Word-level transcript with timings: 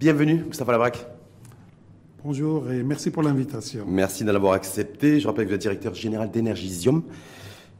Bienvenue, 0.00 0.44
Mustafa 0.46 0.72
Labrac. 0.72 1.06
Bonjour 2.24 2.72
et 2.72 2.82
merci 2.82 3.10
pour 3.10 3.22
l'invitation. 3.22 3.84
Merci 3.86 4.24
de 4.24 4.30
l'avoir 4.30 4.54
accepté. 4.54 5.20
Je 5.20 5.26
rappelle 5.26 5.44
que 5.44 5.50
vous 5.50 5.56
êtes 5.56 5.60
directeur 5.60 5.92
général 5.92 6.30
d'Energisium 6.30 7.02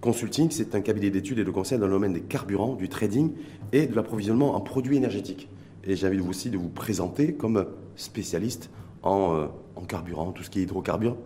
Consulting. 0.02 0.50
C'est 0.50 0.74
un 0.74 0.82
cabinet 0.82 1.08
d'études 1.08 1.38
et 1.38 1.44
de 1.44 1.50
conseil 1.50 1.78
dans 1.78 1.86
le 1.86 1.92
domaine 1.92 2.12
des 2.12 2.20
carburants, 2.20 2.74
du 2.74 2.90
trading 2.90 3.32
et 3.72 3.86
de 3.86 3.96
l'approvisionnement 3.96 4.54
en 4.54 4.60
produits 4.60 4.98
énergétiques. 4.98 5.48
Et 5.84 5.96
j'invite 5.96 6.20
vous 6.20 6.28
aussi 6.28 6.50
de 6.50 6.58
vous 6.58 6.68
présenter 6.68 7.32
comme 7.32 7.64
spécialiste 7.96 8.68
en, 9.02 9.34
euh, 9.34 9.46
en 9.76 9.86
carburant, 9.86 10.32
tout 10.32 10.42
ce 10.42 10.50
qui 10.50 10.58
est 10.58 10.64
hydrocarbures 10.64 11.16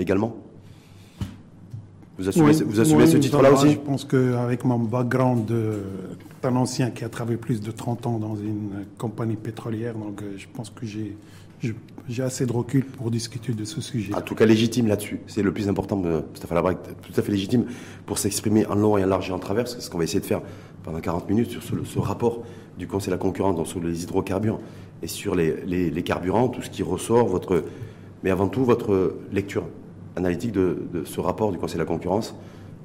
également. 0.00 0.36
Vous 2.20 2.28
assumez, 2.28 2.50
Oui, 2.54 2.62
vous 2.66 2.80
assumez 2.80 3.04
oui, 3.04 3.10
ce 3.10 3.16
titre-là 3.16 3.50
aussi 3.52 3.72
Je 3.72 3.78
pense 3.78 4.04
qu'avec 4.04 4.64
mon 4.66 4.78
background 4.78 5.50
d'un 6.42 6.56
ancien 6.56 6.90
qui 6.90 7.02
a 7.04 7.08
travaillé 7.08 7.38
plus 7.38 7.60
de 7.62 7.70
30 7.70 8.06
ans 8.06 8.18
dans 8.18 8.36
une 8.36 8.84
compagnie 8.98 9.36
pétrolière, 9.36 9.94
donc 9.94 10.20
euh, 10.22 10.34
je 10.36 10.46
pense 10.52 10.68
que 10.70 10.84
j'ai 10.86 11.16
j'ai 12.08 12.22
assez 12.22 12.44
de 12.46 12.52
recul 12.52 12.84
pour 12.84 13.10
discuter 13.10 13.52
de 13.52 13.64
ce 13.64 13.80
sujet. 13.80 14.14
En 14.14 14.20
tout 14.22 14.34
cas, 14.34 14.44
légitime 14.46 14.86
là-dessus. 14.86 15.20
C'est 15.26 15.42
le 15.42 15.52
plus 15.52 15.68
important, 15.68 16.02
Labrac, 16.50 16.78
tout 17.02 17.12
à 17.16 17.22
fait 17.22 17.30
légitime 17.32 17.66
pour 18.06 18.18
s'exprimer 18.18 18.66
en 18.66 18.74
long 18.74 18.96
et 18.98 19.04
en 19.04 19.06
large 19.06 19.28
et 19.28 19.32
en 19.32 19.38
travers. 19.38 19.68
C'est 19.68 19.80
ce 19.80 19.90
qu'on 19.90 19.98
va 19.98 20.04
essayer 20.04 20.20
de 20.20 20.24
faire 20.26 20.40
pendant 20.82 21.00
40 21.00 21.28
minutes 21.28 21.50
sur 21.50 21.62
ce, 21.62 21.72
ce 21.84 21.98
rapport 21.98 22.42
du 22.78 22.86
Conseil 22.86 23.08
de 23.08 23.12
la 23.12 23.18
concurrence 23.18 23.56
donc 23.56 23.66
sur 23.66 23.80
les 23.80 24.02
hydrocarbures 24.02 24.58
et 25.02 25.06
sur 25.06 25.34
les, 25.34 25.56
les- 25.66 25.90
les 25.90 26.02
carburants, 26.02 26.48
tout 26.48 26.62
ce 26.62 26.70
qui 26.70 26.82
ressort, 26.82 27.26
votre, 27.28 27.64
mais 28.24 28.30
avant 28.30 28.48
tout 28.48 28.64
votre 28.64 29.16
lecture 29.30 29.64
analytique 30.16 30.52
de, 30.52 30.76
ce 31.04 31.20
rapport 31.20 31.52
du 31.52 31.58
Conseil 31.58 31.76
de 31.76 31.82
la 31.82 31.86
concurrence. 31.86 32.34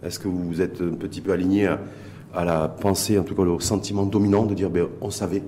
Est-ce 0.03 0.19
que 0.19 0.27
vous 0.27 0.61
êtes 0.61 0.81
un 0.81 0.95
petit 0.95 1.21
peu 1.21 1.31
aligné 1.31 1.67
à, 2.33 2.45
la 2.45 2.67
pensée, 2.67 3.17
en 3.17 3.23
tout 3.23 3.35
cas 3.35 3.43
au 3.43 3.59
sentiment 3.59 4.05
dominant 4.05 4.45
de 4.45 4.53
dire 4.53 4.69
ben, 4.69 4.87
on 5.01 5.09
savait, 5.09 5.43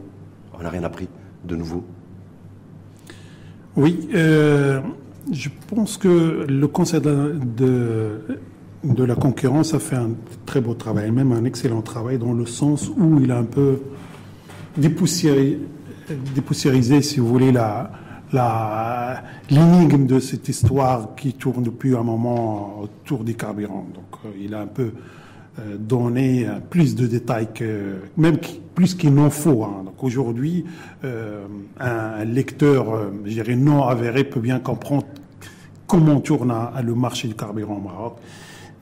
on 0.57 0.63
n'a 0.63 0.69
rien 0.69 0.83
appris 0.83 1.07
de 1.45 1.55
nouveau? 1.55 1.83
Oui, 3.75 4.09
euh, 4.15 4.79
je 5.31 5.49
pense 5.69 5.97
que 5.97 6.45
le 6.47 6.67
Conseil 6.67 7.01
de, 7.01 9.05
la- 9.05 9.15
concurrence 9.15 9.73
a 9.73 9.79
fait 9.79 9.97
un 9.97 10.11
très 10.45 10.61
beau 10.61 10.73
travail, 10.73 11.11
même 11.11 11.31
un 11.31 11.43
excellent 11.43 11.81
travail, 11.81 12.17
dans 12.17 12.33
le 12.33 12.45
sens 12.45 12.89
où 12.97 13.19
il 13.21 13.31
a 13.31 13.37
un 13.37 13.43
peu 13.43 13.79
dépoussiéré, 14.77 15.59
dépoussiérisé, 16.33 17.01
si 17.01 17.19
vous 17.19 17.27
voulez, 17.27 17.51
la, 17.51 17.91
l'énigme 19.49 20.05
de 20.05 20.19
cette 20.19 20.47
histoire 20.49 21.15
qui 21.15 21.33
tourne 21.33 21.63
depuis 21.63 21.95
un 21.95 22.03
moment 22.03 22.79
autour 22.81 23.23
des 23.23 23.33
carburants. 23.33 23.87
Donc, 23.93 24.19
euh, 24.25 24.29
il 24.39 24.53
a 24.53 24.61
un 24.61 24.67
peu 24.67 24.91
euh, 25.59 25.77
donné 25.77 26.47
euh, 26.47 26.59
plus 26.69 26.95
de 26.95 27.07
détails 27.07 27.47
que, 27.53 27.95
même 28.15 28.37
plus 28.75 28.93
qu'il 28.93 29.13
n'en 29.13 29.29
faut. 29.29 29.63
hein. 29.63 29.83
Donc 29.85 30.03
aujourd'hui, 30.03 30.65
euh, 31.03 31.45
un 31.79 32.23
lecteur, 32.25 32.93
euh, 32.93 33.11
je 33.25 33.51
non 33.53 33.83
avéré, 33.87 34.23
peut 34.23 34.39
bien 34.39 34.59
comprendre 34.59 35.05
comment 35.87 36.19
tourne 36.19 36.53
le 36.83 36.93
marché 36.93 37.27
du 37.27 37.33
carburant 37.33 37.77
au 37.77 37.81
Maroc. 37.81 38.17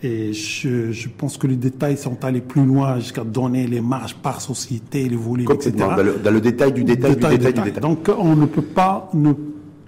Et 0.03 0.33
je, 0.33 0.91
je 0.91 1.07
pense 1.09 1.37
que 1.37 1.47
les 1.47 1.55
détails 1.55 1.97
sont 1.97 2.23
allés 2.25 2.41
plus 2.41 2.63
loin 2.65 2.99
jusqu'à 2.99 3.23
donner 3.23 3.65
les 3.65 3.81
marges 3.81 4.15
par 4.15 4.41
société, 4.41 5.07
les 5.09 5.15
volumes, 5.15 5.49
etc. 5.51 5.71
Dans 5.77 5.95
le, 6.03 6.17
dans 6.23 6.31
le 6.31 6.41
détail 6.41 6.73
du 6.73 6.83
détail, 6.83 7.15
Détail, 7.15 7.31
du 7.31 7.37
détail, 7.37 7.53
détail. 7.53 7.63
du 7.63 7.71
détail. 7.71 7.81
Donc 7.95 8.09
on 8.17 8.35
ne 8.35 8.45
peut 8.45 8.61
pas 8.61 9.09
ne 9.13 9.33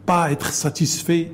pas 0.05 0.31
être 0.31 0.51
satisfait, 0.53 1.31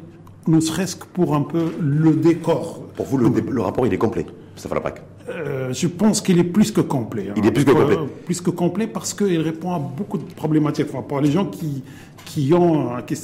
ne 0.47 0.59
serait-ce 0.59 0.95
que 0.95 1.05
pour 1.05 1.35
un 1.35 1.43
peu 1.43 1.71
le 1.79 2.13
décor. 2.13 2.81
Pour 2.95 3.05
vous, 3.05 3.17
le, 3.17 3.61
rapport, 3.61 3.85
il 3.87 3.93
est 3.93 3.97
complet, 3.97 4.25
Mustafa 4.53 4.75
Labrac. 4.75 5.01
Euh, 5.29 5.71
je 5.71 5.87
pense 5.87 6.19
qu'il 6.19 6.37
est 6.39 6.43
plus 6.43 6.71
que 6.71 6.81
complet. 6.81 7.27
hein. 7.29 7.33
Il 7.37 7.45
est 7.45 7.51
plus 7.51 7.63
que 7.63 7.71
Euh, 7.71 7.75
complet. 7.75 7.97
plus 8.25 8.41
que 8.41 8.49
complet 8.49 8.87
parce 8.87 9.13
qu'il 9.13 9.39
répond 9.39 9.71
à 9.73 9.79
beaucoup 9.79 10.17
de 10.17 10.23
problématiques. 10.33 10.87
Enfin, 10.91 11.03
pour 11.03 11.21
les 11.21 11.31
gens 11.31 11.45
qui, 11.45 11.81
qui, 12.25 12.53
ont, 12.53 12.89
qui, 13.07 13.15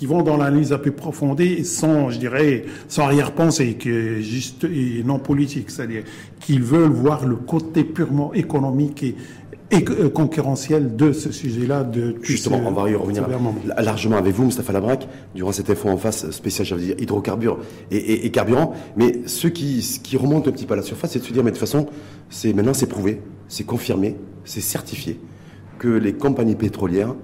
qui 0.00 0.06
vont 0.06 0.22
dans 0.22 0.38
l'analyse 0.38 0.72
un 0.72 0.78
peu 0.78 0.92
profondée 0.92 1.62
sans, 1.62 2.08
je 2.08 2.18
dirais, 2.18 2.64
sans 2.88 3.02
arrière-pensée, 3.02 3.74
que 3.74 4.18
juste 4.20 4.64
et 4.64 5.02
non 5.04 5.18
politique, 5.18 5.70
c'est-à-dire 5.70 6.04
qu'ils 6.40 6.62
veulent 6.62 6.90
voir 6.90 7.26
le 7.26 7.36
côté 7.36 7.84
purement 7.84 8.32
économique 8.32 9.02
et, 9.02 9.14
et 9.70 9.84
euh, 9.90 10.08
concurrentiel 10.08 10.96
de 10.96 11.12
ce 11.12 11.30
sujet-là. 11.30 11.84
De 11.84 12.14
Justement, 12.22 12.60
ce- 12.62 12.68
on 12.68 12.72
va 12.72 12.88
y 12.88 12.94
revenir 12.94 13.26
largement 13.76 14.16
avec 14.16 14.32
vous, 14.34 14.44
Mustafa 14.46 14.72
Labrac, 14.72 15.06
durant 15.34 15.52
cette 15.52 15.68
info 15.68 15.90
en 15.90 15.98
face 15.98 16.30
spéciale, 16.30 16.66
j'allais 16.66 16.82
dire 16.86 16.96
hydrocarbures 16.98 17.58
et, 17.90 17.98
et, 17.98 18.24
et 18.26 18.30
carburant. 18.30 18.72
Mais 18.96 19.20
ce 19.26 19.48
qui, 19.48 19.82
ce 19.82 20.00
qui 20.00 20.16
remonte 20.16 20.48
un 20.48 20.52
petit 20.52 20.64
peu 20.64 20.72
à 20.72 20.76
la 20.78 20.82
surface, 20.82 21.10
c'est 21.10 21.18
de 21.18 21.24
se 21.24 21.32
dire, 21.34 21.44
mais 21.44 21.50
de 21.50 21.56
toute 21.56 21.60
façon, 21.68 21.84
c'est 22.30 22.54
maintenant 22.54 22.72
c'est 22.72 22.86
prouvé, 22.88 23.20
c'est 23.48 23.64
confirmé, 23.64 24.16
c'est 24.46 24.62
certifié 24.62 25.20
que 25.78 25.88
les 25.88 26.14
compagnies 26.14 26.54
pétrolières, 26.56 27.14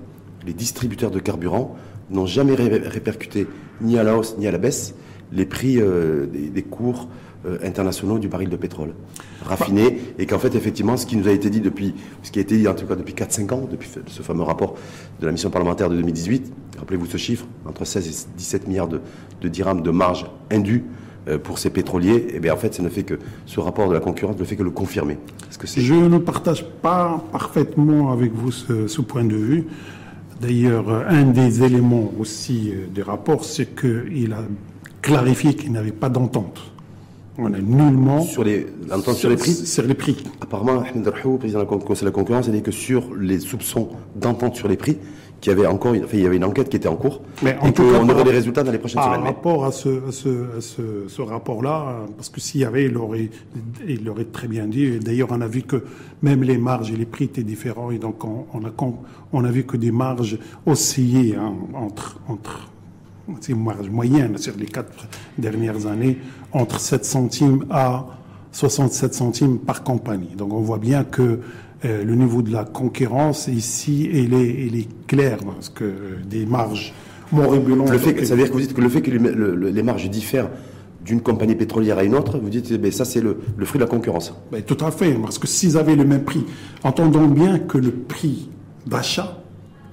les 0.46 0.52
distributeurs 0.52 1.10
de 1.10 1.20
carburant 1.20 1.74
n'ont 2.10 2.26
jamais 2.26 2.54
ré- 2.54 2.68
répercuté 2.86 3.46
ni 3.80 3.98
à 3.98 4.02
la 4.02 4.16
hausse 4.16 4.36
ni 4.38 4.46
à 4.46 4.50
la 4.52 4.58
baisse 4.58 4.94
les 5.32 5.46
prix 5.46 5.80
euh, 5.80 6.26
des, 6.26 6.48
des 6.50 6.62
cours 6.62 7.08
euh, 7.46 7.58
internationaux 7.64 8.18
du 8.18 8.28
baril 8.28 8.48
de 8.48 8.56
pétrole 8.56 8.94
raffiné 9.44 9.98
et 10.18 10.26
qu'en 10.26 10.38
fait 10.38 10.54
effectivement 10.54 10.96
ce 10.96 11.06
qui 11.06 11.16
nous 11.16 11.28
a 11.28 11.32
été 11.32 11.50
dit 11.50 11.60
depuis 11.60 11.94
ce 12.22 12.30
qui 12.30 12.38
a 12.38 12.42
été 12.42 12.56
dit 12.56 12.66
en 12.68 12.74
tout 12.74 12.86
cas 12.86 12.94
depuis 12.96 13.14
4-5 13.14 13.52
ans 13.54 13.68
depuis 13.70 13.88
ce 14.06 14.22
fameux 14.22 14.42
rapport 14.42 14.74
de 15.20 15.26
la 15.26 15.32
mission 15.32 15.50
parlementaire 15.50 15.88
de 15.90 15.96
2018 15.96 16.52
rappelez-vous 16.78 17.06
ce 17.06 17.16
chiffre 17.16 17.46
entre 17.66 17.84
16 17.84 18.06
et 18.08 18.36
17 18.38 18.68
milliards 18.68 18.88
de, 18.88 19.00
de 19.40 19.48
dirhams 19.48 19.82
de 19.82 19.90
marge 19.90 20.26
indue 20.50 20.84
euh, 21.28 21.38
pour 21.38 21.58
ces 21.58 21.70
pétroliers 21.70 22.28
et 22.34 22.40
bien 22.40 22.54
en 22.54 22.56
fait 22.56 22.74
ça 22.74 22.82
ne 22.82 22.88
fait 22.88 23.02
que 23.02 23.18
ce 23.46 23.60
rapport 23.60 23.88
de 23.88 23.94
la 23.94 24.00
concurrence 24.00 24.38
ne 24.38 24.44
fait 24.44 24.56
que 24.56 24.62
le 24.62 24.70
confirmer 24.70 25.18
que 25.58 25.66
Je 25.66 25.94
ne 25.94 26.18
partage 26.18 26.64
pas 26.82 27.24
parfaitement 27.32 28.12
avec 28.12 28.32
vous 28.32 28.50
ce, 28.52 28.86
ce 28.86 29.00
point 29.00 29.24
de 29.24 29.34
vue. 29.36 29.64
D'ailleurs, 30.40 30.90
un 31.08 31.24
des 31.24 31.62
éléments 31.62 32.12
aussi 32.18 32.70
euh, 32.70 32.86
du 32.92 33.02
rapport, 33.02 33.44
c'est 33.44 33.74
qu'il 33.74 34.32
a 34.32 34.42
clarifié 35.00 35.54
qu'il 35.54 35.72
n'y 35.72 35.78
avait 35.78 35.92
pas 35.92 36.10
d'entente. 36.10 36.60
On 37.38 37.52
a 37.52 37.58
nullement 37.58 38.22
sur 38.22 38.44
les 38.44 38.66
sur 39.14 39.28
les 39.28 39.36
prix 39.36 39.52
Sur 39.52 39.82
les 39.84 39.94
prix. 39.94 40.16
Apparemment, 40.40 40.80
Ahmed 40.80 41.10
président 41.38 41.60
du 41.60 41.66
Conseil 41.66 42.00
de 42.02 42.06
la 42.06 42.10
concurrence, 42.10 42.48
a 42.48 42.50
dit 42.50 42.62
que 42.62 42.70
sur 42.70 43.14
les 43.14 43.40
soupçons 43.40 43.90
d'entente 44.14 44.56
sur 44.56 44.68
les 44.68 44.76
prix, 44.76 44.96
qu'il 45.40 45.52
y 45.52 45.54
avait 45.56 45.66
encore, 45.66 45.92
une- 45.94 46.04
enfin, 46.04 46.16
il 46.16 46.22
y 46.22 46.26
avait 46.26 46.36
une 46.36 46.44
enquête 46.44 46.68
qui 46.68 46.76
était 46.76 46.88
en 46.88 46.96
cours, 46.96 47.20
Mais 47.42 47.56
en 47.60 47.66
et 47.68 47.72
tout 47.72 47.82
cas, 47.84 47.98
qu'on 47.98 48.06
par- 48.06 48.16
aurait 48.16 48.24
des 48.24 48.30
résultats 48.30 48.62
dans 48.62 48.72
les 48.72 48.78
prochaines 48.78 48.96
Par 48.96 49.06
semaines. 49.12 49.20
Mais 49.22 49.28
rapport 49.28 49.64
à 49.66 49.72
ce, 49.72 49.88
à 50.08 50.12
ce, 50.12 50.28
à 50.56 50.60
ce, 50.60 50.82
ce 51.08 51.22
rapport-là, 51.22 52.06
parce 52.16 52.28
que 52.30 52.40
s'il 52.40 52.62
y 52.62 52.64
avait, 52.64 52.86
il 52.86 52.96
aurait, 52.96 53.30
il 53.86 54.04
l'aurait 54.04 54.24
très 54.24 54.48
bien 54.48 54.66
dit. 54.66 54.98
D'ailleurs, 54.98 55.28
on 55.30 55.40
a 55.40 55.46
vu 55.46 55.62
que 55.62 55.84
même 56.22 56.42
les 56.42 56.56
marges 56.58 56.90
et 56.90 56.96
les 56.96 57.04
prix 57.06 57.24
étaient 57.24 57.42
différents. 57.42 57.90
Et 57.90 57.98
donc, 57.98 58.24
on, 58.24 58.46
on 58.54 58.64
a, 58.64 58.70
com- 58.70 58.96
on 59.32 59.44
a 59.44 59.50
vu 59.50 59.64
que 59.64 59.76
des 59.76 59.92
marges 59.92 60.38
oscillaient 60.64 61.36
hein, 61.36 61.52
entre, 61.74 62.18
entre 62.28 62.70
ces 63.40 63.54
marges 63.54 63.90
moyennes 63.90 64.38
sur 64.38 64.54
les 64.56 64.66
quatre 64.66 65.06
dernières 65.36 65.86
années, 65.86 66.16
entre 66.52 66.80
7 66.80 67.04
centimes 67.04 67.64
à 67.70 68.06
67 68.52 69.12
centimes 69.12 69.58
par 69.58 69.82
compagnie. 69.82 70.34
Donc, 70.36 70.52
on 70.54 70.60
voit 70.60 70.78
bien 70.78 71.04
que 71.04 71.40
euh, 71.84 72.04
le 72.04 72.14
niveau 72.14 72.42
de 72.42 72.52
la 72.52 72.64
concurrence 72.64 73.48
ici, 73.48 74.08
il 74.12 74.32
est, 74.34 74.66
il 74.66 74.78
est 74.78 74.88
clair, 75.06 75.38
parce 75.44 75.68
que 75.68 75.84
euh, 75.84 76.16
des 76.28 76.46
marges 76.46 76.94
moribondes. 77.32 77.90
le 77.90 77.98
fait, 77.98 78.14
que- 78.14 78.24
ça 78.24 78.34
veut 78.34 78.40
dire 78.42 78.48
que 78.48 78.54
vous 78.54 78.60
dites 78.60 78.74
que 78.74 78.80
le 78.80 78.88
fait 78.88 79.02
que 79.02 79.10
les, 79.10 79.18
le- 79.18 79.54
le- 79.54 79.68
les 79.70 79.82
marges 79.82 80.08
diffèrent 80.10 80.48
d'une 81.04 81.20
compagnie 81.20 81.54
pétrolière 81.54 81.98
à 81.98 82.04
une 82.04 82.14
autre, 82.14 82.38
vous 82.38 82.48
dites, 82.48 82.72
eh 82.82 82.90
ça 82.90 83.04
c'est 83.04 83.20
le, 83.20 83.38
le 83.56 83.64
fruit 83.64 83.78
de 83.78 83.84
la 83.84 83.90
concurrence. 83.90 84.32
Ben, 84.50 84.62
tout 84.62 84.82
à 84.84 84.90
fait, 84.90 85.12
parce 85.14 85.38
que 85.38 85.46
s'ils 85.46 85.76
avaient 85.76 85.94
le 85.96 86.04
même 86.04 86.24
prix, 86.24 86.44
entendons 86.82 87.26
bien 87.28 87.58
que 87.60 87.78
le 87.78 87.90
prix 87.92 88.48
d'achat 88.86 89.40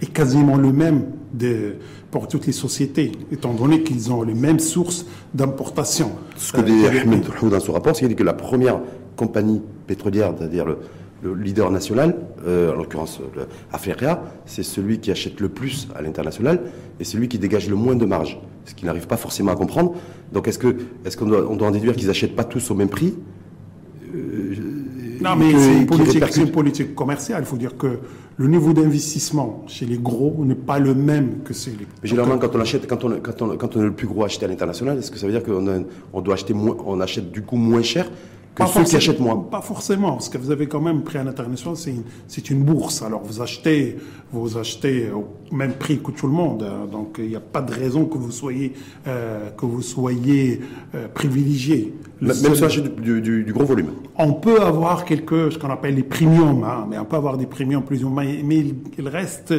est 0.02 0.12
quasiment 0.12 0.58
le 0.58 0.72
même 0.72 1.06
de, 1.34 1.76
pour 2.12 2.28
toutes 2.28 2.46
les 2.48 2.52
sociétés, 2.54 3.12
étant 3.32 3.54
donné 3.54 3.84
qu'ils 3.84 4.12
ont 4.12 4.24
les 4.24 4.34
mêmes 4.34 4.60
sources 4.60 5.06
d'importation. 5.34 6.12
Ce 6.38 6.52
que 6.54 6.62
Euh, 6.62 6.64
dit 6.64 6.86
avec- 6.86 7.04
Ahmed 7.04 7.24
dans 7.50 7.60
son 7.60 7.74
rapport, 7.74 7.94
c'est 7.96 8.00
qu'il 8.02 8.10
dit 8.10 8.16
que 8.16 8.24
la 8.24 8.34
première 8.34 8.80
compagnie 9.16 9.62
pétrolière, 9.86 10.34
c'est-à-dire 10.38 10.66
le, 10.66 10.78
le 11.24 11.34
leader 11.36 11.72
national, 11.72 12.16
euh, 12.46 12.74
en 12.74 12.76
l'occurrence 12.76 13.20
le 13.36 13.44
Afleria, 13.72 14.22
c'est 14.46 14.64
celui 14.64 15.00
qui 15.00 15.10
achète 15.12 15.40
le 15.40 15.50
plus 15.50 15.88
à 15.96 16.02
l'international 16.02 16.62
et 17.00 17.04
celui 17.04 17.28
qui 17.28 17.40
dégage 17.40 17.70
le 17.70 17.76
moins 17.76 17.96
de 17.96 18.06
marge, 18.06 18.40
ce 18.66 18.74
qu'il 18.74 18.86
n'arrive 18.88 19.08
pas 19.08 19.18
forcément 19.18 19.52
à 19.52 19.56
comprendre. 19.56 19.94
Donc 20.34 20.48
est-ce 20.48 20.60
qu'on 20.60 21.26
doit, 21.26 21.48
on 21.50 21.56
doit 21.56 21.68
en 21.68 21.72
déduire 21.72 21.96
qu'ils 21.96 22.08
n'achètent 22.08 22.36
pas 22.36 22.44
tous 22.44 22.70
au 22.72 22.76
même 22.76 22.90
prix? 22.90 23.14
Non, 25.22 25.34
et 25.36 25.38
mais 25.38 25.58
c'est 25.58 25.78
une, 25.78 25.86
politique, 25.86 26.22
répercute- 26.22 26.42
une 26.42 26.52
politique 26.52 26.96
commerciale. 26.96 27.44
Il 27.44 27.46
faut 27.46 27.58
dire 27.58 27.78
que 27.78 28.00
le 28.36 28.48
niveau 28.48 28.74
d'investissement 28.74 29.64
chez 29.68 29.86
les 29.86 29.98
gros 29.98 30.44
n'est 30.44 30.54
pas 30.56 30.80
le 30.80 30.94
même 30.94 31.44
que 31.46 31.54
chez 31.54 31.72
les 31.72 31.88
Mais 32.02 32.10
généralement, 32.10 32.38
quand 32.38 32.56
on 32.56 32.60
achète, 32.60 32.88
quand 32.88 33.04
on, 33.06 33.20
quand 33.22 33.42
on, 33.42 33.56
quand 33.56 33.76
on 33.78 33.82
est 33.82 33.86
le 33.86 33.94
plus 33.94 34.08
gros 34.08 34.26
acheté 34.26 34.46
à 34.46 34.50
l'international, 34.50 34.98
est-ce 34.98 35.12
que 35.12 35.18
ça 35.18 35.26
veut 35.26 35.32
dire 35.32 35.44
qu'on 35.44 35.86
on 36.12 36.22
doit 36.22 36.34
acheter 36.34 36.54
moins, 36.54 36.76
on 36.86 37.00
achète 37.00 37.32
du 37.32 37.42
coup 37.42 37.56
moins 37.56 37.84
cher? 37.84 38.10
Que 38.56 38.60
Pas 38.62 38.68
ceux 38.68 38.72
qui 38.84 38.92
forcément- 38.92 38.98
achètent 38.98 39.20
moins 39.20 39.38
Pas 39.50 39.62
forcément, 39.62 40.12
parce 40.14 40.30
que 40.30 40.38
vous 40.38 40.52
avez 40.52 40.68
quand 40.68 40.80
même 40.82 41.02
pris 41.02 41.18
un 41.18 41.26
international, 41.28 41.76
c'est 41.76 41.90
une, 41.92 42.04
c'est 42.28 42.50
une 42.52 42.64
bourse. 42.64 43.02
Alors 43.02 43.24
vous 43.24 43.42
achetez, 43.42 43.98
vous 44.32 44.58
achetez 44.58 45.10
au 45.12 45.26
même 45.56 45.74
prix 45.74 46.00
que 46.00 46.12
tout 46.12 46.28
le 46.28 46.34
monde. 46.34 46.64
hein. 46.64 46.88
Donc 46.92 47.16
il 47.18 47.28
n'y 47.30 47.36
a 47.36 47.40
pas 47.40 47.62
de 47.62 47.74
raison 47.74 48.06
que 48.06 48.18
vous 48.18 48.32
soyez, 48.32 48.74
euh, 49.08 49.50
que 49.52 49.66
vous 49.66 49.82
soyez 49.82 50.62
euh, 50.94 51.08
privilégié. 51.08 51.94
Même 52.22 52.34
si 52.34 52.82
du, 52.82 53.22
du- 53.22 53.44
du 53.44 53.54
gros 53.54 53.66
volume. 53.66 53.90
on 54.18 54.34
peut 54.34 54.62
avoir 54.62 55.04
quelques, 55.04 55.52
ce 55.52 55.58
qu'on 55.58 55.70
appelle 55.72 55.96
les 55.96 56.04
premiums, 56.04 56.64
hein, 56.64 56.86
mais 56.90 56.98
on 57.00 57.06
peut 57.06 57.18
avoir 57.18 57.38
des 57.38 57.48
premiums 57.48 57.84
plus 57.84 58.04
ou 58.06 58.10
moins, 58.10 58.24
mais 58.46 58.58
il, 58.60 58.76
il 58.98 59.08
reste 59.10 59.54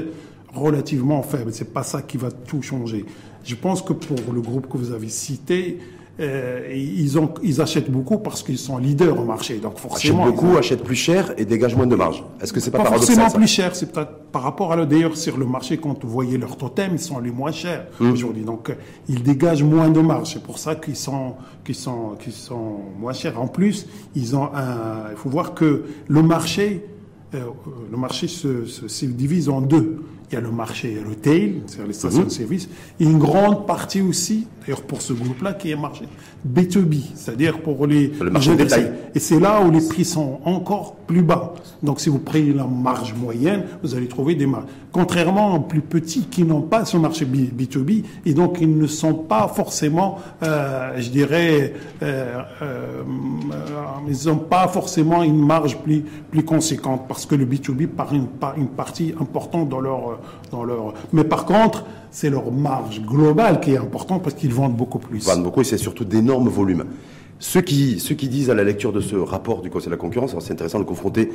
relativement 0.54 1.22
faible. 1.22 1.52
C'est 1.52 1.72
pas 1.72 1.82
ça 1.82 2.02
qui 2.02 2.16
va 2.16 2.30
tout 2.30 2.62
changer. 2.62 3.04
Je 3.44 3.54
pense 3.56 3.82
que 3.82 3.92
pour 3.92 4.32
le 4.32 4.40
groupe 4.40 4.68
que 4.70 4.78
vous 4.78 4.92
avez 4.92 5.08
cité, 5.08 5.78
euh, 6.20 6.72
ils, 6.72 7.18
ont, 7.18 7.34
ils 7.42 7.60
achètent 7.60 7.90
beaucoup 7.90 8.18
parce 8.18 8.42
qu'ils 8.44 8.58
sont 8.58 8.78
leaders 8.78 9.18
au 9.18 9.24
marché. 9.24 9.56
Donc 9.58 9.78
forcément, 9.78 10.22
achètent 10.24 10.34
beaucoup, 10.36 10.56
achètent 10.56 10.84
plus 10.84 10.94
cher 10.94 11.34
et 11.38 11.44
dégagent 11.44 11.74
moins 11.76 11.88
de 11.88 11.96
marge. 11.96 12.22
Est-ce 12.40 12.52
que 12.52 12.60
c'est 12.60 12.70
pas, 12.70 12.78
pas 12.78 12.84
paradoxal 12.84 13.16
forcément 13.16 13.36
plus 13.38 13.48
cher. 13.48 13.74
C'est 13.74 13.90
peut-être 13.92 14.18
par 14.30 14.42
rapport 14.42 14.72
à 14.72 14.76
le 14.76 14.86
d'ailleurs 14.86 15.16
sur 15.16 15.36
le 15.36 15.44
marché 15.46 15.76
quand 15.78 16.04
vous 16.04 16.10
voyez 16.10 16.38
leurs 16.38 16.56
totems, 16.56 16.92
ils 16.92 16.98
sont 17.00 17.18
les 17.18 17.30
moins 17.32 17.50
chers 17.52 17.86
Hum. 18.00 18.12
aujourd'hui. 18.12 18.42
Donc 18.44 18.70
euh, 18.70 18.74
ils 19.08 19.22
dégagent 19.22 19.64
moins 19.64 19.88
de 19.88 20.00
marge. 20.00 20.32
C'est 20.34 20.42
pour 20.42 20.58
ça 20.58 20.76
qu'ils 20.76 20.96
sont 20.96 21.34
qu'ils 21.64 21.74
sont 21.74 22.16
qu'ils 22.20 22.32
sont 22.32 22.76
moins 23.00 23.12
chers. 23.12 23.40
En 23.40 23.48
plus, 23.48 23.86
ils 24.14 24.36
ont 24.36 24.50
un. 24.54 25.10
Il 25.10 25.16
faut 25.16 25.30
voir 25.30 25.52
que 25.54 25.84
le 26.06 26.22
marché 26.22 26.84
euh, 27.34 27.40
le 27.90 27.96
marché 27.96 28.28
se, 28.28 28.64
se- 28.66 28.86
se 28.86 29.06
divise 29.06 29.48
en 29.48 29.60
deux. 29.60 30.00
Il 30.30 30.34
y 30.34 30.36
a 30.36 30.40
le 30.40 30.50
marché 30.50 30.98
retail, 31.06 31.62
c'est-à-dire 31.66 31.86
les 31.86 31.92
stations 31.92 32.24
de 32.24 32.28
service, 32.28 32.68
et 32.98 33.04
une 33.04 33.18
grande 33.18 33.66
partie 33.66 34.00
aussi, 34.00 34.46
d'ailleurs 34.62 34.82
pour 34.82 35.02
ce 35.02 35.12
groupe-là, 35.12 35.52
qui 35.52 35.70
est 35.70 35.76
marché 35.76 36.06
B2B, 36.46 37.00
c'est-à-dire 37.14 37.60
pour 37.60 37.86
les... 37.86 38.08
Le 38.20 38.30
marché 38.30 38.54
détail. 38.54 38.92
Et 39.14 39.18
c'est 39.18 39.40
là 39.40 39.62
où 39.62 39.70
les 39.70 39.86
prix 39.86 40.04
sont 40.04 40.40
encore 40.44 40.94
plus 41.06 41.22
bas. 41.22 41.54
Donc 41.82 42.00
si 42.00 42.08
vous 42.08 42.18
prenez 42.18 42.52
la 42.52 42.64
marge 42.64 43.14
moyenne, 43.14 43.64
vous 43.82 43.94
allez 43.94 44.08
trouver 44.08 44.34
des 44.34 44.46
marges. 44.46 44.64
Contrairement 44.92 45.54
aux 45.56 45.60
plus 45.60 45.80
petits 45.80 46.26
qui 46.26 46.44
n'ont 46.44 46.60
pas 46.62 46.84
ce 46.84 46.96
marché 46.96 47.24
B- 47.24 47.50
B2B, 47.50 48.04
et 48.26 48.34
donc 48.34 48.58
ils 48.60 48.76
ne 48.78 48.86
sont 48.86 49.14
pas 49.14 49.48
forcément, 49.48 50.18
euh, 50.42 50.92
je 50.98 51.10
dirais, 51.10 51.72
euh, 52.02 52.40
euh, 52.62 53.02
ils 54.08 54.28
n'ont 54.28 54.36
pas 54.36 54.68
forcément 54.68 55.22
une 55.22 55.44
marge 55.44 55.78
plus, 55.78 56.04
plus 56.30 56.44
conséquente, 56.44 57.02
parce 57.08 57.26
que 57.26 57.34
le 57.34 57.46
B2B 57.46 57.86
part 57.88 58.12
une, 58.14 58.26
part 58.26 58.54
une 58.56 58.68
partie 58.68 59.14
importante 59.20 59.68
dans 59.68 59.80
leur, 59.80 60.18
dans 60.50 60.64
leur... 60.64 60.94
Mais 61.12 61.24
par 61.24 61.44
contre, 61.44 61.84
c'est 62.14 62.30
leur 62.30 62.52
marge 62.52 63.02
globale 63.02 63.58
qui 63.58 63.72
est 63.72 63.76
importante, 63.76 64.22
parce 64.22 64.36
qu'ils 64.36 64.54
vendent 64.54 64.76
beaucoup 64.76 65.00
plus. 65.00 65.26
vendent 65.26 65.42
beaucoup 65.42 65.62
et 65.62 65.64
c'est 65.64 65.76
surtout 65.76 66.04
d'énormes 66.04 66.48
volumes. 66.48 66.84
Ceux 67.40 67.60
qui, 67.60 67.98
disent 68.28 68.50
à 68.50 68.54
la 68.54 68.62
lecture 68.62 68.92
de 68.92 69.00
ce 69.00 69.16
rapport 69.16 69.62
du 69.62 69.68
Conseil 69.68 69.86
de 69.86 69.90
la 69.90 69.96
concurrence, 69.96 70.36
c'est 70.38 70.52
intéressant 70.52 70.78
de 70.78 70.84
confronter 70.84 71.30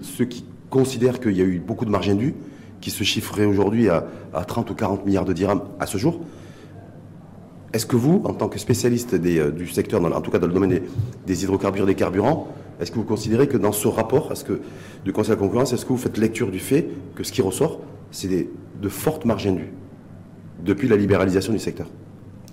ceux 0.00 0.24
qui 0.24 0.46
considèrent 0.70 1.20
qu'il 1.20 1.36
y 1.36 1.42
a 1.42 1.44
eu 1.44 1.58
beaucoup 1.58 1.84
de 1.84 1.90
marge 1.90 2.08
indue, 2.08 2.34
qui 2.80 2.90
se 2.90 3.04
chiffrerait 3.04 3.44
aujourd'hui 3.44 3.90
à, 3.90 4.06
à 4.32 4.46
30 4.46 4.70
ou 4.70 4.74
40 4.74 5.04
milliards 5.04 5.26
de 5.26 5.34
dirhams 5.34 5.60
à 5.78 5.86
ce 5.86 5.98
jour. 5.98 6.20
Est-ce 7.74 7.84
que 7.84 7.96
vous, 7.96 8.22
en 8.24 8.32
tant 8.32 8.48
que 8.48 8.58
spécialiste 8.58 9.12
euh, 9.12 9.50
du 9.50 9.68
secteur, 9.68 10.02
en 10.02 10.20
tout 10.22 10.30
cas 10.30 10.38
dans 10.38 10.46
le 10.46 10.54
domaine 10.54 10.80
des, 11.26 11.44
hydrocarbures, 11.44 11.84
des 11.84 11.94
carburants, 11.94 12.48
est-ce 12.80 12.90
que 12.90 12.96
vous 12.96 13.04
considérez 13.04 13.46
que 13.46 13.58
dans 13.58 13.72
ce 13.72 13.88
rapport 13.88 14.32
du 15.04 15.12
Conseil 15.12 15.34
de 15.34 15.40
la 15.40 15.46
concurrence, 15.46 15.74
est-ce 15.74 15.84
que 15.84 15.92
vous 15.92 15.98
faites 15.98 16.16
lecture 16.16 16.50
du 16.50 16.60
fait 16.60 16.88
que 17.14 17.24
ce 17.24 17.30
qui 17.30 17.42
ressort, 17.42 17.80
c'est 18.10 18.48
de 18.80 18.88
fortes 18.88 19.26
marges 19.26 19.46
indues? 19.46 19.70
Depuis 20.64 20.88
la 20.88 20.96
libéralisation 20.96 21.52
du 21.52 21.58
secteur 21.58 21.86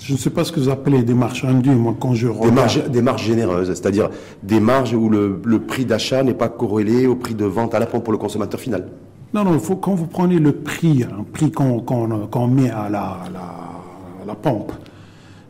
Je 0.01 0.13
ne 0.13 0.17
sais 0.17 0.29
pas 0.29 0.43
ce 0.43 0.51
que 0.51 0.59
vous 0.59 0.69
appelez 0.69 1.03
des 1.03 1.13
marges 1.13 1.43
indues, 1.45 1.71
moi, 1.75 1.95
quand 1.99 2.13
je 2.13 2.27
Des 2.27 2.33
regarde. 2.33 2.53
marges, 2.55 2.89
des 2.89 3.01
marges 3.01 3.23
généreuses, 3.25 3.67
c'est-à-dire 3.69 4.09
des 4.43 4.59
marges 4.59 4.93
où 4.93 5.09
le, 5.09 5.41
le 5.43 5.59
prix 5.59 5.85
d'achat 5.85 6.21
n'est 6.23 6.33
pas 6.33 6.49
corrélé 6.49 7.07
au 7.07 7.15
prix 7.15 7.33
de 7.35 7.45
vente 7.45 7.73
à 7.73 7.79
la 7.79 7.85
pompe 7.87 8.03
pour 8.03 8.11
le 8.13 8.19
consommateur 8.19 8.59
final. 8.59 8.87
Non, 9.33 9.43
non, 9.43 9.57
faut, 9.59 9.75
quand 9.75 9.95
vous 9.95 10.07
prenez 10.07 10.39
le 10.39 10.51
prix, 10.53 11.03
un 11.03 11.23
prix 11.23 11.51
qu'on 11.51 11.79
qu'on- 11.79 12.27
qu'on 12.27 12.47
met 12.47 12.69
à 12.69 12.89
la, 12.89 13.01
à 13.03 13.29
la, 13.33 13.39
à 14.23 14.25
la 14.27 14.35
pompe, 14.35 14.71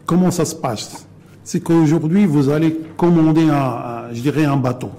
comment 0.05 0.31
ça 0.31 0.45
se 0.45 0.55
passe? 0.55 1.05
C'est 1.43 1.59
qu'aujourd'hui, 1.61 2.25
vous 2.25 2.49
allez 2.49 2.75
commander, 2.97 3.47
un, 3.49 4.11
je 4.13 4.21
dirais, 4.21 4.45
un 4.45 4.57
bateau 4.57 4.89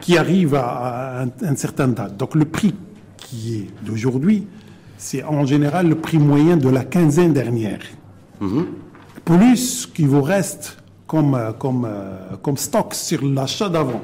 qui 0.00 0.16
arrive 0.16 0.54
à, 0.54 0.60
à 0.62 1.22
un- 1.24 1.30
une 1.50 1.56
certaine 1.56 1.92
date. 1.92 2.16
Donc 2.16 2.34
le 2.34 2.44
prix 2.46 2.74
qui 3.18 3.56
est 3.56 3.66
d'aujourd'hui, 3.86 4.46
c'est 4.98 5.22
en 5.24 5.46
général 5.46 5.88
le 5.88 5.94
prix 5.94 6.18
moyen 6.18 6.56
de 6.58 6.68
la 6.68 6.84
quinzaine 6.84 7.32
dernière. 7.32 7.80
Plus 9.24 9.56
ce 9.56 9.86
qui 9.86 10.04
vous 10.04 10.22
reste 10.22 10.76
comme, 11.06 11.34
euh, 11.34 11.52
comme, 11.52 11.86
euh, 11.88 12.36
comme 12.42 12.56
stock 12.56 12.94
sur 12.94 13.24
l'achat 13.24 13.68
d'avant. 13.68 14.00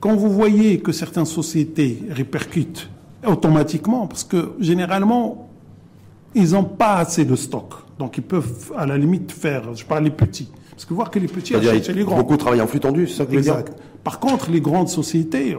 Quand 0.00 0.14
vous 0.16 0.30
voyez 0.30 0.80
que 0.80 0.92
certaines 0.92 1.26
sociétés 1.26 2.02
répercutent 2.10 2.88
automatiquement, 3.26 4.06
parce 4.06 4.24
que 4.24 4.52
généralement, 4.60 5.48
ils 6.34 6.52
n'ont 6.52 6.64
pas 6.64 6.96
assez 6.96 7.24
de 7.24 7.34
stock. 7.36 7.74
Donc 7.98 8.16
ils 8.16 8.22
peuvent 8.22 8.72
à 8.76 8.86
la 8.86 8.96
limite 8.96 9.32
faire, 9.32 9.74
je 9.74 9.84
parle 9.84 10.04
les 10.04 10.10
petits, 10.10 10.48
parce 10.70 10.84
que 10.84 10.94
voir 10.94 11.10
que 11.10 11.18
les 11.18 11.26
petits 11.26 11.54
achètent 11.54 11.88
les 11.88 12.04
grands. 12.04 12.16
beaucoup 12.16 12.36
travaillent 12.36 12.60
en 12.62 12.66
flux 12.68 12.80
tendu, 12.80 13.06
c'est 13.08 13.16
ça 13.18 13.26
que 13.26 13.34
Exact. 13.36 13.76
Par 14.04 14.20
contre, 14.20 14.50
les 14.50 14.60
grandes 14.60 14.88
sociétés, 14.88 15.56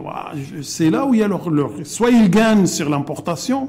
c'est 0.62 0.88
là 0.90 1.04
où 1.06 1.12
il 1.14 1.20
y 1.20 1.22
a 1.22 1.28
leur, 1.28 1.50
leur- 1.50 1.72
soit 1.84 2.10
ils 2.10 2.30
gagnent 2.30 2.66
sur 2.66 2.88
l'importation 2.88 3.68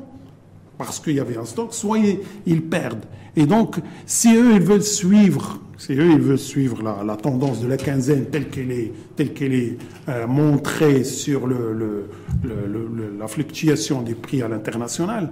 parce 0.86 1.00
qu'il 1.00 1.14
y 1.14 1.20
avait 1.20 1.38
un 1.38 1.46
stock, 1.46 1.74
soit 1.74 2.00
ils, 2.46 2.62
perdent. 2.62 3.06
Et 3.36 3.46
donc, 3.46 3.78
si 4.06 4.36
eux 4.36 4.56
ils 4.56 4.62
veulent 4.62 4.84
suivre, 4.84 5.60
si 5.78 5.94
eux 5.94 6.12
ils 6.12 6.20
veulent 6.20 6.40
suivre 6.40 6.82
la, 6.82 7.16
tendance 7.16 7.62
de 7.62 7.68
la 7.68 7.78
quinzaine 7.78 8.26
telle 8.26 8.50
qu'elle 8.50 8.72
est, 8.72 8.92
telle 9.16 9.34
qu'elle 9.34 9.54
est 9.54 9.78
euh, 10.10 10.26
montrée 10.28 11.04
sur 11.04 11.48
la 11.48 13.28
fluctuation 13.28 14.02
des 14.02 14.16
prix 14.16 14.42
à 14.42 14.48
l'international, 14.48 15.30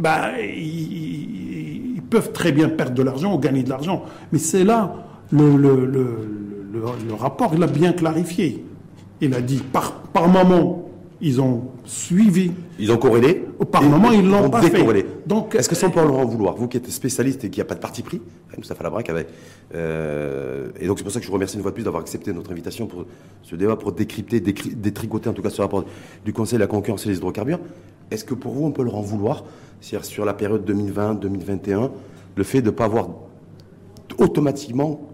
bah, 0.00 0.32
ils, 0.40 2.02
peuvent 2.10 2.32
très 2.32 2.52
bien 2.52 2.70
perdre 2.70 2.94
de 2.94 3.02
l'argent 3.02 3.34
ou 3.34 3.38
gagner 3.38 3.62
de 3.62 3.68
l'argent. 3.68 4.04
Mais 4.32 4.38
c'est 4.38 4.64
là 4.64 4.94
le 5.30 7.14
rapport, 7.18 7.52
il 7.54 7.62
a 7.62 7.66
bien 7.66 7.92
clarifié. 7.92 8.64
Il 9.20 9.34
a 9.34 9.40
dit 9.40 9.58
par, 9.58 9.92
par 9.92 10.28
moment, 10.28 10.87
ils 11.20 11.40
ont 11.40 11.62
suivi. 11.84 12.52
Ils 12.78 12.92
ont 12.92 12.96
corrélé 12.96 13.44
Par 13.72 13.82
moment, 13.82 14.12
ils 14.12 14.20
ont 14.20 14.42
l'ont 14.42 14.50
pas 14.50 14.62
fait. 14.62 14.70
décorrélé. 14.70 15.04
Donc, 15.26 15.54
Est-ce 15.56 15.68
que 15.68 15.74
ça 15.74 15.88
on 15.88 15.90
peut 15.90 16.00
leur 16.00 16.16
en 16.16 16.24
vouloir 16.24 16.54
Vous 16.54 16.68
qui 16.68 16.76
êtes 16.76 16.88
spécialiste 16.90 17.42
et 17.44 17.50
qui 17.50 17.58
n'a 17.60 17.64
pas 17.64 17.74
de 17.74 17.80
parti 17.80 18.02
pris, 18.02 18.20
Moustapha 18.56 18.82
Labrac 18.84 19.08
avait. 19.10 19.26
euh, 19.74 20.68
et 20.80 20.86
donc 20.86 20.98
c'est 20.98 21.04
pour 21.04 21.12
ça 21.12 21.18
que 21.20 21.24
je 21.24 21.28
vous 21.30 21.34
remercie 21.34 21.56
une 21.56 21.62
fois 21.62 21.70
de 21.70 21.74
plus 21.74 21.82
d'avoir 21.84 22.02
accepté 22.02 22.32
notre 22.32 22.50
invitation 22.52 22.86
pour 22.86 23.04
ce 23.42 23.56
débat, 23.56 23.76
pour 23.76 23.92
décrypter, 23.92 24.40
décry- 24.40 24.74
détricoter 24.74 25.28
en 25.28 25.32
tout 25.32 25.42
cas 25.42 25.50
ce 25.50 25.60
rapport 25.62 25.84
du 26.24 26.32
Conseil 26.32 26.56
de 26.58 26.62
la 26.62 26.66
concurrence 26.68 27.04
et 27.06 27.08
des 27.10 27.16
hydrocarbures. 27.16 27.60
Est-ce 28.10 28.24
que 28.24 28.34
pour 28.34 28.52
vous 28.54 28.64
on 28.64 28.70
peut 28.72 28.82
leur 28.84 28.96
en 28.96 29.02
vouloir 29.02 29.44
C'est-à-dire 29.80 30.06
sur 30.06 30.24
la 30.24 30.34
période 30.34 30.68
2020-2021, 30.70 31.90
le 32.36 32.42
fait 32.44 32.60
de 32.62 32.66
ne 32.66 32.70
pas 32.70 32.84
avoir 32.86 33.08
automatiquement 34.18 35.08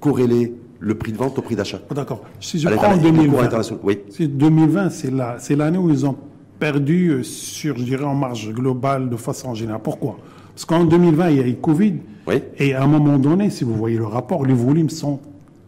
corrélé 0.00 0.54
le 0.80 0.94
prix 0.94 1.12
de 1.12 1.18
vente 1.18 1.38
au 1.38 1.42
prix 1.42 1.54
d'achat 1.56 1.78
D'accord. 1.94 2.22
Si 2.40 2.58
je 2.58 2.68
prends 2.68 2.74
l'interna- 2.92 2.96
au 2.96 3.00
cours 3.00 3.12
2020, 3.12 3.42
international, 3.44 3.80
oui. 3.84 3.98
c'est 4.10 4.26
2020, 4.26 4.90
c'est 4.90 5.10
la- 5.10 5.38
c'est 5.38 5.54
l'année 5.56 5.78
où 5.78 5.90
ils 5.90 6.06
ont 6.06 6.16
perdu 6.58 7.10
euh, 7.10 7.22
sur, 7.22 7.76
je 7.78 7.84
dirais, 7.84 8.04
en 8.04 8.14
marge 8.14 8.50
globale 8.52 9.08
de 9.10 9.16
façon 9.16 9.54
générale. 9.54 9.80
Pourquoi? 9.84 10.16
Parce 10.54 10.64
qu'en 10.64 10.84
2020, 10.84 11.30
il 11.30 11.36
y 11.36 11.40
a 11.40 11.46
eu 11.46 11.54
Covid. 11.56 11.94
Oui. 12.26 12.42
Et 12.58 12.74
à 12.74 12.82
un 12.82 12.86
moment 12.86 13.18
donné, 13.18 13.50
si 13.50 13.64
vous 13.64 13.74
voyez 13.74 13.96
le 13.98 14.04
rapport, 14.06 14.44
les 14.44 14.54
volumes 14.54 14.90
sont 14.90 15.20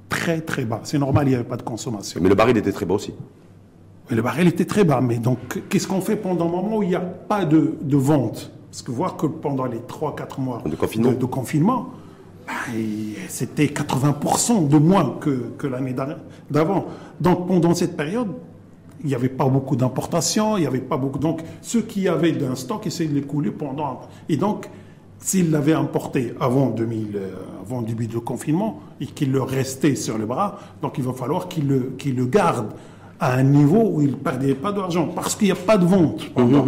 très 0.09 0.41
très 0.41 0.65
bas. 0.65 0.81
C'est 0.83 0.99
normal, 0.99 1.27
il 1.27 1.31
n'y 1.31 1.35
avait 1.35 1.45
pas 1.45 1.57
de 1.57 1.63
consommation. 1.63 2.21
Mais 2.23 2.29
le 2.29 2.35
baril 2.35 2.57
était 2.57 2.73
très 2.73 2.85
bas 2.87 2.95
aussi. 2.95 3.13
Le 4.11 4.21
baril 4.21 4.49
était 4.49 4.65
très 4.67 4.85
bas. 4.85 5.01
Mais 5.01 5.17
donc, 5.19 5.39
qu'est-ce 5.69 5.87
qu'on 5.89 6.01
fait 6.03 6.17
pendant 6.17 6.47
un 6.49 6.51
moment 6.51 6.79
où 6.79 6.83
il 6.83 6.91
n'y 6.91 6.95
a 6.95 7.01
pas 7.01 7.45
de, 7.47 7.75
de 7.81 7.97
vente? 7.97 8.51
Parce 8.71 8.83
que 8.83 8.91
voir 8.91 9.17
que 9.17 9.27
pendant 9.27 9.65
les 9.67 9.79
3-4 9.79 10.41
mois 10.41 10.63
De 10.67 10.75
confinement. 10.77 11.11
de, 11.11 11.15
de 11.15 11.25
confinement, 11.27 11.89
bah, 12.47 12.53
il- 12.75 13.15
c'était 13.29 13.67
80% 13.67 14.69
de 14.69 14.79
moins 14.79 15.17
que, 15.21 15.51
que 15.59 15.67
l'année 15.67 15.95
d'avant. 16.51 16.87
Donc, 17.21 17.47
pendant 17.49 17.75
cette 17.75 17.97
période, 17.97 18.29
il 19.03 19.09
n'y 19.09 19.15
avait 19.15 19.29
pas 19.29 19.47
beaucoup 19.49 19.77
d'importations, 19.77 20.57
il 20.57 20.61
n'y 20.61 20.67
avait 20.67 20.79
pas 20.81 20.97
beaucoup. 20.97 21.19
Donc, 21.19 21.43
ceux 21.61 21.83
qui 21.83 22.07
avaient 22.09 22.33
d'un 22.33 22.55
stock 22.55 22.87
essayaient 22.87 23.09
de 23.11 23.15
l'écouler 23.15 23.51
pendant. 23.51 23.87
un- 23.87 23.99
Et 24.29 24.37
donc, 24.37 24.69
s'ils 25.19 25.51
l'avaient 25.51 25.73
importé 25.73 26.35
avant, 26.41 26.71
2000, 26.71 27.17
euh, 27.17 27.31
avant 27.65 27.81
le 27.81 27.87
début 27.87 28.07
du 28.07 28.19
confinement 28.21 28.81
et 29.01 29.07
qu'il 29.07 29.33
leur 29.33 29.49
restait 29.49 29.95
sur 29.97 30.19
le 30.19 30.27
bras, 30.27 30.59
donc 30.83 30.99
il 30.99 31.05
va 31.05 31.13
falloir 31.13 31.49
qu'ils 31.49 31.67
le, 31.69 31.93
qu'ils 31.99 32.17
le 32.17 32.27
gardent 32.27 32.73
à 33.21 33.35
un 33.35 33.43
niveau 33.45 33.89
où 33.93 34.01
ils 34.03 34.11
ne 34.11 34.17
perdaient 34.17 34.55
pas 34.55 34.73
d'argent 34.73 35.09
parce 35.15 35.37
qu'il 35.37 35.47
n'y 35.47 35.53
a 35.53 35.57
pas 35.57 35.79
de 35.79 35.87
vente. 35.87 36.29
pendant. 36.35 36.65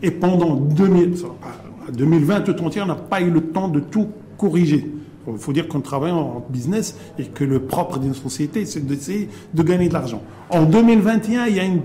Et 0.00 0.12
pendant 0.12 0.54
2000, 0.54 1.16
ça 1.16 1.26
va 1.26 1.32
pas- 1.34 1.92
2020, 1.92 2.42
tout 2.42 2.62
entier, 2.64 2.82
on 2.82 2.86
n'a 2.86 2.94
pas 2.94 3.20
eu 3.20 3.30
le 3.30 3.40
temps 3.40 3.66
de 3.68 3.80
tout 3.80 4.06
corriger. 4.36 4.88
Il 5.32 5.38
faut 5.38 5.52
dire 5.52 5.68
qu'on 5.68 5.80
travaille 5.80 6.12
en 6.12 6.44
business 6.50 6.96
et 7.18 7.24
que 7.24 7.44
le 7.44 7.60
propre 7.60 7.98
d'une 7.98 8.14
société, 8.14 8.64
c'est 8.66 8.84
d'essayer 8.86 9.28
de 9.54 9.62
gagner 9.62 9.88
de 9.88 9.94
l'argent. 9.94 10.22
En 10.50 10.62
2021, 10.64 11.46
il 11.46 11.56
y 11.56 11.60
a 11.60 11.64
une 11.64 11.80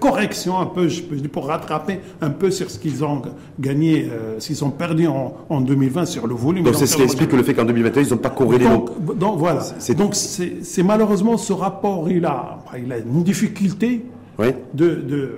correction 0.00 0.58
un 0.58 0.66
peu, 0.66 0.88
je 0.88 1.02
peux 1.02 1.16
dire, 1.16 1.30
pour 1.30 1.46
rattraper 1.46 2.00
un 2.20 2.30
peu 2.30 2.50
sur 2.50 2.70
ce 2.70 2.78
qu'ils 2.78 3.04
ont 3.04 3.22
gagné, 3.58 4.08
euh, 4.10 4.38
s'ils 4.38 4.62
ont 4.64 4.70
perdu 4.70 5.06
en, 5.06 5.34
en 5.48 5.60
2020 5.60 6.04
sur 6.04 6.26
le 6.26 6.34
volume. 6.34 6.64
Donc 6.64 6.74
c'est 6.74 6.86
ce 6.86 6.96
qui 6.96 7.02
explique 7.02 7.32
le 7.32 7.42
fait 7.42 7.54
qu'en 7.54 7.64
2021, 7.64 8.02
ils 8.02 8.10
n'ont 8.10 8.16
pas 8.18 8.30
corrélé. 8.30 8.64
donc, 8.66 8.90
donc- 9.04 9.18
donc, 9.18 9.38
voilà. 9.38 9.60
c'est- 9.60 9.94
Donc 9.94 10.14
c'est 10.14 10.58
c'est 10.62 10.82
malheureusement 10.82 11.36
ce 11.38 11.52
rapport, 11.52 12.10
il 12.10 12.24
a, 12.26 12.58
il 12.78 12.92
a 12.92 12.98
une 12.98 13.22
difficulté 13.22 14.04
Oui. 14.38 14.48
de, 14.74 14.86
de, 14.96 15.30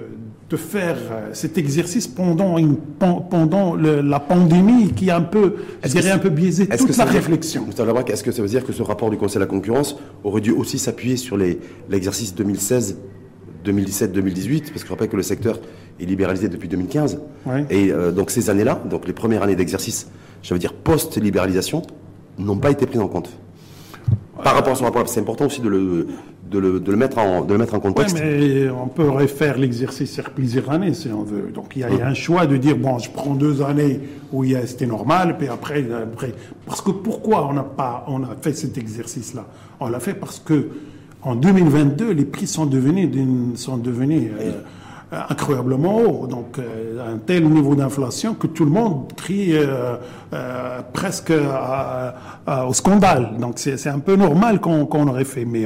de 0.49 0.57
faire 0.57 0.97
euh, 1.11 1.31
cet 1.33 1.59
exercice 1.59 2.07
pendant, 2.07 2.57
une, 2.57 2.77
pendant 3.31 3.75
le- 3.75 4.01
la 4.01 4.21
pandémie 4.21 4.93
qui 4.93 5.11
a 5.11 5.17
un 5.17 5.21
peu, 5.23 5.57
je 5.83 5.89
dirais, 6.03 6.11
un 6.13 6.19
peu 6.19 6.29
biaisé 6.31 6.69
toute 6.85 6.93
que 6.93 6.93
la 6.99 7.05
réflexion. 7.19 7.67
Est-ce 8.13 8.23
que 8.23 8.31
ça 8.31 8.43
veut 8.43 8.49
dire 8.49 8.65
que 8.65 8.73
ce 8.73 8.83
rapport 8.83 9.11
du 9.11 9.17
Conseil 9.17 9.37
de 9.37 9.41
la 9.41 9.47
concurrence 9.47 9.97
aurait 10.23 10.41
dû 10.41 10.53
aussi 10.53 10.79
s'appuyer 10.79 11.17
sur 11.17 11.37
l'exercice 11.91 12.33
2017-2018, 13.65 14.69
parce 14.71 14.83
que 14.83 14.87
je 14.87 14.93
rappelle 14.93 15.09
que 15.09 15.17
le 15.17 15.23
secteur 15.23 15.59
est 16.01 16.05
libéralisé 16.05 16.49
depuis 16.49 16.69
2015. 16.69 17.19
Et 17.71 17.91
euh, 17.91 18.13
donc 18.13 18.31
ces 18.31 18.51
années-là, 18.51 18.81
donc 18.89 19.07
les 19.07 19.13
premières 19.13 19.43
années 19.43 19.57
d'exercice, 19.57 20.09
je 20.43 20.55
veux 20.55 20.61
dire 20.61 20.73
post-libéralisation, 20.75 21.83
n'ont 22.39 22.59
pas 22.59 22.71
été 22.71 22.87
prises 22.87 23.01
en 23.01 23.09
compte. 23.09 23.31
Par 24.43 24.55
rapport 24.55 24.73
à 24.73 24.77
son 24.77 24.85
rapport, 24.85 25.09
c'est 25.09 25.21
important 25.21 25.47
aussi 25.47 25.61
de 25.61 25.69
le, 25.69 26.07
de 26.51 26.59
le, 26.59 26.97
mettre 26.97 27.19
en, 27.19 27.45
de 27.45 27.53
le 27.53 27.59
mettre 27.59 27.75
en 27.75 27.81
contexte. 27.81 28.17
Oui, 28.17 28.23
mais 28.25 28.71
on 28.71 28.89
peut 28.89 29.09
refaire 29.09 29.59
l'exercice 29.59 30.13
sur 30.13 30.31
plusieurs 30.31 30.71
années 30.71 30.95
si 30.95 31.09
on 31.09 31.23
veut. 31.23 31.51
Donc 31.53 31.73
il 31.77 31.81
y, 31.81 31.85
a, 31.85 32.07
un 32.07 32.15
choix 32.15 32.47
de 32.47 32.57
dire 32.57 32.77
bon, 32.77 32.99
je 32.99 33.11
prends 33.11 33.35
deux 33.35 33.63
années 33.63 34.01
où 34.33 34.45
c'était 34.67 34.87
normal, 34.87 35.37
puis 35.39 35.49
après, 35.49 35.85
après, 35.91 36.33
parce 36.67 36.81
que 36.81 36.91
pourquoi 36.91 37.47
on 37.49 37.55
n'a 37.55 37.63
pas, 37.63 38.05
on 38.09 38.23
a 38.23 38.37
fait 38.41 38.53
cet 38.53 38.79
exercice-là? 38.79 39.47
On 39.81 39.89
l'a 39.89 40.01
fait 40.01 40.15
parce 40.15 40.39
que 40.39 40.69
en 41.23 41.35
2022, 41.35 42.13
les 42.13 42.25
prix 42.25 42.47
sont 42.47 42.67
devenus, 42.67 43.09
sont 43.59 43.79
devenus 43.79 44.31
euh, 44.41 44.53
incroyablement 45.29 45.99
hauts. 45.99 46.27
Donc, 46.27 46.59
euh, 46.59 47.15
un 47.15 47.19
tel 47.19 47.49
niveau 47.49 47.75
d'inflation 47.75 48.35
que 48.35 48.47
tout 48.47 48.65
le 48.65 48.71
monde 48.71 49.13
crie 49.17 49.53
euh, 49.53 49.97
presque 50.93 51.33
au 51.33 52.73
scandale. 52.73 53.37
Donc, 53.39 53.59
c'est 53.59 53.89
un 53.89 53.99
peu 53.99 54.17
normal 54.17 54.61
qu'on 54.61 55.09
aurait 55.09 55.25
fait. 55.25 55.45
Mais 55.45 55.65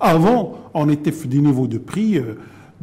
avant, 0.00 0.54
on 0.74 0.88
était 0.88 1.12
des 1.28 1.38
niveaux 1.38 1.66
de 1.66 1.78
prix 1.78 2.20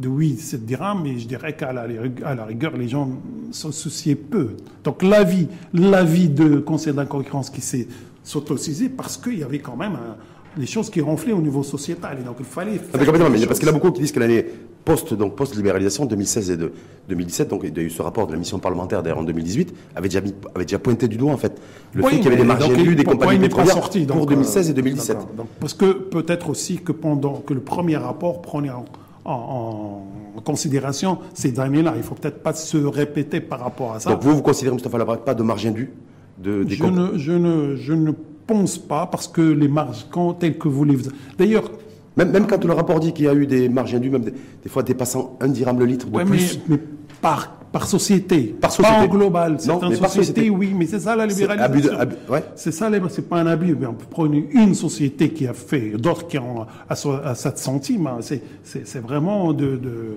de 0.00 0.08
8, 0.08 0.38
7 0.38 0.64
dirhams, 0.64 1.02
mais 1.02 1.18
je 1.18 1.28
dirais 1.28 1.54
qu'à 1.54 1.72
la, 1.72 1.86
à 2.24 2.34
la 2.34 2.44
rigueur, 2.44 2.76
les 2.76 2.88
gens 2.88 3.08
s'en 3.52 3.70
souciaient 3.70 4.14
peu. 4.14 4.56
Donc 4.82 5.02
l'avis, 5.02 5.46
l'avis 5.74 6.30
de 6.30 6.56
conseil 6.56 6.94
de 6.94 7.50
qui 7.52 7.60
s'est 7.60 7.86
autocisé 8.34 8.88
parce 8.88 9.16
qu'il 9.18 9.38
y 9.38 9.42
avait 9.42 9.58
quand 9.58 9.76
même 9.76 9.92
un, 9.92 10.16
les 10.56 10.66
choses 10.66 10.90
qui 10.90 11.00
ronflaient 11.00 11.32
au 11.32 11.40
niveau 11.40 11.62
sociétal. 11.62 12.18
Et 12.20 12.24
donc 12.24 12.36
il 12.38 12.44
fallait. 12.44 12.80
Ah, 12.92 12.98
complètement, 12.98 13.30
mais 13.30 13.46
parce 13.46 13.58
qu'il 13.58 13.66
y 13.66 13.70
a 13.70 13.72
beaucoup 13.72 13.90
qui 13.92 14.00
disent 14.00 14.12
que 14.12 14.20
l'année 14.20 14.44
post, 14.84 15.14
donc 15.14 15.36
post-libéralisation 15.36 16.06
2016 16.06 16.50
et 16.50 16.56
de 16.56 16.72
2017, 17.08 17.48
donc 17.48 17.62
il 17.64 17.76
y 17.76 17.80
a 17.80 17.82
eu 17.82 17.90
ce 17.90 18.02
rapport 18.02 18.26
de 18.26 18.32
la 18.32 18.38
mission 18.38 18.58
parlementaire 18.58 19.02
d'ailleurs 19.02 19.18
en 19.18 19.24
2018, 19.24 19.74
avait 19.94 20.08
déjà, 20.08 20.20
avait 20.54 20.64
déjà 20.64 20.78
pointé 20.78 21.08
du 21.08 21.16
doigt 21.16 21.32
en 21.32 21.36
fait 21.36 21.60
le 21.92 22.02
fait 22.02 22.16
qu'il 22.16 22.24
y 22.24 22.28
avait 22.28 22.36
des 22.36 22.44
marges 22.44 22.68
des 22.68 23.04
compagnies 23.04 23.38
pétrolières 23.38 23.74
sorti, 23.74 24.06
pour 24.06 24.26
2016 24.26 24.70
et 24.70 24.72
2017. 24.74 25.18
Donc, 25.36 25.46
parce 25.60 25.74
que 25.74 25.92
peut-être 25.92 26.50
aussi 26.50 26.78
que 26.78 26.92
pendant 26.92 27.34
que 27.34 27.54
le 27.54 27.60
premier 27.60 27.96
rapport 27.96 28.42
prenait 28.42 28.70
en, 28.70 28.84
en, 29.24 30.06
considération 30.44 31.18
ces 31.34 31.60
années-là, 31.60 31.94
il 31.96 32.02
faut 32.02 32.14
peut-être 32.14 32.42
pas 32.42 32.54
se 32.54 32.78
répéter 32.78 33.40
par 33.40 33.60
rapport 33.60 33.92
à 33.92 34.00
ça. 34.00 34.10
Donc 34.10 34.22
vous, 34.22 34.34
vous 34.36 34.42
considérez, 34.42 34.74
Mustafa 34.74 34.96
Labrak, 34.96 35.20
pas 35.20 35.34
de 35.34 35.42
marge 35.42 35.66
indue 35.66 35.90
de, 36.38 36.64
des 36.64 36.74
je, 36.74 36.84
ne, 36.84 37.18
je, 37.18 37.32
ne, 37.32 37.76
je 37.76 37.92
ne 37.92 38.12
pense 38.50 38.78
pas, 38.78 39.06
parce 39.06 39.28
que 39.28 39.40
les 39.40 39.68
marges, 39.68 40.06
quand, 40.10 40.34
telles 40.34 40.58
que 40.58 40.68
vous 40.68 40.84
les... 40.84 40.98
D'ailleurs... 41.38 41.70
Même, 42.16 42.32
même 42.32 42.46
quand 42.48 42.62
le 42.64 42.72
rapport 42.72 42.98
dit 42.98 43.12
qu'il 43.12 43.26
y 43.26 43.28
a 43.28 43.34
eu 43.34 43.46
des 43.46 43.68
marges 43.68 43.94
indues, 43.94 44.10
même 44.10 44.24
des, 44.24 44.68
fois 44.68 44.82
dépassant 44.82 45.38
un 45.40 45.46
dirham 45.46 45.78
le 45.78 45.86
litre 45.86 46.08
de 46.10 46.24
plus. 46.24 46.60
Mais, 46.68 46.76
mais 46.76 46.82
par 47.22 47.59
par 47.72 47.86
société, 47.86 48.56
par 48.60 48.72
société. 48.72 48.96
pas 48.96 49.04
en 49.04 49.06
global. 49.06 49.56
Non, 49.66 49.80
mais 49.88 49.96
par 49.96 50.10
société, 50.10 50.50
oui, 50.50 50.74
mais 50.76 50.86
c'est 50.86 51.00
ça 51.00 51.14
la 51.14 51.26
libéralisation. 51.26 51.98
Ouais. 52.28 52.42
C'est 52.56 52.72
ça, 52.72 52.90
c'est 53.10 53.28
pas 53.28 53.38
un 53.38 53.46
abus. 53.46 53.76
Mais 53.78 53.86
on 53.86 53.94
peut 53.94 54.06
prendre 54.06 54.34
une 54.34 54.74
société 54.74 55.30
qui 55.30 55.46
a 55.46 55.54
fait, 55.54 55.90
d'autres 55.90 56.26
qui 56.26 56.38
ont 56.38 56.66
à, 56.88 57.34
7 57.34 57.58
centimes. 57.58 58.08
Hein. 58.08 58.18
C'est 58.64 59.00
vraiment 59.00 59.52
de, 59.52 59.76
de, 59.76 59.76
de, 59.76 60.16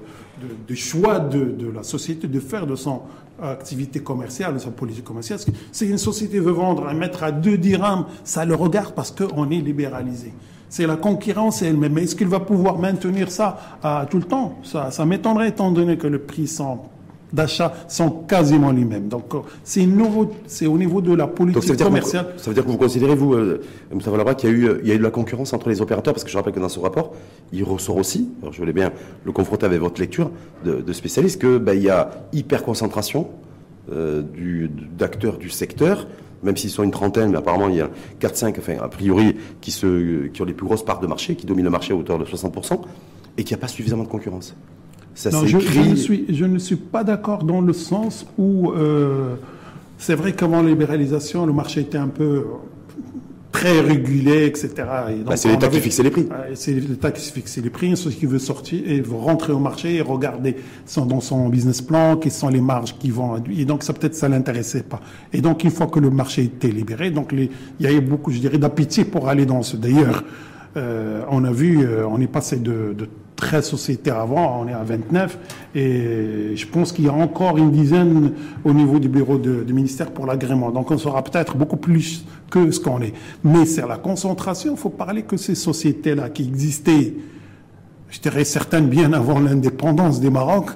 de 0.67 0.75
choix 0.75 1.19
de, 1.19 1.45
de, 1.45 1.71
la 1.71 1.83
société 1.83 2.27
de 2.27 2.39
faire 2.39 2.65
de 2.65 2.75
son 2.75 3.01
activité 3.41 3.99
commerciale, 3.99 4.55
de 4.55 4.59
sa 4.59 4.71
politique 4.71 5.03
commerciale. 5.03 5.39
Si 5.71 5.87
une 5.87 5.97
société 5.97 6.39
veut 6.39 6.51
vendre 6.51 6.87
un 6.87 6.93
mètre 6.93 7.23
à 7.23 7.31
2 7.31 7.57
dirhams, 7.57 8.05
ça 8.23 8.45
le 8.45 8.55
regarde 8.55 8.93
parce 8.95 9.11
qu'on 9.11 9.51
est 9.51 9.61
libéralisé. 9.61 10.33
C'est 10.69 10.87
la 10.87 10.95
concurrence 10.95 11.61
elle-même. 11.61 11.93
Mais 11.93 12.03
est-ce 12.05 12.15
qu'il 12.15 12.27
va 12.27 12.39
pouvoir 12.39 12.79
maintenir 12.79 13.29
ça 13.29 13.77
à, 13.83 14.07
tout 14.09 14.17
le 14.17 14.23
temps? 14.23 14.57
Ça, 14.63 14.89
ça 14.89 15.05
m'étonnerait 15.05 15.49
étant 15.49 15.71
donné 15.71 15.97
que 15.97 16.07
le 16.07 16.17
prix 16.17 16.47
sont 16.47 16.79
d'achat 17.33 17.73
sont 17.87 18.09
quasiment 18.09 18.71
les 18.71 18.85
mêmes. 18.85 19.07
Donc, 19.07 19.33
euh, 19.33 19.39
c'est 19.63 19.87
c'est 20.47 20.67
au 20.67 20.77
niveau 20.77 21.01
de 21.01 21.13
la 21.13 21.27
politique 21.27 21.77
commerciale. 21.77 22.27
ça 22.37 22.49
veut 22.49 22.53
dire 22.53 22.63
que 22.63 22.69
vous 22.71 22.77
considérez, 22.77 23.15
vous, 23.15 23.33
euh, 23.33 23.61
M. 23.91 23.99
qu'il 24.37 24.49
y, 24.49 24.53
a 24.53 24.55
eu, 24.55 24.79
il 24.83 24.87
y 24.87 24.91
a 24.91 24.95
eu 24.95 24.99
de 24.99 25.03
la 25.03 25.09
concurrence 25.09 25.51
entre 25.53 25.69
les 25.69 25.81
opérateurs, 25.81 26.13
parce 26.13 26.23
que 26.23 26.29
je 26.29 26.37
rappelle 26.37 26.53
que 26.53 26.59
dans 26.59 26.69
ce 26.69 26.79
rapport, 26.79 27.13
il 27.51 27.63
ressort 27.63 27.97
aussi, 27.97 28.29
alors 28.41 28.53
je 28.53 28.59
voulais 28.59 28.73
bien 28.73 28.91
le 29.25 29.31
confronter 29.31 29.65
avec 29.65 29.79
votre 29.79 29.99
lecture 29.99 30.29
de, 30.63 30.93
spécialiste, 30.93 31.41
qu'il 31.41 31.57
ben, 31.57 31.73
y 31.73 31.89
a 31.89 32.11
hyper 32.31 32.63
concentration 32.63 33.27
euh, 33.91 34.21
d'acteurs 34.97 35.37
du 35.37 35.49
secteur, 35.49 36.07
même 36.43 36.55
s'ils 36.55 36.69
sont 36.69 36.83
une 36.83 36.91
trentaine, 36.91 37.31
mais 37.31 37.37
apparemment 37.37 37.69
il 37.69 37.75
y 37.75 37.81
a 37.81 37.89
4-5, 38.21 38.55
enfin, 38.59 38.75
a 38.81 38.87
priori, 38.89 39.35
qui, 39.59 39.71
se, 39.71 40.27
qui 40.27 40.41
ont 40.41 40.45
les 40.45 40.53
plus 40.53 40.65
grosses 40.65 40.85
parts 40.85 40.99
de 40.99 41.07
marché, 41.07 41.35
qui 41.35 41.45
dominent 41.45 41.65
le 41.65 41.71
marché 41.71 41.93
à 41.93 41.95
hauteur 41.95 42.19
de 42.19 42.25
60%, 42.25 42.81
et 43.37 43.43
qu'il 43.43 43.55
n'y 43.55 43.59
a 43.59 43.61
pas 43.61 43.67
suffisamment 43.67 44.03
de 44.03 44.09
concurrence 44.09 44.55
non, 45.31 45.45
je, 45.45 45.57
ne 45.57 45.95
suis, 45.95 46.25
je 46.29 46.45
ne 46.45 46.57
suis 46.57 46.75
pas 46.75 47.03
d'accord 47.03 47.43
dans 47.43 47.61
le 47.61 47.73
sens 47.73 48.25
où 48.37 48.71
euh, 48.71 49.35
c'est 49.97 50.15
vrai 50.15 50.33
qu'avant 50.33 50.61
la 50.61 50.69
libéralisation, 50.69 51.45
le 51.45 51.53
marché 51.53 51.81
était 51.81 51.97
un 51.97 52.07
peu 52.07 52.45
très 53.53 53.79
régulé, 53.79 54.47
etc. 54.47 54.71
Bah, 55.25 55.37
c'est 55.37 55.47
l'État 55.47 55.69
qui 55.69 55.79
fixait 55.79 56.03
les 56.03 56.09
prix. 56.09 56.27
C'est 56.55 56.73
l'État 56.73 57.11
qui 57.11 57.31
fixait 57.31 57.61
les 57.61 57.69
prix. 57.69 57.95
Ceux 57.95 58.09
qui 58.09 58.25
veut 58.25 58.39
sortir 58.39 58.81
et 58.85 58.99
veut 58.99 59.15
rentrer 59.15 59.53
au 59.53 59.59
marché 59.59 59.95
et 59.95 60.01
regarder 60.01 60.57
dans 60.97 61.21
son 61.21 61.47
business 61.47 61.81
plan, 61.81 62.17
quelles 62.17 62.31
sont 62.31 62.49
les 62.49 62.59
marges 62.59 62.97
qui 62.97 63.11
vont 63.11 63.41
Et 63.55 63.65
donc, 63.65 63.83
ça 63.83 63.93
peut-être 63.93 64.15
ça 64.15 64.27
l'intéressait 64.27 64.83
pas. 64.83 64.99
Et 65.31 65.41
donc, 65.41 65.63
une 65.63 65.71
fois 65.71 65.87
que 65.87 65.99
le 65.99 66.09
marché 66.09 66.43
était 66.43 66.69
libéré, 66.69 67.11
donc 67.11 67.31
les, 67.31 67.49
il 67.79 67.85
y 67.85 67.87
avait 67.87 68.01
beaucoup, 68.01 68.31
je 68.31 68.39
dirais, 68.39 68.57
d'appétit 68.57 69.05
pour 69.05 69.29
aller 69.29 69.45
dans 69.45 69.61
ce. 69.61 69.77
D'ailleurs, 69.77 70.23
on 70.75 71.43
a 71.43 71.51
vu, 71.51 71.83
euh, 71.83 72.07
on 72.07 72.19
est 72.19 72.27
passé 72.27 72.57
de, 72.57 72.93
de 72.97 73.07
13 73.35 73.65
sociétés 73.65 74.11
avant, 74.11 74.61
on 74.61 74.67
est 74.67 74.73
à 74.73 74.83
29, 74.83 75.37
et 75.75 76.55
je 76.55 76.67
pense 76.67 76.91
qu'il 76.91 77.05
y 77.05 77.09
a 77.09 77.13
encore 77.13 77.57
une 77.57 77.71
dizaine 77.71 78.33
au 78.63 78.73
niveau 78.73 78.99
du 78.99 79.09
bureau 79.09 79.37
du 79.37 79.73
ministère 79.73 80.11
pour 80.11 80.25
l'agrément. 80.25 80.71
Donc 80.71 80.91
on 80.91 80.97
sera 80.97 81.23
peut-être 81.23 81.57
beaucoup 81.57 81.77
plus 81.77 82.25
que 82.49 82.71
ce 82.71 82.79
qu'on 82.79 83.01
est. 83.01 83.13
Mais 83.43 83.65
c'est 83.65 83.85
la 83.87 83.97
concentration, 83.97 84.73
il 84.73 84.79
faut 84.79 84.89
parler 84.89 85.23
que 85.23 85.37
ces 85.37 85.55
sociétés-là 85.55 86.29
qui 86.29 86.43
existaient, 86.43 87.15
je 88.09 88.19
dirais 88.19 88.45
certaines 88.45 88.87
bien 88.87 89.13
avant 89.13 89.39
l'indépendance 89.39 90.21
des 90.21 90.29
Maroc, 90.29 90.69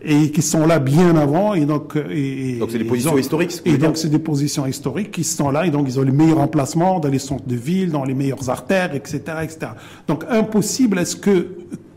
et 0.00 0.30
qui 0.30 0.42
sont 0.42 0.66
là 0.66 0.78
bien 0.78 1.16
avant 1.16 1.54
et 1.54 1.64
donc 1.64 1.96
et, 2.10 2.56
donc 2.58 2.70
c'est 2.70 2.78
des 2.78 2.84
positions 2.84 3.18
historiques 3.18 3.60
et 3.64 3.76
donc 3.78 3.96
c'est 3.96 4.08
des 4.08 4.18
positions 4.18 4.66
historiques 4.66 5.10
qui 5.10 5.24
sont 5.24 5.50
là 5.50 5.66
et 5.66 5.70
donc 5.70 5.86
ils 5.88 5.98
ont 5.98 6.04
les 6.04 6.12
meilleurs 6.12 6.38
emplacements 6.38 7.00
dans 7.00 7.08
les 7.08 7.18
centres 7.18 7.46
de 7.46 7.56
ville 7.56 7.90
dans 7.90 8.04
les 8.04 8.14
meilleures 8.14 8.48
artères 8.48 8.94
etc 8.94 9.20
etc 9.42 9.58
donc 10.06 10.24
impossible 10.28 10.98
est-ce 10.98 11.16
que 11.16 11.48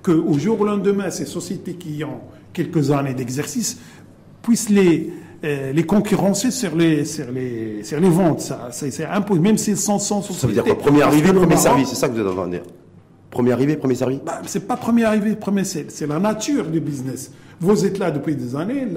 qu'au 0.01 0.33
jour 0.39 0.59
au 0.61 0.65
lendemain 0.65 1.11
ces 1.11 1.25
sociétés 1.25 1.75
qui 1.75 2.03
ont 2.03 2.21
quelques 2.53 2.91
années 2.91 3.13
d'exercice 3.13 3.79
puissent 4.41 4.69
les 4.69 5.13
euh, 5.43 5.71
les 5.71 5.83
concurrencer 5.83 6.51
sur 6.51 6.75
les 6.75 7.03
sur 7.03 7.31
les 7.31 7.83
sur 7.83 7.99
les 7.99 8.09
ventes. 8.09 8.41
Ça 8.41 8.69
c'est 8.71 9.05
impossible. 9.05 9.47
Même 9.47 9.57
s'ils 9.57 9.77
sont 9.77 9.97
sans 9.97 10.21
société 10.21 10.39
ça 10.39 10.47
veut 10.47 10.53
dire 10.53 10.63
quoi? 10.63 10.77
Premier 10.77 11.01
arrivé 11.01 11.33
premier 11.33 11.57
service 11.57 11.89
c'est 11.89 11.95
ça 11.95 12.07
que 12.07 12.13
vous 12.13 12.19
êtes 12.19 12.27
en 12.27 12.35
train 12.35 12.45
de 12.45 12.51
dire? 12.51 12.63
Premier 13.31 13.51
arrivé 13.53 13.75
premier 13.77 13.95
service 13.95 14.19
bah, 14.23 14.41
c'est 14.45 14.67
pas 14.67 14.77
premier 14.77 15.05
arrivé 15.05 15.35
premier 15.35 15.63
c'est 15.63 16.07
la 16.07 16.19
nature 16.19 16.65
du 16.65 16.79
business 16.79 17.31
vous 17.61 17.85
êtes 17.85 17.99
là 17.99 18.09
depuis 18.09 18.35
des 18.35 18.55
années, 18.55 18.87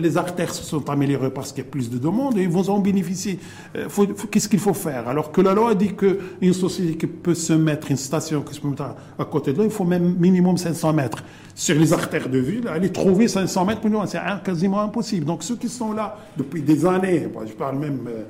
les 0.00 0.16
artères 0.16 0.54
se 0.54 0.64
sont 0.64 0.88
améliorées 0.88 1.30
parce 1.30 1.52
qu'il 1.52 1.62
y 1.62 1.66
a 1.66 1.70
plus 1.70 1.90
de 1.90 1.98
demandes 1.98 2.38
et 2.38 2.46
vous 2.46 2.70
en 2.70 2.78
bénéficiez. 2.78 3.38
Euh, 3.76 3.88
qu'est-ce 4.30 4.48
qu'il 4.48 4.58
faut 4.58 4.72
faire? 4.72 5.06
Alors 5.06 5.30
que 5.30 5.42
la 5.42 5.52
loi 5.52 5.74
dit 5.74 5.92
qu'une 5.94 6.54
société 6.54 6.96
qui 6.96 7.06
peut 7.06 7.34
se 7.34 7.52
mettre, 7.52 7.90
une 7.90 7.98
station 7.98 8.40
qui 8.40 8.54
se 8.54 8.66
mettre 8.66 8.96
à, 9.18 9.24
côté 9.26 9.52
de 9.52 9.58
l'autre, 9.58 9.70
il 9.70 9.76
faut 9.76 9.84
même 9.84 10.14
minimum 10.18 10.56
500 10.56 10.94
mètres. 10.94 11.22
Sur 11.54 11.78
les 11.78 11.92
artères 11.92 12.30
de 12.30 12.38
ville, 12.38 12.68
aller 12.68 12.90
trouver 12.90 13.28
500 13.28 13.66
mètres, 13.66 13.82
c'est 14.06 14.20
quasiment 14.42 14.80
impossible. 14.80 15.26
Donc 15.26 15.42
ceux 15.42 15.56
qui 15.56 15.68
sont 15.68 15.92
là 15.92 16.16
depuis 16.38 16.62
des 16.62 16.86
années, 16.86 17.28
je 17.46 17.52
parle 17.52 17.78
même... 17.78 18.00
Euh, 18.08 18.22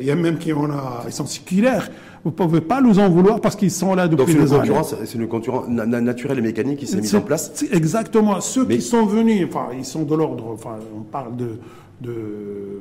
il 0.00 0.06
y 0.06 0.10
a 0.10 0.16
même 0.16 0.38
qui 0.38 0.52
en 0.52 0.70
a, 0.70 1.04
ils 1.06 1.12
sont 1.12 1.26
circulaires. 1.26 1.90
Vous 2.24 2.30
ne 2.30 2.34
pouvez 2.34 2.60
pas 2.60 2.80
nous 2.82 2.98
en 2.98 3.08
vouloir 3.08 3.40
parce 3.40 3.56
qu'ils 3.56 3.70
sont 3.70 3.94
là 3.94 4.06
depuis 4.06 4.34
des 4.34 4.52
années. 4.52 4.70
C'est 5.04 5.14
une 5.14 5.28
concurrence 5.28 5.68
naturelle 5.68 6.38
et 6.38 6.42
mécanique 6.42 6.80
qui 6.80 6.86
s'est 6.86 7.00
mise 7.00 7.14
en 7.14 7.20
place. 7.20 7.64
Exactement. 7.72 8.40
Ceux 8.40 8.66
qui 8.66 8.82
sont 8.82 9.06
venus, 9.06 9.46
enfin, 9.48 9.68
ils 9.76 9.84
sont 9.84 10.02
de 10.02 10.14
l'ordre. 10.14 10.50
Enfin, 10.52 10.76
on 10.96 11.02
parle 11.02 11.36
de, 11.36 11.58
de 12.00 12.80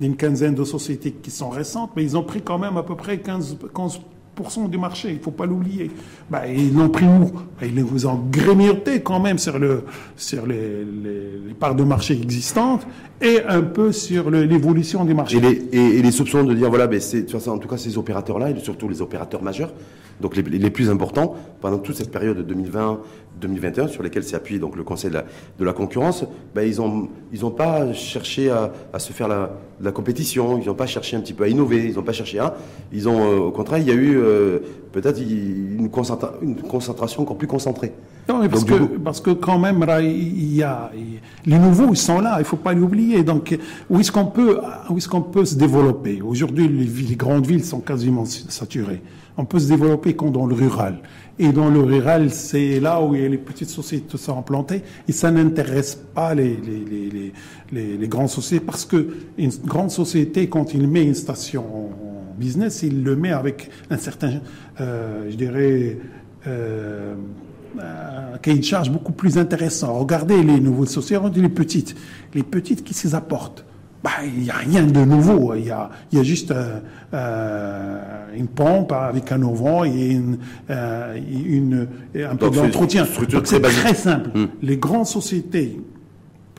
d'une 0.00 0.16
quinzaine 0.16 0.54
de 0.54 0.64
sociétés 0.64 1.10
qui 1.10 1.30
sont 1.30 1.48
récentes, 1.48 1.92
mais 1.96 2.04
ils 2.04 2.16
ont 2.16 2.22
pris 2.22 2.42
quand 2.42 2.58
même 2.58 2.76
à 2.76 2.82
peu 2.82 2.96
près 2.96 3.18
15, 3.18 3.56
15 3.74 4.00
du 4.68 4.78
marché, 4.78 5.08
il 5.10 5.16
ne 5.16 5.22
faut 5.22 5.30
pas 5.30 5.46
l'oublier. 5.46 5.90
Bah, 6.30 6.46
ils 6.46 6.74
l'ont 6.74 6.88
pris 6.88 7.06
où 7.06 7.32
bah, 7.60 7.66
Ils 7.66 7.82
vous 7.82 8.06
ont 8.06 8.20
grignoté 8.30 9.00
quand 9.00 9.20
même 9.20 9.38
sur, 9.38 9.58
le, 9.58 9.84
sur 10.16 10.46
les, 10.46 10.86
parts 11.58 11.74
de 11.74 11.84
marché 11.84 12.14
existantes 12.14 12.86
et 13.20 13.40
un 13.48 13.62
peu 13.62 13.92
sur 13.92 14.30
l'évolution 14.30 15.04
des 15.04 15.14
marchés. 15.14 15.38
Et 15.38 15.40
les, 15.40 16.06
et, 16.06 16.10
soupçons 16.10 16.44
de 16.44 16.54
dire, 16.54 16.68
voilà, 16.68 16.86
mais 16.86 16.98
en 17.46 17.58
tout 17.58 17.68
cas 17.68 17.76
ces 17.78 17.96
opérateurs-là, 17.96 18.50
et 18.50 18.58
surtout 18.58 18.88
les 18.88 19.00
opérateurs 19.00 19.42
majeurs, 19.42 19.72
donc 20.20 20.36
les, 20.36 20.70
plus 20.70 20.90
importants, 20.90 21.34
pendant 21.60 21.78
toute 21.78 21.96
cette 21.96 22.10
période 22.10 22.36
de 22.38 22.42
2020, 22.42 23.00
2021 23.40 23.88
sur 23.88 24.02
lesquels 24.02 24.24
s'est 24.24 24.36
appuyé 24.36 24.58
donc 24.58 24.76
le 24.76 24.82
Conseil 24.82 25.10
de 25.10 25.64
la, 25.64 25.72
concurrence, 25.72 26.24
ben, 26.54 26.62
ils 26.62 26.78
n'ont 26.78 27.08
ils 27.32 27.44
ont 27.44 27.50
pas 27.50 27.92
cherché 27.92 28.50
à, 28.50 28.98
se 28.98 29.12
faire 29.12 29.28
la, 29.28 29.50
la 29.80 29.92
compétition, 29.92 30.58
ils 30.58 30.66
n'ont 30.66 30.74
pas 30.74 30.86
cherché 30.86 31.16
un 31.16 31.20
petit 31.20 31.34
peu 31.34 31.44
à 31.44 31.48
innover, 31.48 31.84
ils 31.84 31.96
n'ont 31.96 32.02
pas 32.02 32.12
cherché 32.12 32.38
à. 32.38 32.56
Ils 32.92 33.08
ont, 33.08 33.20
euh, 33.20 33.36
au 33.38 33.50
contraire, 33.50 33.78
il 33.78 33.86
y 33.86 33.90
a 33.90 33.94
eu 33.94 34.16
euh, 34.16 34.60
peut-être 34.92 35.20
une 35.20 35.90
concentration 35.90 37.22
encore 37.22 37.36
plus 37.36 37.48
concentrée. 37.48 37.92
Non, 38.28 38.48
parce, 38.48 38.64
que, 38.64 38.74
parce 38.98 39.20
que 39.20 39.30
quand 39.30 39.58
même, 39.58 39.84
il 40.02 40.54
y 40.54 40.62
a, 40.62 40.90
les 41.44 41.58
nouveaux, 41.58 41.90
ils 41.90 41.96
sont 41.96 42.20
là, 42.20 42.34
il 42.36 42.40
ne 42.40 42.44
faut 42.44 42.56
pas 42.56 42.72
l'oublier. 42.72 43.22
Donc, 43.22 43.56
où 43.88 44.00
est-ce 44.00 44.10
qu'on 44.10 44.26
peut, 44.26 44.58
où 44.90 44.98
est-ce 44.98 45.08
qu'on 45.08 45.22
peut 45.22 45.44
se 45.44 45.54
développer? 45.54 46.20
Aujourd'hui, 46.22 46.66
les, 46.68 46.84
les, 46.84 47.16
grandes 47.16 47.46
villes 47.46 47.64
sont 47.64 47.80
quasiment 47.80 48.24
saturées. 48.24 49.00
On 49.36 49.44
peut 49.44 49.60
se 49.60 49.68
développer 49.68 50.16
quand 50.16 50.30
dans 50.30 50.46
le 50.46 50.54
rural. 50.54 50.98
Et 51.38 51.52
dans 51.52 51.68
le 51.68 51.80
rural, 51.80 52.30
c'est 52.30 52.80
là 52.80 53.00
où 53.00 53.12
les 53.12 53.38
petites 53.38 53.68
sociétés 53.68 54.16
sont 54.16 54.38
implantées. 54.38 54.82
Et 55.06 55.12
ça 55.12 55.30
n'intéresse 55.30 55.94
pas 55.94 56.34
les, 56.34 56.56
les, 56.56 57.32
les, 57.70 57.96
les, 57.96 58.08
grandes 58.08 58.30
sociétés 58.30 58.64
parce 58.64 58.84
que 58.84 59.08
une 59.38 59.50
grande 59.64 59.90
société, 59.90 60.48
quand 60.48 60.74
il 60.74 60.88
met 60.88 61.04
une 61.04 61.14
station 61.14 61.62
en 61.62 62.34
business, 62.38 62.82
il 62.82 63.04
le 63.04 63.14
met 63.16 63.32
avec 63.32 63.70
un 63.90 63.98
certain, 63.98 64.40
euh, 64.80 65.30
je 65.30 65.36
dirais, 65.36 65.98
euh, 66.46 67.14
un 67.80 68.38
cahier 68.38 68.58
de 68.58 68.64
charge 68.64 68.90
beaucoup 68.90 69.12
plus 69.12 69.38
intéressant. 69.38 69.94
Regardez 69.94 70.42
les 70.42 70.60
nouveaux 70.60 70.86
sociétés, 70.86 71.40
les 71.40 71.48
petites. 71.48 71.94
Les 72.34 72.42
petites, 72.42 72.84
qui 72.84 72.94
s'y 72.94 73.14
apportent? 73.14 73.64
Bah, 74.02 74.10
il 74.24 74.42
n'y 74.42 74.50
a 74.50 74.56
rien 74.56 74.84
de 74.84 75.04
nouveau. 75.04 75.54
Il 75.54 75.66
y 75.66 75.70
a, 75.70 75.90
il 76.12 76.18
y 76.18 76.20
a 76.20 76.24
juste 76.24 76.50
euh, 76.50 76.78
euh 77.14 78.00
une 78.36 78.48
pompe 78.48 78.92
avec 78.92 79.32
un 79.32 79.42
auvent 79.42 79.86
et 79.86 80.10
une, 80.10 80.38
euh, 80.68 81.18
une 81.48 81.88
un 82.14 82.36
peu 82.36 82.50
d'entretien. 82.50 83.06
C'est 83.44 83.60
très 83.62 83.94
simple. 83.94 84.30
Hmm. 84.34 84.46
Les 84.62 84.76
grandes 84.76 85.06
sociétés 85.06 85.80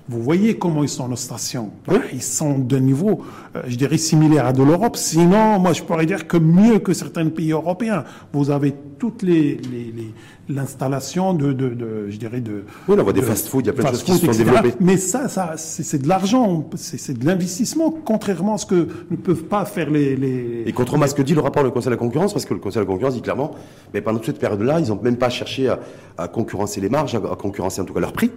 vous 0.09 0.21
voyez 0.21 0.57
comment 0.57 0.83
ils 0.83 0.89
sont 0.89 1.07
nos 1.07 1.17
stations. 1.17 1.71
Ils 2.13 2.23
sont 2.23 2.59
de 2.59 2.77
niveau, 2.77 3.23
euh, 3.55 3.63
je 3.67 3.75
dirais, 3.75 3.97
similaire 3.97 4.45
à 4.45 4.53
de 4.53 4.63
l'Europe. 4.63 4.95
Sinon, 4.95 5.59
moi, 5.59 5.73
je 5.73 5.83
pourrais 5.83 6.05
dire 6.05 6.27
que 6.27 6.37
mieux 6.37 6.79
que 6.79 6.93
certains 6.93 7.27
pays 7.27 7.51
européens. 7.51 8.05
Vous 8.31 8.49
avez 8.49 8.73
toutes 8.97 9.21
les, 9.21 9.59
l'installation 10.47 11.33
de, 11.33 11.51
de, 11.51 11.69
de, 11.69 12.09
je 12.09 12.17
dirais, 12.17 12.39
de. 12.39 12.63
Oui, 12.87 12.95
on 12.97 13.03
voit 13.03 13.11
des 13.11 13.21
fast-food, 13.21 13.65
il 13.65 13.67
y 13.67 13.69
a 13.69 13.73
plein 13.73 13.91
de 13.91 13.97
choses 13.97 14.03
qui 14.03 14.25
sont 14.25 14.31
développées. 14.31 14.73
Mais 14.79 14.95
ça, 14.95 15.27
ça, 15.27 15.55
c'est 15.57 16.01
de 16.01 16.07
l'argent, 16.07 16.69
c'est 16.75 17.17
de 17.17 17.25
l'investissement, 17.25 17.91
contrairement 17.91 18.53
à 18.53 18.57
ce 18.57 18.65
que 18.65 18.87
ne 19.11 19.17
peuvent 19.17 19.43
pas 19.43 19.65
faire 19.65 19.89
les. 19.89 20.15
les... 20.15 20.63
Et 20.65 20.71
contrairement 20.71 21.05
à 21.05 21.09
ce 21.09 21.15
que 21.15 21.21
dit 21.21 21.33
le 21.33 21.41
rapport 21.41 21.63
du 21.63 21.71
Conseil 21.71 21.87
de 21.87 21.95
la 21.95 21.97
concurrence, 21.97 22.31
parce 22.33 22.45
que 22.45 22.53
le 22.53 22.61
Conseil 22.61 22.81
de 22.81 22.87
la 22.87 22.93
concurrence 22.93 23.15
dit 23.15 23.21
clairement, 23.21 23.51
mais 23.93 24.01
pendant 24.01 24.19
toute 24.19 24.27
cette 24.27 24.39
période-là, 24.39 24.79
ils 24.79 24.87
n'ont 24.87 25.01
même 25.01 25.17
pas 25.17 25.29
cherché 25.29 25.67
à, 25.67 25.79
à 26.17 26.27
concurrencer 26.29 26.79
les 26.79 26.89
marges, 26.89 27.15
à 27.15 27.35
concurrencer 27.35 27.81
en 27.81 27.85
tout 27.85 27.93
cas 27.93 27.99
leur 27.99 28.13
prix 28.13 28.31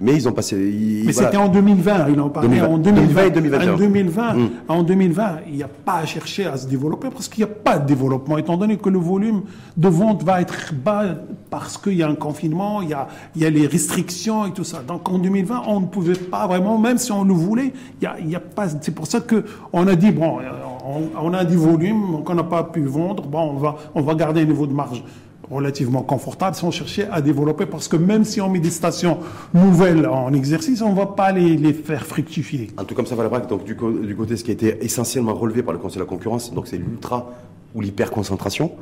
mais 0.00 0.14
ils 0.14 0.28
ont 0.28 0.32
passé. 0.32 0.56
mais 1.04 1.12
c'était 1.12 1.36
en 1.36 1.48
2020, 1.48 2.08
il 2.08 2.20
en 2.20 2.28
parlait 2.28 2.60
en 2.60 2.78
2020. 2.78 3.30
2020 3.30 3.72
en 3.72 3.76
2020, 3.76 4.34
mm. 4.34 4.50
en 4.68 4.82
2020, 4.82 5.36
il 5.48 5.56
n'y 5.56 5.62
a 5.62 5.68
pas 5.68 5.96
à 5.96 6.06
chercher 6.06 6.46
à 6.46 6.56
se 6.56 6.66
développer 6.66 7.08
parce 7.10 7.28
qu'il 7.28 7.44
n'y 7.44 7.50
a 7.50 7.54
pas 7.54 7.78
de 7.78 7.86
développement, 7.86 8.38
étant 8.38 8.56
donné 8.56 8.76
que 8.76 8.88
le 8.88 8.98
volume 8.98 9.42
de 9.76 9.88
vente 9.88 10.22
va 10.22 10.40
être 10.40 10.74
bas 10.74 11.04
parce 11.50 11.78
qu'il 11.78 11.94
y 11.94 12.02
a 12.02 12.08
un 12.08 12.14
confinement, 12.14 12.82
il 12.82 12.90
y 12.90 12.94
a, 12.94 13.08
il 13.36 13.42
y 13.42 13.46
a 13.46 13.50
les 13.50 13.66
restrictions 13.66 14.46
et 14.46 14.52
tout 14.52 14.64
ça. 14.64 14.82
Donc 14.86 15.08
en 15.08 15.18
2020, 15.18 15.62
on 15.66 15.80
ne 15.80 15.86
pouvait 15.86 16.14
pas 16.14 16.46
vraiment, 16.46 16.78
même 16.78 16.98
si 16.98 17.12
on 17.12 17.24
le 17.24 17.34
voulait, 17.34 17.72
il 18.00 18.04
y 18.04 18.06
a, 18.06 18.16
il 18.18 18.30
y 18.30 18.36
a 18.36 18.40
pas. 18.40 18.68
C'est 18.80 18.94
pour 18.94 19.06
ça 19.06 19.20
que 19.20 19.44
on 19.72 19.86
a 19.86 19.94
dit 19.94 20.10
bon, 20.10 20.38
on, 20.84 21.28
on 21.28 21.34
a 21.34 21.44
du 21.44 21.56
volume 21.56 22.22
qu'on 22.24 22.34
n'a 22.34 22.42
pas 22.42 22.64
pu 22.64 22.82
vendre, 22.82 23.24
bon, 23.26 23.52
on 23.52 23.58
va, 23.58 23.76
on 23.94 24.02
va 24.02 24.14
garder 24.14 24.42
un 24.42 24.46
niveau 24.46 24.66
de 24.66 24.74
marge 24.74 25.02
relativement 25.50 26.02
confortables 26.02 26.56
si 26.56 26.64
on 26.64 26.70
cherchait 26.70 27.08
à 27.10 27.20
développer, 27.20 27.66
parce 27.66 27.88
que 27.88 27.96
même 27.96 28.24
si 28.24 28.40
on 28.40 28.48
met 28.48 28.60
des 28.60 28.70
stations 28.70 29.18
nouvelles 29.52 30.06
en 30.06 30.32
exercice, 30.32 30.82
on 30.82 30.90
ne 30.90 30.96
va 30.96 31.06
pas 31.06 31.32
les, 31.32 31.56
les, 31.56 31.72
faire 31.72 32.06
fructifier. 32.06 32.68
En 32.78 32.84
tout 32.84 32.94
comme 32.94 33.06
ça 33.06 33.14
va 33.14 33.22
la 33.22 33.28
braque, 33.28 33.48
donc 33.48 33.64
du, 33.64 33.74
du, 33.74 34.16
côté, 34.16 34.36
ce 34.36 34.44
qui 34.44 34.50
a 34.50 34.54
été 34.54 34.84
essentiellement 34.84 35.34
relevé 35.34 35.62
par 35.62 35.72
le 35.72 35.78
Conseil 35.78 35.98
de 35.98 36.04
la 36.04 36.08
concurrence, 36.08 36.52
donc 36.52 36.66
c'est 36.66 36.78
l'ultra 36.78 37.32
ou 37.74 37.80
l'hyperconcentration, 37.80 38.72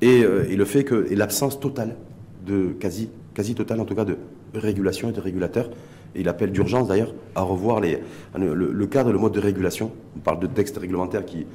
et, 0.00 0.22
euh, 0.22 0.46
et 0.48 0.56
le 0.56 0.64
fait 0.64 0.84
que, 0.84 1.06
l'absence 1.14 1.58
totale, 1.60 1.96
de 2.46 2.74
quasi, 2.78 3.08
quasi 3.34 3.54
totale 3.54 3.80
en 3.80 3.84
tout 3.84 3.94
cas, 3.94 4.04
de 4.04 4.16
régulation 4.54 5.10
et 5.10 5.12
de 5.12 5.20
régulateurs. 5.20 5.70
Et 6.14 6.20
il 6.20 6.28
appelle 6.28 6.52
d'urgence 6.52 6.88
d'ailleurs 6.88 7.12
à 7.34 7.42
revoir 7.42 7.80
les, 7.80 7.98
le, 8.36 8.86
cadre 8.86 9.10
et 9.10 9.12
le 9.12 9.18
mode 9.18 9.32
de 9.32 9.40
régulation. 9.40 9.90
On 10.16 10.20
parle 10.20 10.38
de 10.38 10.46
textes 10.46 10.78
réglementaires 10.78 11.24
qui, 11.24 11.46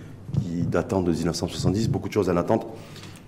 qui 0.41 0.63
datent 0.63 1.04
de 1.04 1.12
1970, 1.12 1.89
beaucoup 1.89 2.10
de 2.10 2.13
choses 2.13 2.30
en 2.30 2.36
attente. 2.36 2.67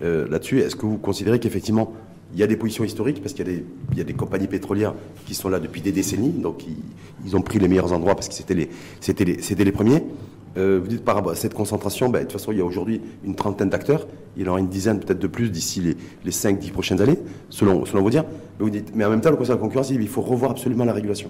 Euh, 0.03 0.27
là-dessus. 0.27 0.59
Est-ce 0.59 0.75
que 0.75 0.85
vous 0.85 0.97
considérez 0.97 1.39
qu'effectivement, 1.39 1.93
il 2.33 2.39
y 2.39 2.43
a 2.43 2.47
des 2.47 2.55
positions 2.55 2.83
historiques, 2.83 3.21
parce 3.21 3.33
qu'il 3.33 3.63
y, 3.95 4.01
a 4.01 4.03
des 4.03 4.13
compagnies 4.13 4.47
pétrolières 4.47 4.95
qui 5.25 5.35
sont 5.35 5.49
là 5.49 5.59
depuis 5.59 5.81
des 5.81 5.91
décennies, 5.91 6.29
donc 6.29 6.65
ils, 6.65 6.77
ils 7.25 7.35
ont 7.35 7.41
pris 7.41 7.59
les 7.59 7.67
meilleurs 7.67 7.91
endroits 7.93 8.15
parce 8.15 8.29
que 8.29 8.33
c'était 8.33 8.55
les, 8.55 8.69
les, 9.65 9.71
premiers. 9.71 10.03
Euh, 10.57 10.79
vous 10.81 10.87
dites 10.87 11.03
par 11.03 11.15
rapport 11.15 11.33
à 11.33 11.35
cette 11.35 11.53
concentration, 11.53 12.09
ben, 12.09 12.19
de 12.19 12.23
toute 12.23 12.33
façon, 12.33 12.51
il 12.51 12.57
y 12.57 12.61
a 12.61 12.65
aujourd'hui 12.65 13.01
une 13.25 13.35
trentaine 13.35 13.69
d'acteurs. 13.69 14.07
Il 14.35 14.43
y 14.43 14.45
en 14.47 14.51
aura 14.51 14.59
une 14.59 14.69
dizaine 14.69 14.99
peut-être 14.99 15.19
de 15.19 15.27
plus 15.27 15.51
d'ici 15.51 15.81
les, 15.81 15.97
les 16.23 16.31
5-10 16.31 16.71
prochaines 16.71 17.01
années, 17.01 17.19
selon, 17.49 17.85
selon 17.85 18.01
vos 18.01 18.09
dires. 18.09 18.25
Mais, 18.59 18.63
vous 18.63 18.69
dites, 18.71 18.95
mais 18.95 19.05
en 19.05 19.09
même 19.09 19.21
temps, 19.21 19.29
le 19.29 19.35
Conseil 19.35 19.51
de 19.51 19.59
la 19.59 19.61
concurrence, 19.61 19.91
il 19.91 20.07
faut 20.07 20.21
revoir 20.21 20.51
absolument 20.51 20.85
la 20.85 20.93
régulation. 20.93 21.29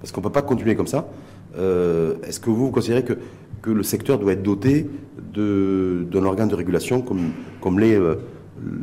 Parce 0.00 0.12
qu'on 0.12 0.20
ne 0.20 0.24
peut 0.24 0.32
pas 0.32 0.42
continuer 0.42 0.76
comme 0.76 0.86
ça. 0.86 1.08
Euh, 1.58 2.14
est-ce 2.26 2.40
que 2.40 2.50
vous, 2.50 2.66
vous 2.66 2.70
considérez 2.70 3.04
que, 3.04 3.14
que 3.62 3.70
le 3.70 3.82
secteur 3.82 4.18
doit 4.18 4.32
être 4.32 4.42
doté 4.42 4.86
d'un 5.34 6.24
organe 6.24 6.48
de 6.48 6.54
régulation 6.54 7.02
comme, 7.02 7.30
comme 7.60 7.78
les, 7.78 7.94
euh, 7.94 8.16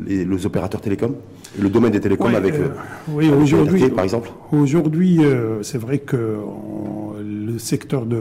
les, 0.05 0.25
les, 0.25 0.45
opérateurs 0.45 0.81
télécoms 0.81 1.15
Le 1.59 1.69
domaine 1.69 1.91
des 1.91 1.99
télécoms 1.99 2.33
avec, 2.33 2.53
euh, 2.53 2.69
oui, 3.09 3.29
aujourd'hui, 3.29 3.89
par 3.89 4.03
exemple? 4.03 4.31
Aujourd'hui, 4.51 5.19
c'est 5.61 5.77
vrai 5.77 5.99
que 5.99 6.37
le 7.19 7.57
secteur 7.57 8.05
de, 8.05 8.19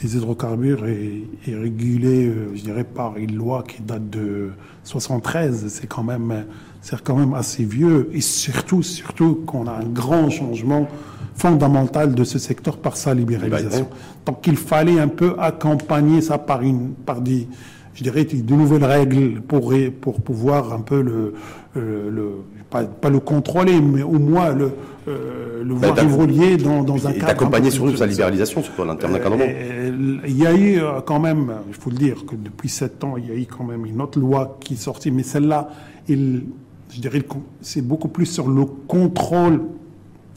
des 0.00 0.16
hydrocarbures 0.16 0.86
est, 0.86 1.22
est 1.48 1.54
régulé, 1.54 2.32
je 2.54 2.62
dirais, 2.62 2.84
par 2.84 3.16
une 3.16 3.36
loi 3.36 3.64
qui 3.66 3.82
date 3.82 4.10
de 4.10 4.50
73. 4.84 5.66
C'est 5.68 5.86
quand 5.86 6.04
même, 6.04 6.46
c'est 6.82 7.00
quand 7.02 7.16
même 7.16 7.34
assez 7.34 7.64
vieux. 7.64 8.08
Et 8.12 8.20
surtout, 8.20 8.82
surtout 8.82 9.42
qu'on 9.46 9.66
a 9.66 9.72
un 9.72 9.86
grand 9.86 10.30
changement 10.30 10.88
fondamentale 11.36 12.14
de 12.14 12.24
ce 12.24 12.38
secteur 12.38 12.78
par 12.78 12.96
sa 12.96 13.14
libéralisation. 13.14 13.88
Donc 14.24 14.46
il 14.46 14.56
fallait 14.56 14.98
un 14.98 15.08
peu 15.08 15.34
accompagner 15.38 16.20
ça 16.22 16.38
par, 16.38 16.62
une, 16.62 16.94
par 16.94 17.20
des, 17.20 17.46
je 17.94 18.02
dirais, 18.02 18.24
de 18.24 18.54
nouvelles 18.54 18.84
règles 18.84 19.42
pour, 19.42 19.72
pour 20.00 20.20
pouvoir 20.22 20.72
un 20.72 20.80
peu 20.80 21.02
le, 21.02 21.34
euh, 21.76 22.10
le 22.10 22.30
pas, 22.70 22.84
pas, 22.84 23.10
le 23.10 23.20
contrôler, 23.20 23.80
mais 23.80 24.02
au 24.02 24.18
moins 24.18 24.52
le, 24.52 24.72
euh, 25.06 25.62
le 25.62 25.74
voir 25.74 25.98
évoluer 26.02 26.56
dans, 26.56 26.82
dans 26.82 27.06
un 27.06 27.12
cadre. 27.12 27.26
D'accompagner 27.26 27.70
surtout 27.70 27.96
sa 27.96 28.06
libéralisation, 28.06 28.62
surtout 28.62 28.82
en 28.82 28.96
termes 28.96 29.12
d'encadrement. 29.12 29.44
Euh, 29.46 30.18
il 30.26 30.38
y 30.38 30.46
a 30.46 30.54
eu 30.54 30.80
quand 31.04 31.20
même, 31.20 31.52
il 31.68 31.74
faut 31.74 31.90
le 31.90 31.96
dire, 31.96 32.24
que 32.26 32.34
depuis 32.34 32.70
sept 32.70 33.04
ans, 33.04 33.16
il 33.18 33.26
y 33.26 33.30
a 33.30 33.34
eu 33.34 33.46
quand 33.46 33.64
même 33.64 33.84
une 33.86 34.00
autre 34.00 34.18
loi 34.18 34.56
qui 34.60 34.74
est 34.74 34.78
sortie, 34.78 35.10
mais 35.10 35.22
celle-là, 35.22 35.68
il, 36.08 36.46
je 36.92 37.00
dirais, 37.00 37.22
c'est 37.60 37.82
beaucoup 37.82 38.08
plus 38.08 38.26
sur 38.26 38.48
le 38.48 38.64
contrôle 38.64 39.60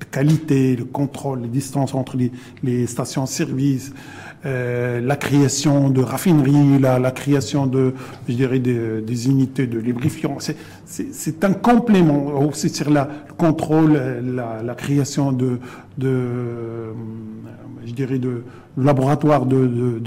qualité, 0.05 0.75
le 0.75 0.85
contrôle, 0.85 1.41
les 1.41 1.47
distances 1.47 1.93
entre 1.93 2.17
les, 2.17 2.31
les 2.63 2.87
stations-service, 2.87 3.93
euh, 4.45 5.01
la 5.01 5.17
création 5.17 5.89
de 5.89 6.01
raffineries, 6.01 6.79
la, 6.79 6.97
la, 6.97 7.11
création 7.11 7.67
de, 7.67 7.93
je 8.27 8.33
dirais, 8.33 8.59
des, 8.59 9.01
des 9.01 9.27
unités 9.27 9.67
de 9.67 9.79
lubrifiant. 9.79 10.37
C'est 10.85 11.43
un 11.43 11.53
complément. 11.53 12.49
C'est 12.53 12.73
sur 12.73 12.89
la, 12.89 13.09
le 13.27 13.33
contrôle, 13.33 13.99
la, 14.23 14.63
la 14.63 14.75
création 14.75 15.31
de, 15.31 15.59
de, 15.97 16.07
euh, 16.07 16.91
je 17.85 17.91
dirais, 17.91 18.17
de 18.17 18.43
laboratoires 18.77 19.45
de, 19.45 19.99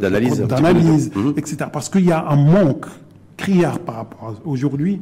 d'analyse, 0.00 0.40
d'analyse, 0.40 1.10
mhm. 1.14 1.34
etc. 1.36 1.56
Parce 1.72 1.88
qu'il 1.88 2.04
y 2.04 2.12
a 2.12 2.28
un 2.28 2.36
manque 2.36 2.86
criard 3.38 3.78
par 3.78 3.94
rapport 3.96 4.28
à 4.28 4.48
aujourd'hui 4.48 5.00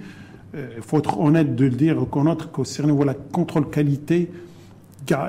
il 0.55 0.61
euh, 0.61 0.81
faut 0.81 0.99
être 0.99 1.19
honnête 1.19 1.55
de 1.55 1.65
le 1.65 1.71
dire, 1.71 1.99
reconnaître 1.99 2.51
qu'au 2.51 2.65
niveau 2.85 3.01
de 3.01 3.07
la 3.07 3.15
contrôle 3.15 3.69
qualité, 3.69 4.31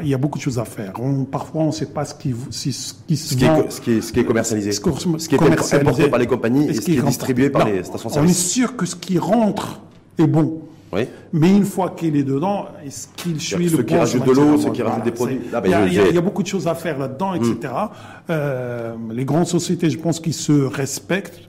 il 0.01 0.07
y 0.07 0.13
a 0.13 0.17
beaucoup 0.17 0.37
de 0.37 0.43
choses 0.43 0.59
à 0.59 0.65
faire. 0.65 0.93
On, 0.99 1.25
parfois, 1.25 1.63
on 1.63 1.67
ne 1.67 1.71
sait 1.71 1.87
pas 1.87 2.05
ce 2.05 2.15
qui, 2.15 2.33
ce 2.49 2.93
qui 3.07 3.17
se 3.17 3.33
ce, 3.33 3.35
qui 3.35 3.45
est, 3.45 3.71
ce, 3.71 3.81
qui 3.81 3.91
est, 3.91 4.01
ce 4.01 4.13
qui 4.13 4.19
est 4.19 4.25
commercialisé, 4.25 4.71
ce, 4.71 4.79
qui 4.79 5.35
est 5.35 5.37
commercialisé 5.37 6.09
par 6.09 6.19
les 6.19 6.27
compagnies 6.27 6.67
et 6.69 6.73
ce 6.73 6.81
qui 6.81 6.97
est, 6.97 7.01
distribué 7.01 7.49
par 7.49 7.67
les 7.67 7.83
stations-service. 7.83 8.29
On 8.29 8.31
est 8.31 8.33
sûr 8.33 8.75
que 8.75 8.85
ce 8.85 8.95
qui 8.95 9.19
rentre 9.19 9.81
est 10.17 10.27
bon. 10.27 10.61
Oui. 10.93 11.01
Mais 11.33 11.49
une 11.49 11.65
fois 11.65 11.93
qu'il 11.97 12.15
est 12.15 12.23
dedans, 12.23 12.67
est-ce 12.85 13.09
qu'il 13.15 13.39
suit 13.41 13.67
le 13.67 13.77
bon 13.77 13.83
qui 13.83 13.95
rajoute 13.95 14.25
de 14.25 14.31
l'eau, 14.31 14.57
ceux 14.57 14.71
qui 14.71 14.81
rajoutent 14.81 15.03
des 15.03 15.11
produits. 15.11 15.41
Ah, 15.53 15.59
ben, 15.59 15.69
il, 15.69 15.93
y 15.93 15.99
a, 15.99 16.07
il, 16.07 16.15
y 16.15 16.17
a, 16.17 16.21
beaucoup 16.21 16.43
de 16.43 16.47
choses 16.47 16.67
à 16.67 16.75
faire 16.75 16.97
là-dedans, 16.97 17.33
etc. 17.33 17.55
Mm. 17.61 17.67
Euh, 18.29 18.95
les 19.11 19.25
grandes 19.25 19.47
sociétés, 19.47 19.89
je 19.89 19.97
pense 19.97 20.19
qu'ils 20.19 20.33
se 20.33 20.53
respectent. 20.53 21.41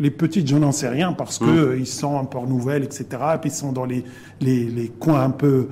Les 0.00 0.10
petites, 0.10 0.46
je 0.48 0.56
n'en 0.56 0.72
sais 0.72 0.88
rien 0.88 1.12
parce 1.12 1.38
que 1.38 1.74
mmh. 1.74 1.78
ils 1.78 1.86
sont 1.86 2.18
un 2.18 2.24
peu 2.24 2.38
nouvelles, 2.46 2.84
etc. 2.84 3.06
Et 3.34 3.38
puis 3.38 3.50
ils 3.50 3.52
sont 3.52 3.72
dans 3.72 3.84
les, 3.84 4.04
les, 4.40 4.64
les 4.64 4.88
coins 4.88 5.22
un 5.24 5.30
peu, 5.30 5.68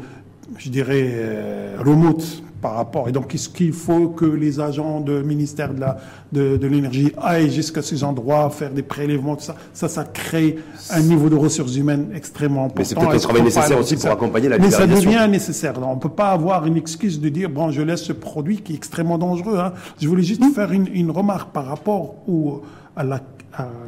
je 0.58 0.68
dirais, 0.68 1.10
euh, 1.14 1.76
remote 1.78 2.42
par 2.60 2.74
rapport. 2.74 3.08
Et 3.08 3.12
donc, 3.12 3.34
est-ce 3.34 3.48
qu'il 3.48 3.72
faut 3.72 4.08
que 4.08 4.24
les 4.24 4.60
agents 4.60 5.00
de 5.00 5.22
ministère 5.22 5.74
de 5.74 5.80
la 5.80 5.98
de, 6.32 6.56
de 6.56 6.66
l'énergie 6.66 7.12
aillent 7.18 7.50
jusqu'à 7.50 7.82
ces 7.82 8.02
endroits 8.02 8.50
faire 8.50 8.72
des 8.72 8.82
prélèvements, 8.82 9.36
tout 9.36 9.44
ça 9.44 9.56
Ça, 9.72 9.88
ça 9.88 10.04
crée 10.04 10.58
un 10.90 11.00
niveau 11.00 11.28
de 11.28 11.36
ressources 11.36 11.76
humaines 11.76 12.08
extrêmement 12.14 12.64
important. 12.64 12.78
Mais 12.78 12.84
c'est 12.84 12.94
peut-être 12.96 13.14
un 13.14 13.18
travail 13.18 13.42
nécessaire 13.42 13.78
aussi 13.78 13.96
pour 13.96 14.10
accompagner 14.10 14.48
la 14.48 14.58
Mais 14.58 14.70
ça 14.70 14.86
devient 14.86 15.26
nécessaire. 15.30 15.74
on 15.80 15.94
ne 15.94 16.00
peut 16.00 16.08
pas 16.08 16.30
avoir 16.30 16.66
une 16.66 16.76
excuse 16.76 17.20
de 17.20 17.28
dire 17.28 17.50
bon, 17.50 17.70
je 17.70 17.82
laisse 17.82 18.02
ce 18.02 18.12
produit 18.12 18.58
qui 18.58 18.72
est 18.72 18.76
extrêmement 18.76 19.18
dangereux. 19.18 19.58
Hein. 19.58 19.72
Je 20.00 20.08
voulais 20.08 20.22
juste 20.22 20.42
mmh. 20.42 20.52
faire 20.52 20.72
une, 20.72 20.88
une 20.92 21.10
remarque 21.10 21.52
par 21.52 21.66
rapport 21.66 22.16
au, 22.28 22.62
à 22.96 23.04
la 23.04 23.20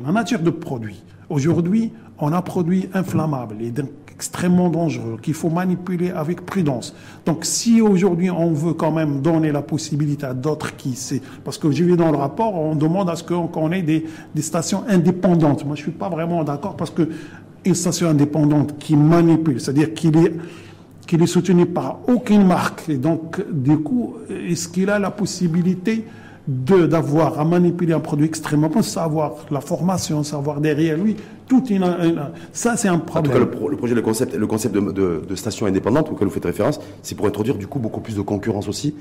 la 0.05 0.13
nature 0.13 0.41
de 0.41 0.51
produit. 0.51 1.03
Aujourd'hui, 1.29 1.93
on 2.19 2.33
a 2.33 2.43
produit 2.43 2.89
inflammable 2.95 3.57
et 3.61 3.73
extrêmement 4.13 4.69
dangereux 4.69 5.19
qu'il 5.23 5.35
faut 5.35 5.49
manipuler 5.51 6.11
avec 6.11 6.45
prudence. 6.45 6.93
Donc 7.25 7.45
si 7.45 7.81
aujourd'hui 7.81 8.31
on 8.31 8.53
veut 8.53 8.73
quand 8.73 8.91
même 8.91 9.21
donner 9.21 9.53
la 9.53 9.63
possibilité 9.63 10.27
à 10.27 10.35
d'autres 10.35 10.75
qui 10.75 10.97
c'est 10.97 11.23
parce 11.45 11.57
que 11.57 11.71
j'ai 11.71 11.85
vu 11.85 11.97
dans 11.97 12.11
le 12.11 12.19
rapport 12.19 12.53
on 12.57 12.75
demande 12.75 13.09
à 13.11 13.15
ce 13.15 13.23
qu'on 13.23 13.71
ait 13.71 13.83
des, 13.83 14.07
des 14.35 14.43
stations 14.43 14.83
indépendantes. 14.89 15.65
Moi 15.65 15.77
je 15.77 15.83
suis 15.83 15.93
pas 15.93 16.09
vraiment 16.09 16.43
d'accord 16.43 16.77
parce 16.77 16.91
que 16.91 17.09
une 17.65 17.77
station 17.77 18.09
indépendante 18.09 18.77
qui 18.79 18.97
manipule, 18.97 19.61
c'est-à-dire 19.61 19.95
qu'il 19.95 20.17
est 20.17 20.35
qu'il 21.07 21.23
est 21.23 21.27
soutenu 21.27 21.65
par 21.65 22.01
aucune 22.07 22.47
marque. 22.47 22.89
Et 22.91 22.99
donc, 22.99 23.41
du 23.51 23.79
coup, 23.79 24.17
est-ce 24.29 24.69
qu'il 24.69 24.91
a 24.91 24.99
la 24.99 25.11
possibilité 25.11 26.05
d'avoir 26.49 27.39
à 27.39 27.45
manipuler 27.45 27.93
un 27.93 28.01
produit 28.01 28.27
extrêmement 28.27 28.83
savoir 28.83 29.35
la 29.51 29.61
formation, 29.61 30.23
savoir 30.23 30.61
derrière 30.61 30.97
lui, 30.97 31.15
tout 31.49 31.65
une, 31.69 31.85
ça 32.53 32.77
c'est 32.77 32.89
un 32.89 32.99
problème. 32.99 33.33
En 33.33 33.47
tout 33.47 33.51
cas, 33.51 33.69
le, 33.69 33.77
projet, 33.77 33.95
le 33.95 34.03
concept, 34.03 34.35
le 34.35 34.47
concept 34.47 34.75
de, 34.75 35.23
de, 35.27 35.35
station 35.35 35.67
indépendante 35.67 36.11
auquel 36.11 36.29
vous 36.29 36.35
faites 36.35 36.45
référence, 36.45 36.79
c'est 37.03 37.15
pour 37.15 37.27
introduire 37.27 37.57
du 37.57 37.67
coup 37.67 37.79
beaucoup 37.79 38.01
plus 38.01 38.15
de 38.15 38.21
concurrence 38.21 38.69
aussi 38.69 38.95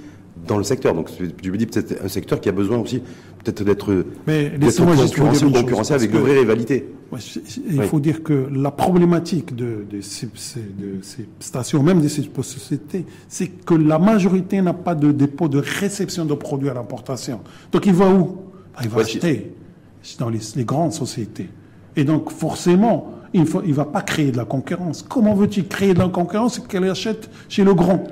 dans 0.47 0.57
le 0.57 0.63
secteur. 0.63 0.93
Donc 0.93 1.09
je 1.19 1.51
me 1.51 1.57
dis 1.57 1.65
peut-être 1.65 2.03
un 2.03 2.07
secteur 2.07 2.39
qui 2.39 2.49
a 2.49 2.51
besoin 2.51 2.77
aussi 2.77 3.01
peut-être 3.43 3.63
d'être 3.63 4.05
concurrencé 4.25 5.45
ou 5.45 5.51
concurrencé 5.51 5.93
avec 5.93 6.11
de 6.11 6.17
vraies 6.17 6.39
rivalités. 6.39 6.89
il 7.69 7.83
faut 7.83 7.99
dire 7.99 8.23
que 8.23 8.47
la 8.51 8.71
problématique 8.71 9.55
de, 9.55 9.85
de, 9.89 10.01
ces, 10.01 10.27
de, 10.27 11.01
ces, 11.01 11.27
stations, 11.39 11.83
même 11.83 12.01
de 12.01 12.07
ces 12.07 12.29
sociétés, 12.41 13.05
c'est 13.27 13.47
que 13.47 13.73
la 13.73 13.99
majorité 13.99 14.61
n'a 14.61 14.73
pas 14.73 14.95
de 14.95 15.11
dépôt 15.11 15.47
de 15.47 15.59
réception 15.59 16.25
de 16.25 16.33
produits 16.33 16.69
à 16.69 16.73
l'importation. 16.73 17.41
Donc 17.71 17.85
il 17.85 17.93
va 17.93 18.09
où? 18.09 18.37
Bah, 18.73 18.81
Il 18.83 18.89
va 18.89 19.01
acheter 19.01 19.51
dans 20.19 20.29
les, 20.29 20.39
les, 20.55 20.63
grandes 20.63 20.93
sociétés. 20.93 21.49
Et 21.97 22.03
donc 22.03 22.31
forcément, 22.31 23.11
il 23.33 23.41
ne 23.41 23.73
va 23.73 23.85
pas 23.85 24.01
créer 24.01 24.31
de 24.31 24.37
la 24.37 24.45
concurrence. 24.45 25.03
Comment 25.07 25.33
veux-tu 25.33 25.63
créer 25.63 25.93
de 25.93 25.99
la 25.99 26.07
concurrence 26.07 26.59
qu'elle 26.59 26.89
achète 26.89 27.29
chez 27.49 27.63
le 27.63 27.73
grand? 27.73 28.03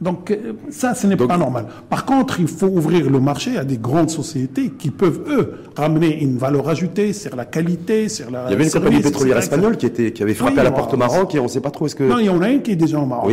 Donc 0.00 0.30
euh, 0.30 0.54
ça, 0.70 0.94
ce 0.94 1.06
n'est 1.06 1.16
pas 1.16 1.36
normal. 1.36 1.66
Par 1.90 2.06
contre, 2.06 2.40
il 2.40 2.48
faut 2.48 2.68
ouvrir 2.68 3.10
le 3.10 3.20
marché 3.20 3.58
à 3.58 3.64
des 3.64 3.76
grandes 3.76 4.08
sociétés 4.08 4.70
qui 4.70 4.90
peuvent, 4.90 5.24
eux, 5.28 5.58
ramener 5.76 6.22
une 6.22 6.38
valeur 6.38 6.68
ajoutée 6.68 7.12
sur 7.12 7.36
la 7.36 7.44
qualité, 7.44 8.08
sur 8.08 8.30
la... 8.30 8.46
Il 8.46 8.52
y 8.52 8.54
avait 8.54 8.64
une 8.64 8.70
compagnie 8.70 9.00
pétrolière 9.00 9.36
espagnole 9.36 9.76
qui, 9.76 9.86
était, 9.86 10.12
qui 10.12 10.22
avait 10.22 10.34
frappé 10.34 10.60
à 10.60 10.64
la 10.64 10.70
porte 10.70 10.94
au 10.94 10.96
Maroc 10.96 11.34
et 11.34 11.38
on 11.38 11.44
ne 11.44 11.48
sait 11.48 11.60
pas 11.60 11.70
trop 11.70 11.86
est-ce 11.86 11.96
que... 11.96 12.04
Non, 12.04 12.18
il 12.18 12.26
y 12.26 12.30
en 12.30 12.40
a 12.40 12.48
une 12.48 12.62
qui 12.62 12.72
est 12.72 12.76
déjà 12.76 12.98
au 12.98 13.06
Maroc, 13.06 13.32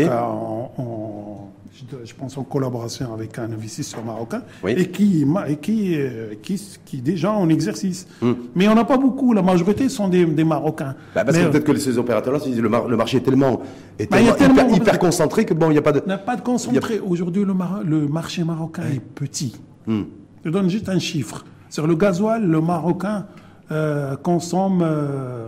je 2.03 2.13
pense 2.13 2.37
en 2.37 2.43
collaboration 2.43 3.13
avec 3.13 3.37
un 3.39 3.51
investisseur 3.51 4.03
marocain, 4.03 4.41
et, 4.67 4.89
qui, 4.89 5.25
et 5.47 5.55
qui, 5.57 5.95
euh, 5.95 6.33
qui, 6.41 6.61
qui, 6.85 7.01
déjà 7.01 7.31
en 7.31 7.49
exercice. 7.49 8.07
Hmm. 8.21 8.33
Mais 8.55 8.67
on 8.67 8.75
n'a 8.75 8.85
pas 8.85 8.97
beaucoup, 8.97 9.33
la 9.33 9.41
majorité 9.41 9.89
sont 9.89 10.07
des, 10.07 10.25
des 10.25 10.43
Marocains. 10.43 10.95
Bah 11.15 11.23
parce 11.23 11.37
que 11.37 11.47
peut-être 11.47 11.63
que 11.63 11.75
ces 11.77 11.97
opérateurs-là, 11.97 12.39
le, 12.45 12.61
le, 12.89 12.97
marché 12.97 13.17
est 13.17 13.21
tellement, 13.21 13.61
est 13.99 14.09
bah, 14.09 14.17
tellement, 14.37 14.67
hyper, 14.69 14.99
concentré 14.99 15.45
que 15.45 15.53
bon, 15.53 15.69
il 15.69 15.73
n'y 15.73 15.77
a 15.77 15.81
pas 15.81 15.91
de... 15.91 16.01
Il 16.05 16.07
n'y 16.07 16.13
a 16.13 16.17
pas 16.17 16.35
de 16.35 16.41
concentré. 16.41 16.99
Aujourd'hui, 16.99 17.43
le, 17.43 17.53
le, 17.85 18.07
marché 18.07 18.43
marocain 18.43 18.83
est 18.93 18.99
petit. 18.99 19.55
Hmm. 19.85 20.03
Je 20.43 20.49
donne 20.49 20.69
juste 20.69 20.89
un 20.89 20.99
chiffre. 20.99 21.45
Sur 21.69 21.87
le 21.87 21.95
gasoil, 21.95 22.45
le 22.45 22.61
Marocain 22.61 23.25
euh, 23.71 24.15
consomme... 24.15 24.81
Euh, 24.81 25.47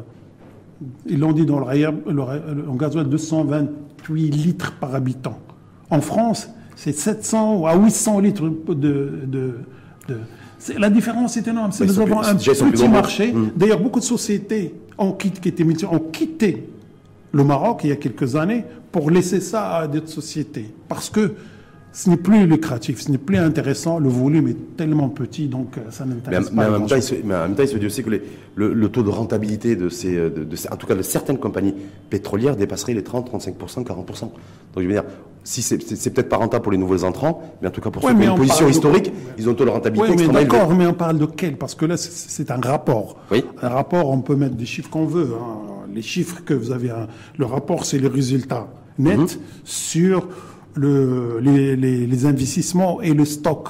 ils 1.05 1.19
l'ont 1.19 1.33
dit 1.33 1.45
dans 1.45 1.59
le, 1.59 1.65
le, 1.75 2.13
le, 2.13 2.77
gasoil 2.77 3.09
228 3.09 4.29
litres 4.31 4.73
par 4.79 4.95
habitant. 4.95 5.37
En 5.89 6.01
France, 6.01 6.49
c'est 6.75 6.93
700 6.93 7.65
à 7.65 7.75
800 7.75 8.19
litres 8.19 8.43
de... 8.69 9.11
de, 9.27 9.55
la 10.77 10.89
différence 10.89 11.37
est 11.37 11.47
énorme. 11.47 11.71
nous 11.79 11.99
avons 11.99 12.21
un 12.21 12.35
petit 12.35 12.87
marché. 12.87 13.31
Mmh. 13.31 13.51
D'ailleurs, 13.55 13.79
beaucoup 13.79 13.99
de 13.99 14.05
sociétés 14.05 14.75
ont 14.97 15.13
quitté, 15.13 15.39
qui 15.39 15.49
étaient 15.49 15.85
ont 15.85 15.99
quitté 15.99 16.67
le 17.31 17.43
Maroc 17.43 17.81
il 17.83 17.89
y 17.89 17.93
a 17.93 17.95
quelques 17.95 18.35
années 18.35 18.65
pour 18.91 19.09
laisser 19.11 19.39
ça 19.39 19.77
à 19.77 19.87
d'autres 19.87 20.09
sociétés. 20.09 20.71
Parce 20.87 21.09
que 21.09 21.35
ce 21.91 22.09
n'est 22.09 22.17
plus 22.17 22.45
lucratif, 22.45 23.01
ce 23.01 23.11
n'est 23.11 23.17
plus 23.17 23.37
intéressant, 23.37 23.99
le 23.99 24.09
volume 24.09 24.47
est 24.47 24.77
tellement 24.77 25.09
petit, 25.09 25.47
donc 25.47 25.77
euh, 25.77 25.81
ça 25.89 26.05
n'intéresse 26.05 26.49
pas. 26.49 26.55
Mais 26.55 26.65
en, 26.65 26.79
même 26.79 26.87
temps, 26.87 26.95
il 26.95 27.01
se, 27.03 27.15
mais 27.23 27.35
en 27.35 27.41
même 27.43 27.55
temps, 27.55 27.63
il 27.63 27.69
se 27.69 27.77
dit 27.77 27.85
aussi 27.85 28.03
que 28.03 28.21
le, 28.55 28.89
taux 28.89 29.03
de 29.03 29.09
rentabilité 29.09 29.75
de 29.75 29.89
ces, 29.89 30.15
de, 30.15 30.47
en 30.71 30.75
tout 30.75 30.87
cas 30.87 30.95
de 30.95 31.01
certaines 31.01 31.39
compagnies 31.39 31.73
pétrolières 32.09 32.55
dépasserait 32.55 32.93
les 32.93 33.03
30, 33.03 33.31
35%, 33.31 33.83
40%. 33.83 34.19
Donc 34.21 34.31
je 34.77 34.81
veux 34.81 34.87
dire, 34.87 35.03
si 35.43 35.61
c'est, 35.61 35.77
peut-être 35.77 36.29
pas 36.29 36.37
rentable 36.37 36.63
pour 36.63 36.71
les 36.71 36.77
nouveaux 36.77 37.03
entrants, 37.03 37.41
mais 37.61 37.67
en 37.67 37.71
tout 37.71 37.81
cas 37.81 37.89
pour 37.89 38.03
ceux 38.03 38.13
qui 38.13 38.29
ont 38.29 38.35
une 38.35 38.37
position 38.37 38.69
historique, 38.69 39.11
ils 39.37 39.47
ont 39.47 39.53
un 39.53 39.55
taux 39.55 39.65
de 39.65 39.69
rentabilité 39.69 40.11
oui, 40.11 40.27
mais 40.27 40.45
d'accord, 40.45 40.75
mais 40.75 40.85
on 40.85 40.93
parle 40.93 41.17
de 41.17 41.25
quel? 41.25 41.57
Parce 41.57 41.73
que 41.73 41.85
là, 41.85 41.97
c'est, 41.97 42.51
un 42.51 42.59
rapport. 42.61 43.17
Oui. 43.31 43.43
Un 43.61 43.69
rapport, 43.69 44.09
on 44.09 44.21
peut 44.21 44.35
mettre 44.35 44.55
des 44.55 44.65
chiffres 44.65 44.89
qu'on 44.89 45.05
veut. 45.05 45.31
Hein. 45.33 45.87
Les 45.93 46.03
chiffres 46.03 46.43
que 46.45 46.53
vous 46.53 46.71
avez, 46.71 46.91
le 47.37 47.45
rapport, 47.45 47.85
c'est 47.85 47.97
le 47.97 48.09
résultat 48.09 48.67
net 48.99 49.17
mhm. 49.17 49.27
sur 49.63 50.27
le, 50.75 51.39
les, 51.41 51.75
les, 51.75 52.25
investissements 52.25 53.01
et 53.01 53.13
le 53.13 53.25
stock. 53.25 53.69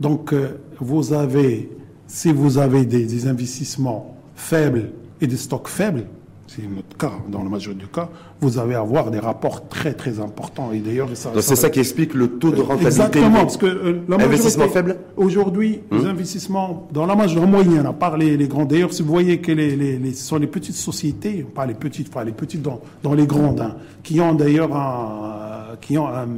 Donc, 0.00 0.32
euh, 0.32 0.60
vous 0.80 1.12
avez, 1.12 1.70
si 2.06 2.32
vous 2.32 2.58
avez 2.58 2.84
des, 2.84 3.26
investissements 3.26 4.16
faibles 4.34 4.90
et 5.20 5.26
des 5.26 5.36
stocks 5.36 5.68
faibles, 5.68 6.04
c'est 6.46 6.62
notre 6.62 6.96
cas, 6.96 7.12
dans 7.28 7.42
le 7.42 7.50
majorité 7.50 7.82
du 7.82 7.88
cas, 7.88 8.08
vous 8.40 8.58
allez 8.58 8.74
avoir 8.74 9.10
des 9.10 9.18
rapports 9.18 9.68
très 9.68 9.92
très 9.92 10.18
importants. 10.18 10.72
Et 10.72 10.78
d'ailleurs, 10.78 11.08
c'est 11.14 11.56
ça 11.56 11.68
qui 11.68 11.80
explique 11.80 12.14
le 12.14 12.28
taux 12.38 12.50
de 12.50 12.62
rentabilité. 12.62 12.86
Exactement, 12.86 13.40
parce 13.40 13.58
que 13.58 13.66
euh, 13.66 14.00
l'investissement 14.08 14.68
faible. 14.68 14.96
Aujourd'hui, 15.18 15.80
les 15.92 15.98
hum. 15.98 16.06
investissements 16.06 16.88
dans 16.90 17.04
la 17.04 17.14
majorité 17.14 17.50
moyenne, 17.50 17.84
à 17.84 17.92
part 17.92 18.16
les, 18.16 18.38
les 18.38 18.48
grands. 18.48 18.64
D'ailleurs, 18.64 18.94
si 18.94 19.02
vous 19.02 19.10
voyez 19.10 19.40
que 19.40 19.52
les, 19.52 19.76
les, 19.76 19.98
les, 19.98 20.14
ce 20.14 20.24
sont 20.24 20.38
les 20.38 20.46
petites 20.46 20.76
sociétés, 20.76 21.44
pas 21.54 21.66
les 21.66 21.74
petites, 21.74 22.10
pas 22.10 22.24
les 22.24 22.32
petites 22.32 22.62
dans, 22.62 22.80
dans 23.02 23.12
les 23.12 23.26
grandes, 23.26 23.60
hein, 23.60 23.76
qui 24.02 24.18
ont 24.22 24.32
d'ailleurs 24.32 24.74
un, 24.74 25.37
qui 25.80 25.98
ont 25.98 26.08
un, 26.08 26.28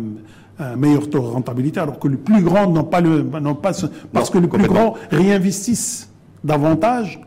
meilleur 0.76 1.08
taux 1.08 1.20
de 1.20 1.26
rentabilité, 1.26 1.80
alors 1.80 1.98
que 1.98 2.06
les 2.06 2.18
plus 2.18 2.42
grands 2.42 2.68
n'ont 2.68 2.84
pas 2.84 3.00
le, 3.00 3.22
n'ont 3.22 3.54
pas 3.54 3.72
parce 4.12 4.28
que 4.28 4.36
les 4.36 4.46
plus 4.46 4.68
grands 4.68 4.94
réinvestissent 5.10 6.10
davantage 6.44 7.18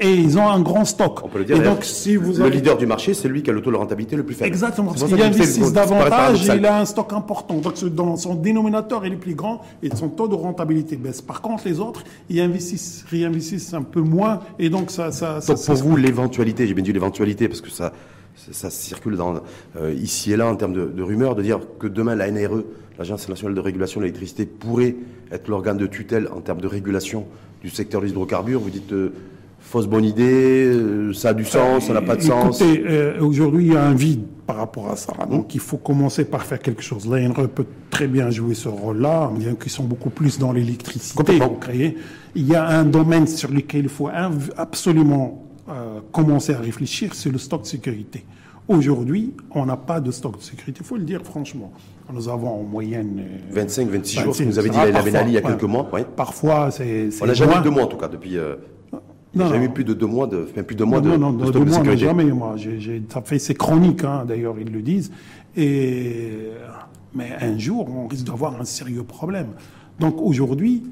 et 0.00 0.14
ils 0.14 0.38
ont 0.38 0.48
un 0.48 0.60
grand 0.60 0.86
stock. 0.86 1.20
On 1.24 1.28
peut 1.28 1.40
le 1.40 1.44
dire. 1.44 1.56
Et 1.56 1.60
donc, 1.60 1.84
si 1.84 2.16
vous 2.16 2.32
le 2.32 2.48
leader 2.48 2.78
du 2.78 2.86
marché, 2.86 3.12
c'est 3.12 3.28
lui 3.28 3.42
qui 3.42 3.50
a 3.50 3.52
le 3.52 3.60
taux 3.60 3.70
de 3.70 3.76
rentabilité 3.76 4.16
le 4.16 4.24
plus 4.24 4.34
faible. 4.34 4.48
Exactement. 4.48 4.92
Parce 4.92 5.04
qu'il 5.04 5.22
investit 5.22 5.72
davantage 5.72 6.48
et 6.48 6.56
il 6.56 6.64
a 6.64 6.78
un 6.78 6.86
stock 6.86 7.12
important. 7.12 7.58
Donc, 7.58 7.84
dans 7.84 8.16
son 8.16 8.34
dénominateur, 8.34 9.04
est 9.04 9.10
plus 9.10 9.34
grand 9.34 9.60
et 9.82 9.94
son 9.94 10.08
taux 10.08 10.28
de 10.28 10.34
rentabilité 10.34 10.96
baisse. 10.96 11.20
Par 11.20 11.42
contre, 11.42 11.64
les 11.66 11.80
autres, 11.80 12.04
ils 12.30 12.40
investissent, 12.40 13.04
réinvestissent 13.10 13.74
un 13.74 13.82
peu 13.82 14.00
moins 14.00 14.40
et 14.58 14.70
donc 14.70 14.90
ça, 14.90 15.12
ça, 15.12 15.40
donc, 15.46 15.64
pour 15.64 15.74
vous, 15.74 15.96
l'éventualité, 15.96 16.66
j'ai 16.66 16.74
bien 16.74 16.84
dit 16.84 16.92
l'éventualité 16.92 17.48
parce 17.48 17.60
que 17.60 17.70
ça, 17.70 17.92
ça 18.52 18.70
circule 18.70 19.16
dans, 19.16 19.34
euh, 19.76 19.92
ici 19.94 20.32
et 20.32 20.36
là 20.36 20.46
en 20.46 20.56
termes 20.56 20.72
de, 20.72 20.86
de, 20.86 21.02
rumeurs, 21.02 21.34
de 21.34 21.42
dire 21.42 21.60
que 21.78 21.86
demain 21.86 22.14
la 22.14 22.30
NRE, 22.30 22.64
l'Agence 22.98 23.28
nationale 23.28 23.54
de 23.54 23.60
régulation 23.60 24.00
de 24.00 24.06
l'électricité, 24.06 24.46
pourrait 24.46 24.96
être 25.30 25.48
l'organe 25.48 25.78
de 25.78 25.86
tutelle 25.86 26.28
en 26.34 26.40
termes 26.40 26.60
de 26.60 26.66
régulation 26.66 27.26
du 27.62 27.70
secteur 27.70 28.00
des 28.00 28.10
hydrocarbures. 28.10 28.60
Vous 28.60 28.70
dites 28.70 28.92
euh, 28.92 29.12
fausse 29.58 29.86
bonne 29.86 30.04
idée, 30.04 30.64
euh, 30.64 31.12
ça 31.12 31.30
a 31.30 31.34
du 31.34 31.44
sens, 31.44 31.86
ça 31.86 31.92
n'a 31.92 32.02
pas 32.02 32.16
de 32.16 32.22
sens. 32.22 32.60
Écoutez, 32.60 33.18
aujourd'hui, 33.20 33.66
il 33.66 33.72
y 33.72 33.76
a 33.76 33.84
un 33.84 33.94
vide 33.94 34.24
par 34.46 34.56
rapport 34.56 34.90
à 34.90 34.96
ça. 34.96 35.12
Donc, 35.30 35.54
il 35.54 35.60
faut 35.60 35.76
commencer 35.76 36.24
par 36.24 36.42
faire 36.42 36.58
quelque 36.58 36.82
chose. 36.82 37.06
L'ANRE 37.06 37.48
peut 37.48 37.66
très 37.90 38.08
bien 38.08 38.30
jouer 38.30 38.54
ce 38.54 38.68
rôle-là, 38.68 39.30
bien 39.36 39.54
qu'ils 39.54 39.70
sont 39.70 39.84
beaucoup 39.84 40.10
plus 40.10 40.38
dans 40.38 40.52
l'électricité. 40.52 41.38
Créer. 41.60 41.96
Il 42.34 42.48
y 42.48 42.56
a 42.56 42.66
un 42.66 42.84
domaine 42.84 43.26
sur 43.26 43.50
lequel 43.50 43.82
il 43.82 43.88
faut 43.88 44.08
absolument 44.56 45.49
euh, 45.68 46.00
commencer 46.12 46.54
à 46.54 46.58
réfléchir, 46.58 47.14
c'est 47.14 47.30
le 47.30 47.38
stock 47.38 47.62
de 47.62 47.66
sécurité. 47.66 48.24
Aujourd'hui, 48.68 49.34
on 49.50 49.66
n'a 49.66 49.76
pas 49.76 50.00
de 50.00 50.10
stock 50.10 50.38
de 50.38 50.42
sécurité, 50.42 50.80
il 50.80 50.86
faut 50.86 50.96
le 50.96 51.04
dire 51.04 51.22
franchement. 51.24 51.72
Nous 52.12 52.28
avons 52.28 52.60
en 52.60 52.62
moyenne... 52.62 53.22
25, 53.50 53.88
26 53.88 54.20
jours, 54.20 54.34
ce 54.34 54.42
que 54.42 54.48
nous 54.48 54.58
avait 54.58 54.68
dit 54.68 54.76
la 54.76 55.02
Ben 55.02 55.28
il 55.28 55.34
y 55.34 55.38
a 55.38 55.42
quelques 55.42 55.62
mois. 55.62 55.88
Parfois, 56.16 56.70
c'est... 56.70 57.08
On 57.22 57.26
n'a 57.26 57.34
jamais 57.34 57.56
eu 57.56 57.62
deux 57.62 57.70
mois, 57.70 57.84
en 57.84 57.88
tout 57.88 57.96
cas, 57.96 58.08
depuis... 58.08 58.36
Non, 59.32 59.48
j'ai 59.48 59.62
eu 59.62 59.68
plus 59.68 59.84
de 59.84 59.94
deux 59.94 60.06
mois 60.06 60.26
de, 60.26 60.42
plus 60.62 60.74
de 60.74 60.82
mois 60.82 61.00
de, 61.00 61.16
non, 61.16 61.32
de, 61.32 61.52
deux 61.52 61.60
mois, 61.60 61.94
jamais. 61.94 62.24
Moi, 62.24 62.56
ça 63.08 63.22
fait 63.22 63.38
c'est 63.38 63.54
chronique, 63.54 64.02
hein, 64.02 64.24
d'ailleurs 64.26 64.56
ils 64.58 64.72
le 64.72 64.82
disent. 64.82 65.12
Et 65.56 66.50
mais 67.14 67.32
un 67.40 67.58
jour, 67.58 67.88
on 67.88 68.06
risque 68.06 68.26
d'avoir 68.26 68.60
un 68.60 68.64
sérieux 68.64 69.02
problème. 69.02 69.48
Donc 69.98 70.20
aujourd'hui, 70.20 70.84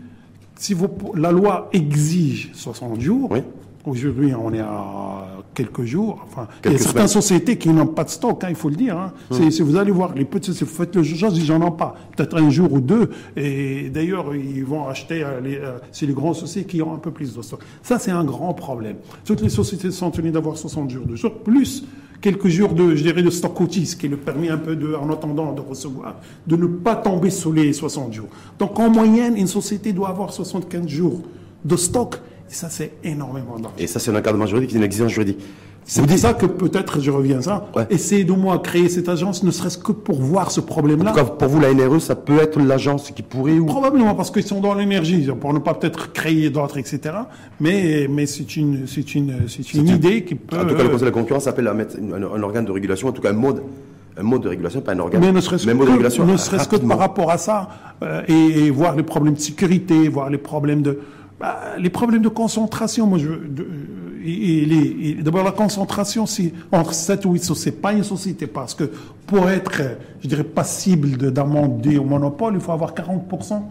si 0.56 0.74
vous, 0.74 0.88
la 1.14 1.30
loi 1.30 1.68
exige 1.72 2.50
60 2.54 3.00
jours, 3.00 3.30
oui. 3.30 3.40
Aujourd'hui, 3.88 4.34
on 4.34 4.52
est 4.52 4.60
à 4.60 5.26
quelques 5.54 5.84
jours. 5.84 6.20
Enfin, 6.24 6.46
il 6.64 6.72
y 6.72 6.74
a 6.74 6.78
certaines 6.78 7.08
sociétés 7.08 7.56
qui 7.56 7.70
n'ont 7.70 7.86
pas 7.86 8.04
de 8.04 8.10
stock, 8.10 8.44
hein, 8.44 8.48
il 8.50 8.54
faut 8.54 8.68
le 8.68 8.76
dire. 8.76 8.98
Hein. 8.98 9.12
Hum. 9.30 9.50
Si 9.50 9.62
vous 9.62 9.76
allez 9.76 9.90
voir, 9.90 10.14
les 10.14 10.24
vous 10.24 10.66
faites 10.66 10.94
le 10.94 11.02
jeu, 11.02 11.28
ils 11.32 11.50
n'en 11.50 11.66
ont 11.68 11.72
pas. 11.72 11.94
Peut-être 12.14 12.36
un 12.36 12.50
jour 12.50 12.70
ou 12.70 12.80
deux. 12.80 13.08
Et 13.34 13.88
d'ailleurs, 13.88 14.34
ils 14.34 14.64
vont 14.64 14.86
acheter, 14.86 15.24
euh, 15.24 15.40
euh, 15.42 15.78
c'est 15.90 16.04
les 16.04 16.12
grandes 16.12 16.36
sociétés 16.36 16.68
qui 16.68 16.82
ont 16.82 16.92
un 16.92 16.98
peu 16.98 17.10
plus 17.10 17.34
de 17.34 17.40
stock. 17.40 17.60
Ça, 17.82 17.98
c'est 17.98 18.10
un 18.10 18.24
grand 18.24 18.52
problème. 18.52 18.96
Toutes 19.24 19.40
les 19.40 19.48
sociétés 19.48 19.90
sont 19.90 20.10
tenues 20.10 20.32
d'avoir 20.32 20.58
60 20.58 20.90
jours 20.90 21.06
de 21.06 21.16
stock, 21.16 21.42
plus 21.42 21.84
quelques 22.20 22.48
jours 22.48 22.74
de, 22.74 22.94
je 22.94 23.02
dirais, 23.02 23.22
de 23.22 23.30
stock 23.30 23.56
ce 23.72 23.96
qui 23.96 24.08
le 24.08 24.18
permet 24.18 24.50
un 24.50 24.58
peu 24.58 24.76
de, 24.76 24.94
en 24.94 25.10
attendant 25.10 25.52
de 25.52 25.60
recevoir, 25.62 26.16
de 26.46 26.56
ne 26.56 26.66
pas 26.66 26.96
tomber 26.96 27.30
sous 27.30 27.52
les 27.52 27.72
60 27.72 28.12
jours. 28.12 28.28
Donc, 28.58 28.78
en 28.78 28.90
moyenne, 28.90 29.36
une 29.36 29.46
société 29.46 29.92
doit 29.92 30.10
avoir 30.10 30.32
75 30.32 30.86
jours 30.86 31.22
de 31.64 31.76
stock 31.76 32.20
et 32.50 32.54
ça, 32.54 32.68
c'est 32.70 32.92
énormément 33.04 33.58
d'argent. 33.58 33.74
Et 33.78 33.86
ça, 33.86 33.98
c'est 33.98 34.10
un 34.10 34.16
encadrement 34.16 34.46
juridique, 34.46 34.70
c'est 34.70 34.78
une 34.78 34.82
exigence 34.84 35.12
juridique. 35.12 35.38
C'est 35.90 36.06
pour 36.06 36.18
ça 36.18 36.34
que 36.34 36.44
peut-être, 36.44 37.00
je 37.00 37.10
reviens 37.10 37.38
à 37.38 37.42
ça, 37.42 37.66
Ouais. 37.74 37.86
essayez 37.88 38.22
de 38.24 38.32
moi 38.32 38.58
créer 38.58 38.90
cette 38.90 39.08
agence, 39.08 39.42
ne 39.42 39.50
serait-ce 39.50 39.78
que 39.78 39.92
pour 39.92 40.20
voir 40.20 40.50
ce 40.50 40.60
problème-là. 40.60 41.12
En 41.12 41.14
tout 41.14 41.20
cas, 41.20 41.24
pour 41.24 41.48
vous, 41.48 41.60
la 41.60 41.72
NRE, 41.72 41.98
ça 41.98 42.14
peut 42.14 42.38
être 42.40 42.60
l'agence 42.60 43.10
qui 43.10 43.22
pourrait 43.22 43.58
ou 43.58 43.64
Probablement 43.64 44.14
parce 44.14 44.30
qu'ils 44.30 44.42
sont 44.42 44.60
dans 44.60 44.74
l'énergie, 44.74 45.26
pour 45.40 45.54
ne 45.54 45.58
pas 45.60 45.72
peut-être 45.72 46.12
créer 46.12 46.50
d'autres, 46.50 46.76
etc. 46.76 47.00
Mais, 47.58 48.06
mais 48.10 48.26
c'est 48.26 48.56
une, 48.56 48.86
c'est 48.86 49.14
une, 49.14 49.48
c'est 49.48 49.72
une 49.72 49.88
une- 49.88 49.96
idée 49.96 50.24
qui 50.24 50.34
peut. 50.34 50.58
En 50.58 50.66
tout 50.66 50.74
cas, 50.74 50.82
le 50.82 50.90
Conseil 50.90 51.00
de 51.00 51.04
la 51.06 51.10
concurrence 51.10 51.46
appelle 51.46 51.68
à 51.68 51.72
mettre 51.72 51.96
un, 51.96 52.22
un 52.22 52.42
organe 52.42 52.66
de 52.66 52.72
régulation, 52.72 53.08
en 53.08 53.12
tout 53.12 53.22
cas 53.22 53.30
un 53.30 53.34
mode, 53.34 53.62
un 54.18 54.22
mode 54.22 54.42
de 54.42 54.48
régulation, 54.48 54.82
pas 54.82 54.92
un 54.92 54.98
organe. 54.98 55.22
Mais 55.22 55.32
ne 55.32 55.40
serait-ce 55.40 56.68
que, 56.68 56.76
par 56.76 56.98
rapport 56.98 57.30
à 57.30 57.38
ça, 57.38 57.68
euh, 58.02 58.20
et, 58.28 58.66
et 58.66 58.70
voir 58.70 58.94
les 58.94 59.02
problèmes 59.04 59.34
de 59.34 59.40
sécurité, 59.40 60.08
voir 60.08 60.28
les 60.28 60.36
problèmes 60.38 60.82
de, 60.82 60.98
bah, 61.40 61.58
les 61.78 61.90
problèmes 61.90 62.22
de 62.22 62.28
concentration. 62.28 63.06
Moi, 63.06 63.18
je, 63.18 63.28
de- 63.28 63.66
et, 64.24 64.62
et 64.62 64.66
les- 64.66 65.10
et 65.10 65.14
d'abord 65.22 65.44
la 65.44 65.52
concentration, 65.52 66.26
c'est 66.26 66.52
entre 66.72 66.92
7 66.92 67.24
ou 67.24 67.32
8 67.32 67.44
sociétés, 67.44 67.70
c'est 67.76 67.80
pas 67.80 67.92
une 67.92 68.04
société, 68.04 68.46
parce 68.46 68.74
que 68.74 68.90
pour 69.26 69.48
être, 69.48 69.80
euh, 69.80 69.94
je 70.20 70.28
dirais, 70.28 70.44
passible 70.44 71.16
de- 71.16 71.30
d'amender 71.30 71.98
au 71.98 72.04
monopole, 72.04 72.54
il 72.54 72.60
faut 72.60 72.72
avoir 72.72 72.94
40% 72.94 73.62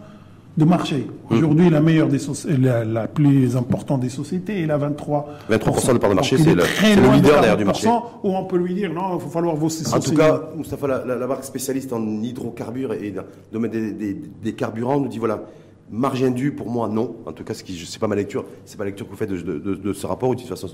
de 0.56 0.64
marché. 0.64 1.06
Hum. 1.30 1.36
Aujourd'hui, 1.38 1.70
la 1.70 1.80
meilleure 1.80 2.08
des 2.08 2.18
la, 2.60 2.84
la 2.84 3.06
plus 3.06 3.56
importante 3.56 4.00
des 4.00 4.08
sociétés 4.08 4.62
est 4.62 4.66
la 4.66 4.76
23. 4.78 5.28
23% 5.50 5.92
de 5.92 5.98
part 5.98 6.10
de 6.10 6.14
marché, 6.16 6.36
c'est 6.38 6.50
est 6.50 6.54
le- 6.56 7.12
leader, 7.14 7.40
d'ailleurs, 7.42 7.56
du 7.56 7.64
marché. 7.64 7.86
40%, 7.86 8.02
Où 8.24 8.34
on 8.34 8.44
peut 8.44 8.56
lui 8.56 8.74
dire, 8.74 8.92
non, 8.92 9.16
il 9.16 9.20
faut 9.20 9.28
falloir 9.28 9.54
vos 9.54 9.66
En 9.66 9.68
sociétés. 9.68 10.10
tout 10.10 10.16
cas, 10.16 10.40
Moustapha, 10.56 10.86
la, 10.88 11.04
la- 11.04 11.14
la 11.16 11.26
marque 11.28 11.44
spécialiste 11.44 11.92
en 11.92 12.04
hydrocarbures 12.22 12.94
et 12.94 13.10
dans 13.12 13.22
le 13.22 13.26
domaine 13.52 13.70
des, 13.70 13.92
des- 13.92 14.20
des 14.42 14.52
carburants 14.54 14.98
nous 14.98 15.08
dit 15.08 15.18
voilà, 15.18 15.42
marge 15.90 16.22
indue 16.22 16.52
pour 16.52 16.70
moi 16.70 16.88
non. 16.88 17.16
En 17.26 17.32
tout 17.32 17.44
cas, 17.44 17.54
ce 17.54 17.64
qui 17.64 17.76
c'est 17.76 17.98
pas 17.98 18.08
ma 18.08 18.16
lecture, 18.16 18.44
c'est 18.64 18.76
pas 18.76 18.84
la 18.84 18.90
lecture 18.90 19.06
que 19.06 19.10
vous 19.10 19.16
faites 19.16 19.30
de, 19.30 19.92
ce 19.92 20.06
rapport. 20.06 20.34
De 20.34 20.40
toute 20.40 20.48
façon, 20.48 20.68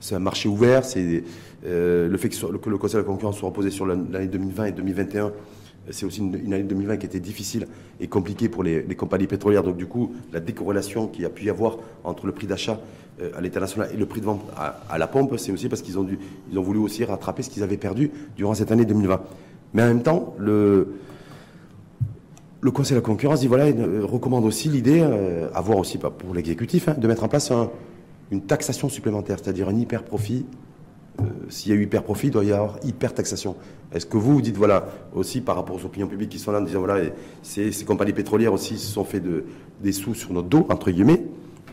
c'est 0.00 0.14
un, 0.14 0.18
marché 0.18 0.48
ouvert. 0.48 0.82
Euh, 1.64 2.08
le 2.08 2.16
fait 2.18 2.28
que, 2.28 2.56
que 2.56 2.70
le 2.70 2.78
Conseil 2.78 2.96
de 2.96 3.00
la 3.00 3.04
concurrence 3.04 3.38
soit 3.38 3.48
reposé 3.48 3.70
sur 3.70 3.86
l'an- 3.86 4.06
l'année 4.10 4.26
2020 4.26 4.66
et 4.66 4.72
2021. 4.72 5.32
C'est 5.90 6.06
aussi 6.06 6.20
une, 6.20 6.52
année 6.52 6.62
2020 6.62 6.96
qui 6.98 7.06
était 7.06 7.20
difficile 7.20 7.66
et 7.98 8.06
compliquée 8.06 8.48
pour 8.48 8.62
les, 8.62 8.84
compagnies 8.94 9.26
pétrolières. 9.26 9.64
Donc 9.64 9.76
du 9.76 9.86
coup, 9.86 10.12
la 10.32 10.38
décorrélation 10.40 11.08
qu'il 11.08 11.22
y 11.22 11.26
a 11.26 11.30
pu 11.30 11.44
y 11.44 11.50
avoir 11.50 11.78
entre 12.04 12.26
le 12.26 12.32
prix 12.32 12.46
d'achat 12.46 12.80
euh, 13.20 13.30
à 13.36 13.40
l'international 13.40 13.90
et 13.92 13.96
le 13.96 14.06
prix 14.06 14.20
de 14.20 14.26
vente 14.26 14.42
à, 14.56 14.98
la 14.98 15.06
pompe, 15.08 15.36
c'est 15.38 15.50
aussi 15.50 15.68
parce 15.68 15.82
qu'ils 15.82 15.98
ont, 15.98 16.06
ont 16.56 16.62
voulu 16.62 16.78
aussi 16.78 17.04
rattraper 17.04 17.42
ce 17.42 17.50
qu'ils 17.50 17.64
avaient 17.64 17.76
perdu 17.76 18.12
durant 18.36 18.54
cette 18.54 18.70
année 18.70 18.84
2020. 18.84 19.20
Mais 19.74 19.82
en 19.82 19.86
même 19.86 20.02
temps, 20.02 20.36
le, 20.38 20.94
le 22.62 22.70
Conseil 22.70 22.92
de 22.94 23.00
la 23.00 23.04
concurrence 23.04 23.40
dit 23.40 23.48
voilà, 23.48 23.68
il, 23.68 23.78
euh, 23.78 24.04
recommande 24.04 24.44
aussi 24.44 24.68
l'idée, 24.68 25.00
euh, 25.02 25.48
à 25.52 25.60
voir 25.60 25.78
aussi 25.78 25.98
pas 25.98 26.10
pour 26.10 26.32
l'exécutif, 26.32 26.88
hein, 26.88 26.94
de 26.96 27.06
mettre 27.08 27.24
en 27.24 27.28
place 27.28 27.50
un- 27.50 27.70
une 28.30 28.40
taxation 28.42 28.88
supplémentaire, 28.88 29.38
c'est-à-dire 29.42 29.68
un 29.68 29.74
hyper 29.74 30.04
profit. 30.04 30.46
Euh, 31.20 31.24
S'il 31.50 31.72
y 31.72 31.74
a 31.74 31.78
eu 31.78 31.82
hyper 31.82 32.04
profit, 32.04 32.28
il 32.28 32.30
doit 32.30 32.44
y 32.44 32.52
avoir 32.52 32.78
hyper 32.84 33.12
taxation. 33.12 33.56
Est-ce 33.92 34.06
que 34.06 34.16
vous 34.16 34.34
vous 34.34 34.40
dites 34.42 34.56
voilà 34.56 34.86
aussi 35.14 35.40
par 35.42 35.56
rapport 35.56 35.76
aux 35.76 35.84
opinions 35.84 36.06
publiques 36.06 36.30
qui 36.30 36.38
sont 36.38 36.52
là 36.52 36.60
en 36.60 36.62
disant 36.62 36.78
voilà 36.78 37.02
ces, 37.42 37.70
compagnies 37.84 38.14
pétrolières 38.14 38.52
aussi 38.52 38.78
se 38.78 38.86
sont 38.86 39.04
fait 39.04 39.20
de, 39.20 39.44
des 39.82 39.92
sous 39.92 40.14
sur 40.14 40.32
notre 40.32 40.48
dos 40.48 40.64
entre 40.70 40.90
guillemets, 40.90 41.26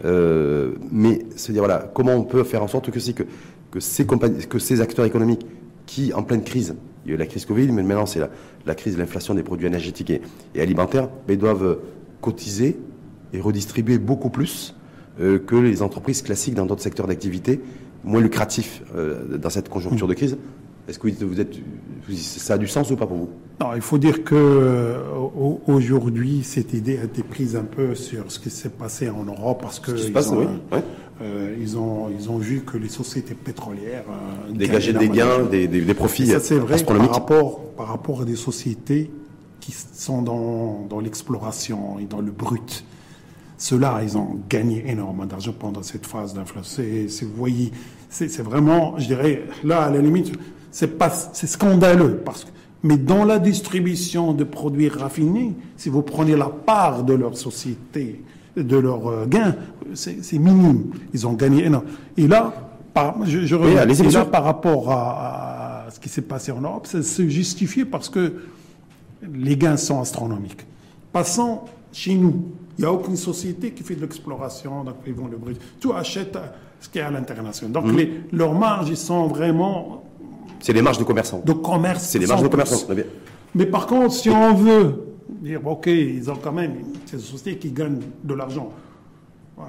euh, 0.04 0.74
mais 0.92 1.20
se 1.38 1.52
dire 1.54 1.62
voilà 1.62 1.90
comment 1.94 2.14
on 2.16 2.24
peut 2.24 2.44
faire 2.44 2.64
en 2.64 2.68
sorte 2.68 2.90
que 2.92 3.00
ces 3.00 3.14
que 3.14 3.80
ces 4.60 4.82
acteurs 4.82 5.06
économiques 5.06 5.46
qui 5.86 6.14
en 6.14 6.24
pleine 6.24 6.44
crise, 6.44 6.76
il 7.06 7.10
y 7.10 7.12
a 7.12 7.16
eu 7.16 7.18
la 7.18 7.26
crise 7.26 7.46
Covid, 7.46 7.68
mais 7.72 7.84
maintenant 7.84 8.06
c'est 8.06 8.20
la, 8.20 8.30
la 8.66 8.76
crise 8.76 8.96
de 8.96 9.00
l'inflation 9.00 9.34
des 9.34 9.44
produits 9.44 9.68
énergétiques 9.68 10.10
et, 10.10 10.22
et 10.56 10.62
alimentaires, 10.62 11.10
mais 11.28 11.38
doivent 11.38 11.64
euh, 11.66 11.76
cotiser 12.22 12.78
et 13.34 13.40
redistribuer 13.40 13.98
beaucoup 13.98 14.30
plus 14.30 14.76
euh, 15.22 15.40
que 15.40 15.56
les 15.56 15.82
entreprises 15.82 16.22
classiques 16.22 16.56
dans 16.56 16.66
d'autres 16.66 16.82
secteurs 16.82 17.08
d'activité 17.08 17.62
moins 18.04 18.22
lucratifs 18.22 18.82
euh, 18.96 19.38
dans 19.38 19.50
cette 19.50 19.70
conjoncture 19.70 20.08
de 20.08 20.14
crise. 20.14 20.38
Est-ce 20.88 20.98
que 21.00 21.08
vous 21.08 21.28
vous 21.30 21.40
êtes, 21.40 21.56
vous- 22.08 22.16
ça 22.16 22.56
a 22.56 22.58
du 22.58 22.68
sens 22.68 22.90
ou 22.92 22.96
pas 22.96 23.06
pour 23.08 23.18
vous? 23.18 23.30
Non, 23.60 23.72
il 23.76 23.82
faut 23.82 23.98
dire 23.98 24.24
que 24.24 24.36
euh, 24.36 25.02
au- 25.38 25.60
aujourd'hui, 25.68 26.44
cette 26.44 26.74
idée 26.74 26.98
a 26.98 27.04
été 27.04 27.24
prise 27.24 27.56
un 27.58 27.64
peu 27.66 27.94
sur 27.94 28.32
ce 28.32 28.40
qui 28.40 28.50
s'est 28.50 28.70
passé 28.70 29.10
en 29.10 29.24
Europe 29.26 29.60
parce 29.62 29.80
que 29.80 29.92
ils, 29.92 30.14
passe, 30.14 30.30
ont, 30.32 30.38
oui, 30.40 30.46
ouais. 30.72 30.84
euh, 31.22 31.56
ils 31.60 31.78
ont 31.78 32.08
ils 32.10 32.30
ont 32.30 32.38
vu 32.38 32.62
que 32.62 32.78
les 32.78 32.88
sociétés 32.88 33.34
pétrolières 33.36 34.06
euh, 34.10 34.54
des 34.94 35.10
gains, 35.10 35.44
des, 35.52 35.68
des- 35.68 35.82
des 35.82 35.94
profits 35.94 36.24
Et 36.24 36.28
ça 36.28 36.40
c'est 36.40 36.56
vrai 36.58 36.78
par 36.84 36.96
rapport 37.16 37.60
par 37.76 37.88
rapport 37.88 38.22
à 38.22 38.26
des 38.26 38.38
sociétés 38.38 39.12
qui 39.60 39.74
sont 39.74 40.22
dans 40.22 40.86
dans 40.90 41.02
l'exploration 41.02 42.00
et 42.00 42.06
dans 42.06 42.22
le 42.22 42.32
brut. 42.32 42.86
Ceux-là, 43.58 44.00
ils 44.04 44.18
ont 44.18 44.40
gagné 44.50 44.86
énormément 44.90 45.26
d'argent 45.26 45.52
pendant 45.60 45.84
cette 45.84 46.06
phase 46.06 46.34
d'inflation. 46.34 46.64
C'est, 46.78 47.10
c'est- 47.10 47.26
vous 47.26 47.36
voyez, 47.36 47.74
c'est, 48.10 48.30
c'est 48.30 48.42
vraiment, 48.42 48.98
je 48.98 49.08
dirais, 49.08 49.44
là, 49.66 49.82
à 49.82 49.90
la 49.92 50.00
limite, 50.00 50.32
c'est 50.72 50.98
pas, 50.98 51.10
c'est 51.10 51.46
scandaleux 51.46 52.22
parce 52.24 52.46
que, 52.46 52.52
mais 52.84 52.98
dans 52.98 53.26
la 53.26 53.40
distribution 53.40 54.34
de 54.34 54.44
produits 54.44 54.90
raffinés, 54.90 55.54
si 55.78 55.90
vous 55.90 56.02
prenez 56.02 56.36
la 56.36 56.46
part 56.50 57.04
de 57.04 57.14
leur 57.14 57.38
société, 57.38 58.24
de 58.56 58.78
leurs 58.78 59.08
euh, 59.08 59.26
gains, 59.26 59.56
c'est, 59.94 60.18
minime. 60.40 60.92
Ils 61.14 61.28
ont 61.28 61.34
gagné 61.34 61.66
énormément. 61.66 61.92
Et 62.18 62.28
là, 62.28 62.54
par, 62.94 63.26
je, 63.26 63.46
je 63.46 63.56
reviens. 63.56 63.84
Et 63.84 63.86
là, 63.86 64.10
sûr. 64.10 64.30
par 64.32 64.44
rapport 64.44 64.92
à, 64.92 65.86
à 65.88 65.92
ce 65.92 66.00
qui 66.00 66.10
s'est 66.10 66.22
passé 66.22 66.52
en 66.52 66.62
Europe, 66.62 66.88
c'est, 66.90 67.30
justifié 67.30 67.86
parce 67.86 68.10
que 68.10 68.34
les 69.34 69.58
gains 69.58 69.78
sont 69.78 70.00
astronomiques. 70.02 70.66
Passons 71.12 71.62
chez 71.92 72.16
nous. 72.16 72.46
Il 72.78 72.82
n'y 72.84 72.88
a 72.88 72.94
aucune 72.94 73.18
société 73.18 73.72
qui 73.72 73.84
fait 73.84 73.96
de 73.96 74.02
l'exploration, 74.02 74.84
donc 74.84 74.96
ils 75.06 75.14
vont 75.14 75.28
le 75.28 75.38
brut. 75.38 75.60
Tout 75.82 75.92
achète 75.94 76.38
ce 76.80 76.88
qui 76.88 77.00
est 77.00 77.02
à 77.02 77.12
l'international. 77.12 77.72
Donc 77.74 77.92
les- 77.94 78.22
leurs 78.32 78.54
marges, 78.54 78.90
ils 78.90 78.96
sont 78.98 79.28
vraiment 79.28 80.04
C'est 80.62 80.74
les 80.74 80.82
marges 80.82 80.98
de 81.00 81.04
commerçants. 81.04 81.42
de 81.46 81.54
commerce. 81.54 82.04
C'est 82.04 82.20
les 82.20 82.28
marges 82.28 82.42
de 82.42 82.48
100%. 82.48 82.52
commerçants. 82.52 82.86
très 82.86 82.96
bien. 82.96 83.06
Mais 83.56 83.66
par 83.66 83.88
contre, 83.88 84.14
si 84.14 84.30
on 84.30 84.54
veut 84.54 85.04
dire, 85.42 85.66
OK, 85.66 85.88
ils 85.88 86.30
ont 86.30 86.36
quand 86.36 86.52
même 86.52 86.74
ces 87.06 87.18
sociétés 87.20 87.58
qui 87.58 87.72
gagnent 87.72 88.00
de 88.24 88.34
l'argent, 88.34 88.70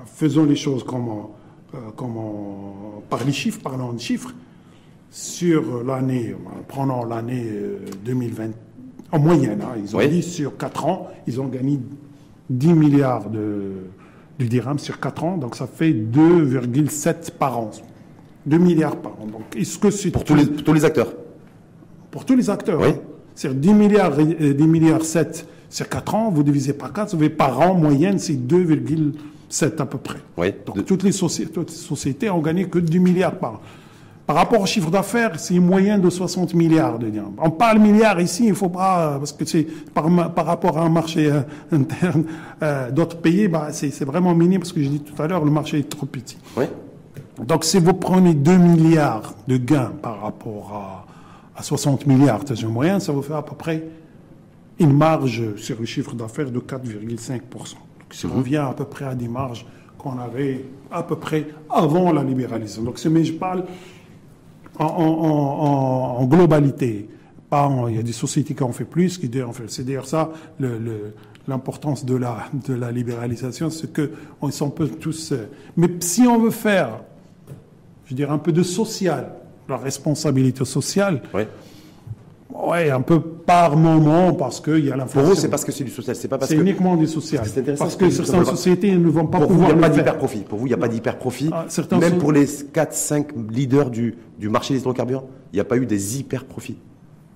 faisons 0.07 0.44
les 0.44 0.57
choses 0.57 0.85
comme, 0.85 1.09
on- 1.09 1.31
euh, 1.74 1.79
comme 1.96 2.16
on- 2.16 3.00
par 3.09 3.24
les 3.24 3.33
chiffres, 3.33 3.61
parlons 3.62 3.92
de 3.92 4.00
chiffres. 4.00 4.33
Sur 5.11 5.83
l'année, 5.85 6.31
euh, 6.31 6.37
prenons 6.68 7.05
l'année 7.05 7.44
euh, 7.50 7.79
2020, 8.05 8.50
en 9.12 9.18
moyenne, 9.18 9.61
hein, 9.62 9.74
ils 9.83 9.94
ont 9.96 9.98
Oui. 9.98 10.09
dit 10.09 10.22
sur 10.22 10.57
4 10.57 10.87
ans, 10.87 11.09
ils 11.26 11.40
ont 11.40 11.48
gagné 11.48 11.81
10 12.48 12.72
milliards 12.74 13.29
de, 13.29 13.72
de 14.38 14.44
dirhams 14.44 14.79
sur 14.79 15.00
4 15.00 15.24
ans, 15.24 15.37
donc 15.37 15.57
ça 15.57 15.66
fait 15.66 15.92
2,7 15.92 17.33
par 17.33 17.59
an. 17.59 17.70
2 18.46 18.59
milliards 18.59 18.96
par 18.96 19.12
an. 19.12 19.26
Donc, 19.26 19.42
est-ce 19.57 19.79
que 19.79 19.90
c'est 19.90 20.11
Pour 20.11 20.24
tous 20.24 20.35
les, 20.35 20.46
pour 20.46 20.64
tous 20.64 20.72
les 20.72 20.85
acteurs. 20.85 21.12
pour 22.11 22.24
tous 22.24 22.37
les 22.37 22.48
acteurs. 22.50 22.81
Oui. 22.81 22.88
hein. 22.88 22.94
C'est 23.35 23.59
10 23.59 23.72
milliards, 23.74 24.18
et- 24.20 24.37
et 24.48 24.55
10 24.55 24.66
milliards 24.66 25.05
7 25.05 25.46
sur 25.68 25.88
4 25.88 26.14
ans, 26.14 26.31
vous 26.31 26.42
divisez 26.42 26.72
par 26.72 26.92
4, 26.92 27.11
vous 27.14 27.16
avez 27.22 27.31
par 27.31 27.59
an, 27.61 27.74
moyenne, 27.74 28.18
c'est 28.18 28.35
2,7 28.35 29.81
à 29.81 29.87
peu 29.87 29.98
près. 29.98 30.18
Oui. 30.37 30.53
Donc 30.66 30.76
De- 30.76 30.83
toutes, 30.83 31.03
les 31.05 31.12
soci- 31.12 31.46
toutes 31.48 31.70
les 31.70 31.76
sociétés 31.76 32.29
ont 32.31 32.40
gagné 32.40 32.66
que 32.68 32.79
10 32.79 32.98
milliards 32.98 33.37
par 33.37 33.55
an. 33.55 33.61
Par 34.26 34.37
rapport 34.37 34.61
au 34.61 34.66
chiffre 34.66 34.90
d'affaires, 34.92 35.40
c'est 35.40 35.55
une 35.55 35.64
moyenne 35.66 36.00
de 36.00 36.09
60 36.11 36.55
milliards 36.55 36.98
de 37.00 37.09
dirhams. 37.09 37.33
On 37.38 37.50
parle 37.50 37.81
milliards 37.81 38.20
ici, 38.20 38.46
il 38.46 38.55
faut 38.55 38.68
pas, 38.68 39.16
parce 39.18 39.33
que 39.33 39.44
c'est 39.44 39.66
par, 39.92 40.07
rapport 40.46 40.79
à 40.79 40.83
un 40.83 40.88
marché 40.88 41.31
euh, 41.33 41.40
interne 41.72 42.24
euh, 42.62 42.90
d'autres 42.92 43.16
pays, 43.16 43.48
bah, 43.48 43.68
c'est 43.72 43.90
c'est 43.90 44.05
vraiment 44.05 44.33
minime, 44.35 44.61
parce 44.61 44.72
que 44.72 44.81
j'ai 44.81 44.88
dit 44.88 45.00
tout 45.00 45.20
à 45.20 45.26
l'heure, 45.26 45.44
le 45.44 45.50
marché 45.50 45.79
est 45.81 45.88
trop 45.88 46.07
petit. 46.07 46.37
Oui. 46.57 46.64
Donc, 47.46 47.64
si 47.64 47.79
vous 47.79 47.94
prenez 47.94 48.35
2 48.35 48.57
milliards 48.57 49.35
de 49.48 49.57
gains 49.57 49.92
par 50.03 50.20
rapport 50.20 51.05
à, 51.55 51.59
à 51.59 51.62
60 51.62 52.07
milliards, 52.07 52.40
c'est 52.46 52.61
une 52.62 52.68
moyenne, 52.68 53.00
ça 53.00 53.12
vous 53.12 53.22
fait 53.22 53.35
à 53.35 53.42
peu 53.42 53.55
près 53.57 53.85
une 54.79 54.92
marge 54.96 55.57
sur 55.57 55.79
le 55.79 55.87
chiffre 55.87 56.14
d'affaires 56.14 56.50
de 56.50 56.59
4,5%. 56.61 57.40
Donc, 57.53 57.74
ça 58.12 58.29
revient 58.29 58.57
à 58.57 58.72
peu 58.76 58.85
près 58.85 59.05
à 59.05 59.14
des 59.14 59.29
marges 59.29 59.66
qu'on 59.98 60.18
avait 60.18 60.64
à 60.90 61.03
peu 61.03 61.16
près 61.16 61.46
avant 61.68 62.12
la 62.12 62.22
libéralisation. 62.22 62.83
Donc, 62.83 63.05
mais 63.07 63.24
je 63.24 63.35
parle 63.35 63.64
en, 64.79 64.85
en- 64.87 64.88
en- 64.88 65.64
en- 66.16 66.16
en 66.20 66.26
globalité. 66.26 67.09
Pas 67.50 67.68
il 67.88 67.96
y 67.96 67.98
a 67.98 68.03
des 68.03 68.12
sociétés 68.12 68.55
qui 68.55 68.62
en 68.62 68.72
fait 68.72 68.85
plus, 68.85 69.18
qui 69.18 69.42
en 69.42 69.53
fait. 69.53 69.64
C'est 69.68 69.85
d'ailleurs 69.85 70.07
ça 70.07 70.31
le- 70.59 70.79
le- 70.79 71.14
l'importance 71.48 72.05
de 72.05 72.14
la, 72.14 72.44
de 72.66 72.74
la 72.74 72.92
libéralisation, 72.92 73.70
c'est 73.70 73.92
que 73.92 74.12
on 74.40 74.50
sont 74.53 74.68
un 74.68 74.70
peu 74.70 74.88
tous. 74.88 75.33
euh, 75.33 75.46
Mais 75.76 75.88
si 76.00 76.22
on 76.22 76.38
veut 76.38 76.50
faire, 76.50 77.00
je 78.11 78.14
dirais 78.16 78.33
un 78.33 78.38
peu 78.38 78.51
de 78.51 78.64
social, 78.64 79.29
la 79.68 79.77
responsabilité 79.77 80.64
sociale, 80.64 81.23
Oui. 81.33 81.42
ouais, 82.66 82.90
un 82.90 83.03
peu 83.03 83.20
par 83.20 83.77
moment, 83.77 84.33
parce 84.35 84.61
qu'il 84.61 84.85
y 84.85 84.90
a 84.90 84.96
l'inflation. 84.96 85.20
Pour 85.20 85.31
vous, 85.31 85.40
c'est 85.40 85.49
parce 85.49 85.64
que 85.64 85.70
c'est 85.70 85.85
du 85.85 85.92
social. 85.92 86.16
C'est 86.16 86.27
pas 86.27 86.37
parce 86.38 86.49
C'est 86.51 86.57
que. 86.57 86.61
uniquement 86.61 86.96
du 86.96 87.07
social. 87.07 87.44
C'est 87.46 87.61
intéressant 87.61 87.85
Parce 87.85 87.94
ce 87.94 87.99
que 87.99 88.05
que 88.07 88.11
certaines 88.11 88.44
sociétés 88.46 88.96
ne 88.96 89.09
vont 89.09 89.27
pas 89.27 89.38
Pour 89.38 89.46
vous, 89.46 89.55
il 89.55 89.59
pouvoir 89.59 89.77
n'y 89.77 89.79
a 89.85 89.88
pas 89.88 89.94
faire. 89.94 90.05
d'hyper 90.05 90.18
profit. 90.18 90.38
Pour 90.40 90.59
vous, 90.59 90.66
il 90.66 90.70
n'y 90.70 90.75
a 90.75 90.79
pas 90.79 90.88
d'hyper 90.88 91.18
profit. 91.18 91.51
Ah, 91.53 91.66
Même 92.01 92.12
sont- 92.14 92.18
pour 92.18 92.33
les 92.33 92.46
4-5 92.46 93.27
leaders 93.53 93.90
du, 93.90 94.16
du 94.40 94.49
marché 94.49 94.75
des 94.75 94.81
hydrocarbures, 94.81 95.23
il 95.53 95.57
n'y 95.57 95.61
a 95.61 95.64
pas 95.64 95.77
eu 95.77 95.87
des 95.87 96.18
hyper 96.18 96.44
profits. 96.46 96.79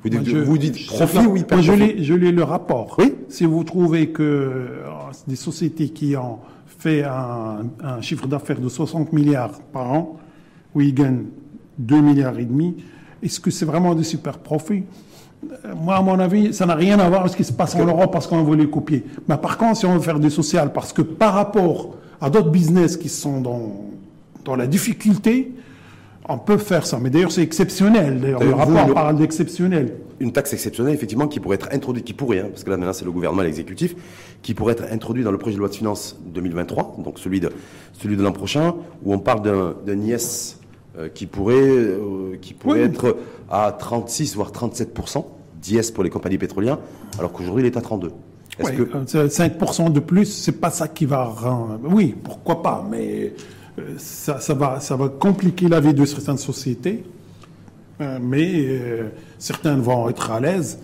Vous 0.03 0.09
dites, 0.11 0.21
Moi, 0.23 0.29
je- 0.31 0.39
vous 0.45 0.59
dites 0.59 0.77
je- 0.77 0.89
profit 0.89 1.19
ou 1.27 1.37
hyper 1.37 1.57
moi, 1.59 1.65
je 1.65 2.03
je 2.03 2.15
lis 2.15 2.33
le 2.33 2.43
rapport. 2.43 2.97
Oui. 2.99 3.15
Si 3.29 3.45
vous 3.45 3.63
trouvez 3.63 4.09
que 4.09 4.23
euh, 4.23 4.75
des 5.29 5.37
sociétés 5.37 5.89
qui 5.91 6.17
ont 6.17 6.39
fait 6.67 7.05
un, 7.05 7.65
un 7.83 8.01
chiffre 8.03 8.27
d'affaires 8.27 8.61
de 8.61 8.69
60 8.69 9.13
milliards 9.13 9.61
par 9.73 9.91
an, 9.93 10.17
où 10.75 10.81
ils 10.81 10.95
gagnent 10.95 11.25
2 11.79 12.01
milliards 12.01 12.39
et 12.39 12.45
demi. 12.45 12.77
Est-ce 13.23 13.41
que 13.41 13.51
c'est 13.51 13.65
vraiment 13.65 13.95
des 13.95 14.05
super 14.05 14.39
profits? 14.39 14.85
Euh, 15.65 15.75
moi, 15.75 15.97
à 15.97 16.03
mon 16.03 16.19
avis, 16.19 16.53
ça 16.53 16.67
n'a 16.67 16.75
rien 16.75 16.99
à 16.99 17.09
voir 17.09 17.21
avec 17.23 17.33
ce 17.33 17.37
qui 17.37 17.45
se 17.45 17.53
passe 17.53 17.75
en 17.75 17.85
Europe 17.85 18.13
parce 18.13 18.27
qu'on 18.27 18.43
veut 18.43 18.57
les 18.57 18.69
copier. 18.69 19.05
Mais 19.29 19.37
par 19.37 19.59
contre, 19.59 19.79
si 19.79 19.87
on 19.87 19.95
veut 19.95 20.01
faire 20.01 20.21
du 20.21 20.31
social, 20.31 20.73
parce 20.73 20.93
que 20.93 21.03
par 21.03 21.35
rapport 21.35 21.97
à 22.21 22.31
d'autres 22.31 22.51
business 22.51 22.97
qui 22.97 23.09
sont 23.09 23.41
dans, 23.41 23.91
dans 24.45 24.57
la 24.57 24.67
difficulté, 24.67 25.53
on 26.29 26.39
peut 26.39 26.57
faire 26.57 26.87
ça. 26.87 26.99
Mais 27.01 27.11
d'ailleurs, 27.11 27.33
c'est 27.33 27.43
exceptionnel. 27.43 28.21
D'ailleurs, 28.21 28.43
le 28.43 28.55
rapport 28.55 28.95
parle 28.95 29.17
d'exceptionnel. 29.17 29.95
Une 30.21 30.33
taxe 30.33 30.53
exceptionnelle, 30.53 30.95
effectivement, 30.95 31.29
qui 31.29 31.41
pourrait 31.41 31.57
être 31.57 31.69
introduite, 31.73 32.05
qui 32.05 32.15
pourrait, 32.15 32.41
hein, 32.41 32.47
parce 32.51 32.65
que 32.65 32.71
là 32.71 32.77
maintenant 32.77 32.93
c'est 32.93 33.05
le 33.05 33.11
gouvernement, 33.11 33.43
l'exécutif, 33.43 33.95
qui 34.43 34.55
pourrait 34.55 34.73
être 34.73 34.85
introduit 34.91 35.25
dans 35.25 35.33
le 35.33 35.39
projet 35.39 35.57
de 35.57 35.59
loi 35.59 35.69
de 35.69 35.75
finances 35.75 36.17
2023, 36.27 36.97
donc 37.05 37.19
celui 37.19 37.41
de, 37.41 37.51
celui 37.93 38.17
de 38.17 38.23
l'an 38.23 38.33
prochain, 38.33 38.75
où 39.05 39.13
on 39.13 39.19
parle 39.19 39.43
d'un 39.43 40.01
IS 40.01 40.57
euh, 40.96 41.09
qui 41.09 41.26
pourrait, 41.26 41.57
euh, 41.57 42.37
qui 42.40 42.54
pourrait 42.54 42.83
être 42.83 43.16
à 43.50 43.74
36 43.76 44.37
voire 44.37 44.52
37% 44.52 45.24
d'IS 45.61 45.90
pour 45.90 46.04
les 46.04 46.11
compagnies 46.11 46.38
pétrolières, 46.38 46.78
alors 47.18 47.33
qu'aujourd'hui 47.33 47.64
il 47.64 47.66
est 47.66 47.76
à 47.76 47.80
32. 47.80 48.12
Est-ce 48.61 48.70
que 48.70 49.26
5% 49.26 49.92
de 49.92 49.98
plus, 49.98 50.26
c'est 50.26 50.61
pas 50.61 50.70
ça 50.70 50.87
qui 50.87 51.04
va 51.04 51.24
rendre. 51.24 51.80
Oui, 51.83 52.14
pourquoi 52.22 52.62
pas, 52.62 52.87
mais 52.88 53.33
euh, 53.76 53.94
ça, 53.98 54.38
ça, 54.38 54.54
va, 54.54 54.78
ça 54.78 54.94
va 54.94 55.09
compliquer 55.09 55.66
la 55.68 55.80
vie 55.80 55.94
de 55.94 56.04
certaines 56.04 56.38
sociétés. 56.38 57.02
mais 57.98 58.68
certains 59.40 59.74
vont 59.76 60.09
être 60.09 60.30
à 60.30 60.38
l'aise. 60.38 60.78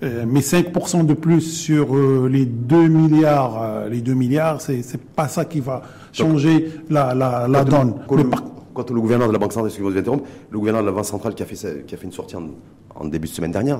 Mais 0.00 0.40
5% 0.40 1.06
de 1.06 1.14
plus 1.14 1.40
sur 1.40 1.96
les 2.28 2.46
2 2.46 2.86
milliards, 2.86 3.88
les 3.90 4.00
2 4.00 4.14
milliards, 4.14 4.60
c'est, 4.60 4.84
pas 5.16 5.26
ça 5.26 5.44
qui 5.44 5.58
va 5.58 5.82
changer 6.12 6.70
la, 6.88 7.14
la, 7.14 7.48
la 7.48 7.64
donne 7.64 7.94
quant 8.74 8.84
au 8.88 8.94
gouverneur 8.94 9.28
de 9.28 9.32
la 9.32 9.38
Banque 9.38 9.52
centrale, 9.52 9.68
excusez-moi 9.68 10.00
de 10.00 10.10
vous 10.10 10.22
le 10.50 10.58
gouverneur 10.58 10.82
de 10.82 10.86
la 10.86 10.92
Banque 10.92 11.04
centrale 11.04 11.34
qui 11.34 11.42
a 11.42 11.46
fait, 11.46 11.84
qui 11.86 11.94
a 11.94 11.98
fait 11.98 12.04
une 12.04 12.12
sortie 12.12 12.36
en, 12.36 13.04
début 13.04 13.28
de 13.28 13.32
semaine 13.32 13.52
dernière, 13.52 13.78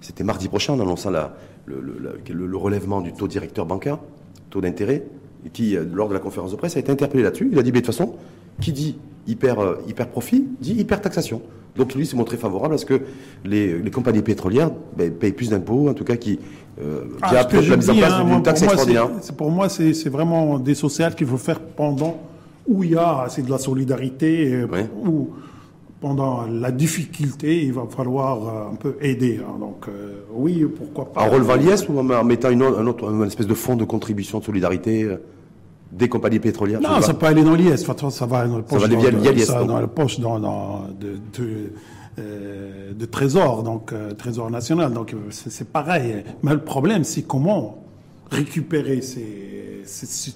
c'était 0.00 0.22
mardi 0.24 0.48
prochain 0.48 0.74
en 0.74 0.80
annonçant 0.80 1.10
la, 1.10 1.34
le, 1.66 1.80
le, 1.80 2.56
relèvement 2.56 3.00
du 3.00 3.12
taux 3.12 3.26
directeur 3.26 3.66
bancaire, 3.66 3.98
taux 4.50 4.60
d'intérêt, 4.60 5.04
et 5.44 5.50
qui, 5.50 5.76
euh, 5.76 5.84
lors 5.92 6.08
de 6.08 6.14
la 6.14 6.20
conférence 6.20 6.52
de 6.52 6.56
presse, 6.56 6.76
a 6.76 6.80
été 6.80 6.92
interpellé 6.92 7.22
là-dessus. 7.22 7.48
Il 7.50 7.58
a 7.58 7.62
dit, 7.62 7.72
de 7.72 7.76
toute 7.76 7.86
façon, 7.86 8.14
qui 8.60 8.72
dit 8.72 8.98
hyper, 9.26 9.58
euh, 9.60 9.76
hyper 9.88 10.08
profit, 10.08 10.46
dit 10.60 10.74
hyper 10.74 11.00
taxation. 11.00 11.42
Donc 11.76 11.94
lui 11.94 12.04
s'est 12.04 12.16
montré 12.16 12.36
favorable 12.36 12.74
à 12.74 12.78
ce 12.78 12.84
que 12.84 13.00
les, 13.44 13.80
compagnies 13.90 14.22
pétrolières 14.22 14.70
ben, 14.96 15.10
payent 15.12 15.32
plus 15.32 15.50
d'impôts, 15.50 15.88
en 15.88 15.94
tout 15.94 16.04
cas 16.04 16.16
qui 16.16 16.38
euh, 16.80 17.04
ah, 17.22 17.32
la 17.32 17.76
mise 17.76 17.90
en 17.90 17.96
place 17.96 18.12
hein, 18.12 18.24
d'une 18.24 18.42
taxe 18.42 18.62
extraordinaire. 18.62 19.08
Pour 19.36 19.50
moi, 19.50 19.68
c'est 19.68 20.08
vraiment 20.08 20.58
des 20.58 20.74
sociales 20.74 21.14
qu'il 21.14 21.26
faut 21.26 21.36
faire 21.38 21.60
pendant 21.60 22.18
où 22.66 22.84
il 22.84 22.90
y 22.92 22.96
a 22.96 23.26
c'est 23.28 23.42
de 23.42 23.50
la 23.50 23.58
solidarité, 23.58 24.52
euh, 24.52 24.66
où 25.04 25.30
pendant 26.00 26.46
la 26.46 26.70
difficulté, 26.70 27.64
il 27.64 27.74
va 27.74 27.86
falloir 27.88 28.38
euh, 28.38 28.72
un 28.72 28.76
peu 28.76 28.96
aider. 29.00 29.40
Hein. 29.42 29.58
Donc 29.58 29.86
euh, 29.88 30.22
oui, 30.32 30.64
pourquoi 30.64 31.12
pas. 31.12 31.22
En 31.22 31.30
relevant 31.30 31.56
l'IS 31.56 31.86
ou 31.88 31.98
en 31.98 32.24
mettant 32.24 32.50
une, 32.50 32.62
un 32.62 32.86
autre, 32.86 33.10
une 33.10 33.24
espèce 33.24 33.46
de 33.46 33.54
fonds 33.54 33.76
de 33.76 33.84
contribution 33.84 34.38
de 34.38 34.44
solidarité 34.44 35.08
des 35.92 36.08
compagnies 36.08 36.38
pétrolières 36.38 36.80
Non, 36.80 37.00
ça 37.00 37.14
peut 37.14 37.26
aller 37.26 37.42
dans 37.42 37.54
l'IS. 37.54 37.84
ça 38.10 38.26
va 38.26 38.46
dans 38.46 38.56
la 38.58 38.62
poche, 38.62 38.80
ça 38.80 38.86
va 38.86 39.10
l'IS, 39.10 39.46
dans, 39.48 39.80
la 39.80 39.88
poche 39.88 40.20
dans, 40.20 40.38
de, 41.00 41.18
de, 42.96 43.06
trésor, 43.06 43.62
donc 43.64 43.92
trésor 44.16 44.50
national. 44.50 44.92
Donc 44.92 45.14
c'est 45.30 45.68
pareil. 45.68 46.24
Mais 46.42 46.52
le 46.52 46.60
problème, 46.60 47.02
c'est 47.02 47.22
comment 47.22 47.82
récupérer 48.30 49.02
ces, 49.02 49.49
ces, 49.84 50.32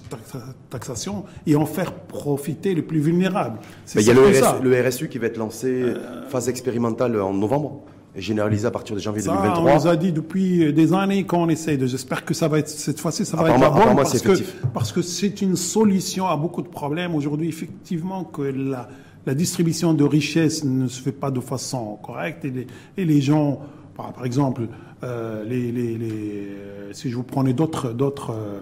taxations 0.69 1.25
et 1.45 1.55
en 1.55 1.65
faire 1.65 1.93
profiter 1.93 2.75
les 2.75 2.81
plus 2.81 2.99
vulnérables. 2.99 3.59
il 3.95 4.01
y 4.01 4.11
a 4.11 4.13
le, 4.13 4.87
RSU 4.87 5.07
qui 5.09 5.17
va 5.17 5.27
être 5.27 5.37
lancé 5.37 5.67
euh, 5.67 6.27
phase 6.29 6.49
expérimentale 6.49 7.19
en 7.21 7.33
novembre 7.33 7.81
et 8.15 8.21
généralisé 8.21 8.67
à 8.67 8.71
partir 8.71 8.95
de 8.95 9.01
janvier 9.01 9.21
ça, 9.21 9.31
2023. 9.31 9.71
On 9.71 9.75
nous 9.75 9.87
a 9.87 9.95
dit 9.95 10.11
depuis 10.11 10.73
des 10.73 10.93
années 10.93 11.25
qu'on 11.25 11.49
essaye 11.49 11.77
de. 11.77 11.85
J'espère 11.85 12.23
que 12.23 12.33
ça 12.33 12.47
va 12.47 12.59
être 12.59 12.69
cette 12.69 12.99
fois-ci, 12.99 13.25
ça 13.25 13.37
va 13.37 13.49
être 13.49 13.59
bon 13.59 13.95
parce 13.95 14.21
que 14.21 14.31
parce 14.73 14.91
que 14.91 15.01
c'est 15.01 15.41
une 15.41 15.55
solution 15.55 16.27
à 16.27 16.37
beaucoup 16.37 16.61
de 16.61 16.69
problèmes 16.69 17.13
aujourd'hui. 17.15 17.49
Effectivement, 17.49 18.23
que 18.23 18.41
la, 18.41 18.87
la 19.25 19.33
distribution 19.33 19.93
de 19.93 20.03
richesses 20.03 20.63
ne 20.63 20.87
se 20.87 21.01
fait 21.01 21.11
pas 21.11 21.31
de 21.31 21.39
façon 21.39 21.97
correcte 22.01 22.45
et 22.45 22.51
les, 22.51 22.67
et 22.97 23.05
les 23.05 23.21
gens, 23.21 23.61
par, 23.95 24.13
par 24.13 24.25
exemple, 24.25 24.67
euh, 25.03 25.43
les, 25.43 25.71
les, 25.71 25.97
les, 25.97 26.47
si 26.91 27.09
je 27.09 27.15
vous 27.15 27.23
prenais 27.23 27.53
d'autres, 27.53 27.91
d'autres, 27.91 28.31
euh, 28.31 28.59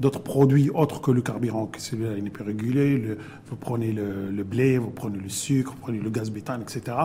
d'autres 0.00 0.20
produits 0.20 0.70
autres 0.70 1.00
que 1.00 1.10
le 1.10 1.20
carburant, 1.20 1.66
que 1.66 1.80
celui-là 1.80 2.10
il 2.16 2.24
n'est 2.24 2.30
plus 2.30 2.44
régulé, 2.44 2.98
le, 2.98 3.18
vous 3.48 3.56
prenez 3.56 3.92
le, 3.92 4.42
blé, 4.42 4.78
vous 4.78 4.90
prenez 4.90 5.18
le 5.18 5.28
sucre, 5.28 5.72
vous 5.72 5.80
prenez 5.80 5.98
le 5.98 6.10
gaz 6.10 6.30
bétane, 6.30 6.62
etc. 6.62 6.96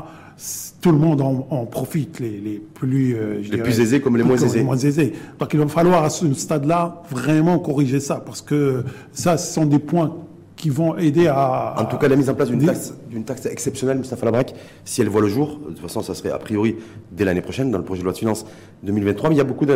Tout 0.82 0.91
le 0.91 0.97
monde 0.97 1.21
en, 1.21 1.65
profite, 1.65 2.19
les, 2.19 2.39
les 2.39 2.60
plus, 2.73 3.15
euh, 3.15 3.41
les 3.52 3.58
plus 3.60 3.80
aisés 3.80 4.02
comme 4.02 4.17
les 4.17 4.23
moins 4.23 4.38
aisés. 4.38 4.63
moins 4.63 4.78
aisés. 4.78 5.13
Donc 5.39 5.54
il 5.54 5.60
va 5.60 5.67
falloir 5.67 6.04
à 6.04 6.10
ce 6.10 6.34
stade-là 6.34 7.04
vraiment 7.10 7.60
corriger 7.60 8.00
ça, 8.00 8.21
parce 8.26 8.41
que 8.41 8.84
ça, 9.12 9.38
ce 9.38 9.54
sont 9.54 9.65
des 9.65 9.80
points 9.80 10.15
qui 10.58 10.69
vont 10.71 10.97
aider 10.97 11.28
à... 11.28 11.76
En 11.78 11.86
tout 11.86 11.97
cas, 11.97 12.08
la 12.08 12.15
mise 12.15 12.30
en 12.30 12.34
place 12.34 12.50
d'une 12.50 12.65
taxe, 12.65 12.93
d'une 13.10 13.23
taxe 13.23 13.45
exceptionnelle, 13.45 14.00
Mustafa 14.00 14.26
Labrac, 14.26 14.56
si 14.84 15.02
elle 15.02 15.08
voit 15.08 15.21
le 15.21 15.28
jour, 15.28 15.60
de 15.60 15.67
toute 15.67 15.80
façon, 15.80 16.02
ça 16.02 16.15
serait 16.15 16.32
a 16.32 16.39
priori 16.39 16.76
dès 17.12 17.23
l'année 17.26 17.41
prochaine, 17.41 17.69
dans 17.69 17.78
le 17.78 17.84
projet 17.84 18.00
de 18.02 18.06
loi 18.06 18.13
de 18.13 18.17
finances 18.17 18.45
2023, 18.84 19.30
mais 19.30 19.36
il 19.36 19.38
y 19.38 19.41
a 19.41 19.45
beaucoup 19.45 19.67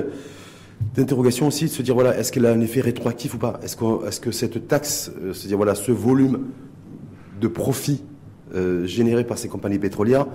d'interrogations 0.96 1.48
aussi, 1.48 1.66
de 1.66 1.70
se 1.70 1.82
dire, 1.82 1.94
voilà, 1.94 2.18
est-ce 2.18 2.32
qu'elle 2.32 2.46
a 2.46 2.52
un 2.52 2.62
effet 2.62 2.82
rétroactif 2.82 3.36
ou 3.36 3.38
pas? 3.38 3.60
Est-ce 3.64 3.76
que, 3.76 4.08
est 4.08 4.20
que 4.20 4.32
cette 4.32 4.68
taxe, 4.68 5.12
euh, 5.24 5.34
se 5.34 5.48
dire, 5.48 5.58
voilà, 5.58 5.76
ce 5.76 5.92
volume 5.92 6.48
de 7.40 7.48
profit 7.48 8.04
euh, 8.54 8.86
généré 8.86 9.24
par 9.24 9.38
ces 9.38 9.48
compagnies 9.48 9.80
pétrolières, 9.80 10.28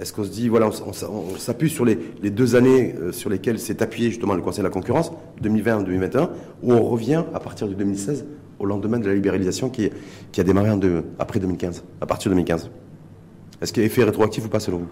est-ce 0.00 0.12
qu'on 0.12 0.24
se 0.24 0.30
dit, 0.30 0.48
voilà, 0.48 0.68
on, 0.68 1.36
s'appuie 1.38 1.70
sur 1.70 1.84
les, 1.84 1.96
deux 2.30 2.56
années 2.56 2.94
euh, 3.00 3.12
sur 3.12 3.30
lesquelles 3.30 3.60
s'est 3.60 3.82
appuyé 3.82 4.10
justement 4.10 4.34
le 4.34 4.42
Conseil 4.42 4.62
de 4.62 4.68
la 4.68 4.72
concurrence, 4.72 5.12
2020-2021, 5.42 6.30
ou 6.62 6.72
on 6.72 6.82
revient 6.82 7.22
à 7.32 7.40
partir 7.40 7.68
de 7.68 7.74
2016 7.74 8.24
au 8.58 8.66
lendemain 8.66 8.98
de 8.98 9.06
la 9.06 9.14
libéralisation 9.14 9.68
qui, 9.68 9.90
qui 10.32 10.40
a 10.40 10.44
démarré 10.44 10.70
en 10.70 10.80
après 11.18 11.38
2015, 11.38 11.84
à 12.00 12.06
partir 12.06 12.30
de 12.30 12.34
2015. 12.34 12.70
Est-ce 13.60 13.72
qu'il 13.72 13.82
y 13.82 13.84
a 13.84 13.86
effet 13.86 14.04
rétroactif 14.04 14.46
ou 14.46 14.48
pas 14.48 14.60
selon 14.60 14.78
vous? 14.78 14.88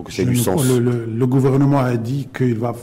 Pour 0.00 0.06
que 0.06 0.14
ça 0.14 0.22
ait 0.22 0.24
du 0.24 0.36
sens. 0.36 0.64
Le, 0.66 1.26
gouvernement 1.26 1.80
a 1.80 1.96
dit 1.96 2.28
qu'il 2.34 2.56
va, 2.56 2.74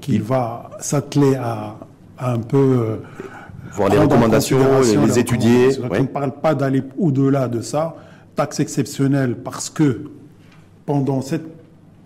qu'il 0.00 0.22
va 0.22 0.70
s'atteler 0.80 1.36
à, 1.36 1.76
un 2.18 2.38
peu. 2.38 2.56
Euh, 2.56 2.96
Voir 3.72 3.90
les 3.90 3.98
recommandations, 3.98 4.58
les, 4.80 5.18
étudier. 5.20 5.70
On 5.88 6.02
ne 6.02 6.06
parle 6.06 6.32
pas 6.32 6.56
d'aller 6.56 6.82
au-delà 6.98 7.46
de 7.46 7.60
ça. 7.60 7.94
Taxe 8.34 8.58
exceptionnelle 8.58 9.36
parce 9.36 9.70
que 9.70 10.10
pendant 10.84 11.22
cette 11.22 11.46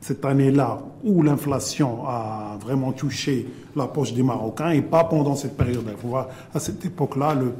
cette 0.01 0.25
année-là 0.25 0.79
où 1.03 1.23
l'inflation 1.23 2.07
a 2.07 2.57
vraiment 2.63 2.93
touché 2.93 3.49
la 3.75 3.87
poche 3.87 4.13
des 4.13 4.23
Marocains 4.23 4.71
et 4.71 4.83
pas 4.83 5.03
pendant 5.05 5.35
cette 5.35 5.57
période. 5.57 5.83
Il 5.89 5.97
faut 5.97 6.09
voir, 6.09 6.29
à 6.55 6.61
cette 6.61 6.85
époque-là, 6.85 7.35
le 7.35 7.53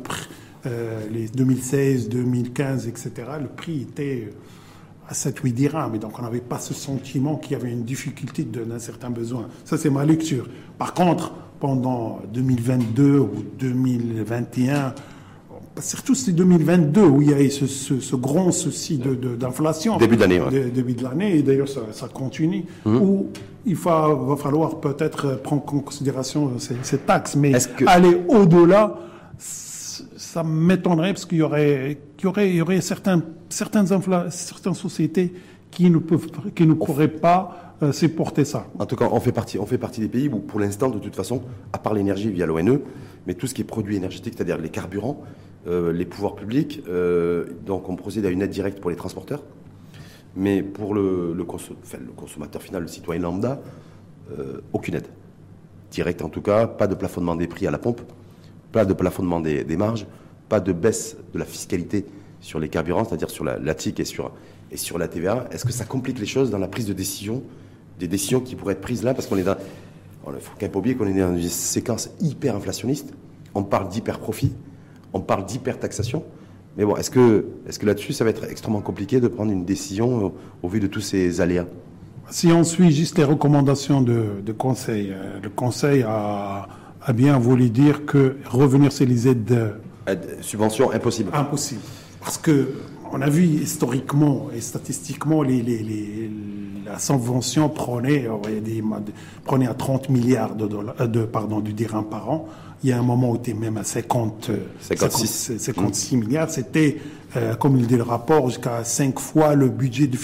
euh, 0.67 1.01
les 1.13 1.29
2016, 1.29 2.09
2015, 2.09 2.89
etc., 2.89 3.13
le 3.41 3.47
prix 3.47 3.83
était 3.83 4.29
à 5.09 5.13
7-8 5.13 5.53
dirhams. 5.53 5.95
Et 5.95 5.99
donc, 5.99 6.19
on 6.19 6.23
n'avait 6.23 6.41
pas 6.41 6.59
ce 6.59 6.75
sentiment 6.75 7.37
qu'il 7.37 7.53
y 7.53 7.55
avait 7.55 7.73
une 7.73 7.85
difficulté 7.85 8.45
d'un 8.45 8.79
certain 8.79 9.11
besoin. 9.11 9.49
Ça, 9.65 9.77
c'est 9.79 9.91
ma 9.91 10.05
lecture. 10.05 10.47
Par 10.77 10.95
contre, 10.95 11.33
pendant 11.61 12.21
2022 12.33 13.19
ou 13.19 13.45
2021, 13.59 14.95
surtout 15.81 16.15
c'est 16.15 16.33
2022 16.33 17.03
où 17.03 17.23
il 17.23 17.31
y 17.31 17.35
a 17.35 17.41
eu 17.41 17.51
ce, 17.51 17.67
ce, 17.67 18.17
grand 18.17 18.53
souci 18.53 18.99
d'inflation. 18.99 19.97
De, 19.97 20.01
début 20.01 20.17
de 20.17 20.21
l'année. 20.21 20.71
Début 20.71 20.95
de 20.95 21.03
l'année, 21.03 21.37
et 21.37 21.43
d'ailleurs 21.43 21.69
ça, 21.69 22.09
continue, 22.13 22.65
mmh. 22.85 22.97
où 22.97 23.29
il 23.67 23.77
va, 23.77 24.09
va 24.15 24.37
falloir 24.37 24.81
peut-être 24.81 25.41
prendre 25.43 25.63
en 25.63 25.81
considération 25.81 26.53
ces, 26.59 26.99
taxes, 26.99 27.37
mais 27.37 27.53
aller 27.87 28.23
au-delà, 28.29 28.99
ça 30.29 30.43
m'étonnerait 30.43 31.15
parce 31.15 31.25
qu'il 31.25 31.39
y 31.39 31.43
aurait, 31.43 31.99
y 32.23 32.27
aurait, 32.27 32.51
il 32.51 32.57
y 32.57 32.61
aurait 32.61 32.83
certains, 32.83 33.23
certaines, 33.49 33.87
sociétés 34.75 35.33
qui 35.71 35.89
ne 35.89 35.99
peuvent, 35.99 36.27
qui 36.55 36.67
ne 36.67 36.75
pourraient 36.75 37.09
pas 37.09 37.75
euh, 37.83 37.93
supporter 37.93 38.45
ça. 38.45 38.67
En 38.79 38.85
tout 38.85 38.97
cas, 38.97 39.09
on 39.11 39.21
fait 39.21 39.33
partie, 39.33 39.59
on 39.59 39.65
fait 39.65 39.79
partie 39.79 40.01
des 40.01 40.09
pays 40.09 40.29
où, 40.29 40.39
pour 40.41 40.61
l'instant, 40.61 40.91
de 40.91 40.99
toute 40.99 41.17
façon, 41.17 41.43
à 41.73 41.79
part 41.79 41.95
l'énergie 41.95 42.31
via 42.31 42.45
l'ONE, 42.45 42.81
mais 43.27 43.35
tout 43.35 43.47
ce 43.47 43.55
qui 43.55 43.63
est 43.63 43.65
produit 43.65 43.97
énergétique, 43.97 44.35
c'est-à-dire 44.37 44.59
les 44.59 44.69
carburants, 44.69 45.23
euh, 45.67 45.93
les 45.93 46.05
pouvoirs 46.05 46.35
publics, 46.35 46.83
euh, 46.89 47.47
donc 47.65 47.89
on 47.89 47.97
procède 47.97 48.27
à 48.27 48.31
une 48.31 48.43
aide 48.43 48.51
directe 48.51 48.81
pour 48.81 48.91
les 48.91 48.97
transporteurs, 48.97 49.43
mais 50.37 50.63
pour 50.63 50.95
le, 50.95 51.33
le, 51.35 51.45
consommateur 51.45 52.61
final, 52.61 52.83
le 52.83 52.89
citoyen 52.89 53.23
lambda, 53.23 53.63
euh, 54.39 54.61
aucune 54.75 54.95
aide. 54.95 55.09
Directe 55.91 56.21
en 56.21 56.29
tout 56.29 56.43
cas, 56.43 56.67
pas 56.67 56.87
de 56.87 56.95
plafonnement 56.95 57.35
des 57.35 57.47
prix 57.47 57.67
à 57.67 57.71
la 57.71 57.79
pompe, 57.79 58.03
pas 58.73 58.85
de 58.85 58.93
plafonnement 58.93 59.41
des, 59.41 59.77
marges, 59.77 60.07
pas 60.49 60.61
de 60.61 60.73
baisse 60.73 61.17
de 61.33 61.39
la 61.39 61.45
fiscalité 61.45 62.07
sur 62.41 62.59
les 62.59 62.69
carburants, 62.69 63.05
c'est-à-dire 63.05 63.31
sur 63.31 63.45
la, 63.45 63.59
et 63.59 64.77
sur, 64.77 64.99
la 64.99 65.09
TVA. 65.09 65.49
Est-ce 65.51 65.65
que 65.65 65.73
ça 65.73 65.85
complique 65.85 66.19
les 66.19 66.27
choses 66.27 66.51
dans 66.51 66.59
la 66.59 66.69
prise 66.69 66.87
de 66.87 66.93
décision, 66.93 67.43
des 67.99 68.09
décisions 68.09 68.41
qui 68.41 68.55
pourraient 68.55 68.75
être 68.75 68.81
prises 68.81 69.03
là, 69.03 69.15
parce 69.15 69.27
qu'on 69.27 69.39
est 69.39 69.43
dans, 69.43 69.57
il 70.27 70.41
faut 70.41 70.55
qu'on 70.59 71.07
est 71.07 71.19
dans 71.19 71.35
une 71.35 71.49
séquence 71.49 72.11
hyper 72.21 72.55
inflationniste. 72.55 73.13
On 73.55 73.63
parle 73.63 73.89
d'hyper 73.89 74.19
profit 74.19 74.53
on 75.13 75.21
parle 75.21 75.45
d'hypertaxation, 75.45 76.23
Mais 76.77 76.85
bon, 76.85 76.97
est-ce 76.97 77.11
que, 77.11 77.47
là-dessus, 77.83 78.13
ça 78.13 78.25
va 78.25 78.31
être 78.31 78.45
extrêmement 78.45 78.81
compliqué 78.81 79.21
de 79.21 79.29
prendre 79.29 79.51
une 79.51 79.65
décision 79.65 80.33
au, 80.63 80.69
vu 80.69 80.81
de 80.81 80.87
tous 80.87 81.01
ces 81.01 81.41
aléas? 81.41 81.67
Si 82.31 82.49
on 82.49 82.63
suit 82.63 82.93
juste 82.93 83.19
les 83.19 83.25
recommandations 83.25 84.03
de, 84.03 84.53
conseil, 84.57 85.11
euh, 85.11 85.41
le 85.43 85.49
conseil 85.49 86.03
a, 86.07 86.69
bien 87.13 87.39
voulu 87.39 87.71
dire 87.71 88.05
que 88.07 88.37
revenir 88.49 88.93
sur 88.93 89.07
les 89.07 89.29
aides... 89.29 89.75
subventions, 90.41 90.91
impossible. 90.93 91.31
Impossible. 91.35 91.81
Parce 92.21 92.39
que 92.39 92.69
on 93.13 93.21
a 93.23 93.29
vu 93.29 93.45
historiquement 93.45 94.49
et 94.55 94.61
statistiquement 94.61 95.43
les, 95.43 95.63
la 96.85 96.99
subvention 96.99 97.69
prenait, 97.69 98.29
des, 98.63 98.83
prenait 99.45 99.67
à 99.67 99.75
30 99.75 100.09
milliards 100.09 100.55
de, 100.55 100.67
dollars, 100.67 100.95
euh, 101.01 101.07
de, 101.07 101.25
pardon, 101.25 101.61
du 101.61 101.73
dirham 101.73 102.05
par 102.05 102.31
an. 102.31 102.49
Il 102.85 102.91
y 102.91 102.93
a 102.93 102.99
un 102.99 103.03
moment 103.03 103.31
où 103.31 103.37
était 103.37 103.55
même 103.55 103.77
à 103.77 103.85
50, 103.85 104.51
56, 104.81 105.59
56 105.59 106.17
milliards. 106.17 106.49
C'était, 106.49 106.99
euh, 107.37 107.55
comme 107.57 107.77
il 107.77 107.87
dit 107.87 107.97
le 107.97 108.05
rapport, 108.05 108.49
jusqu'à 108.49 108.85
5 108.85 109.19
fois 109.19 109.55
le 109.55 109.69
budget 109.69 110.07
de, 110.07 110.17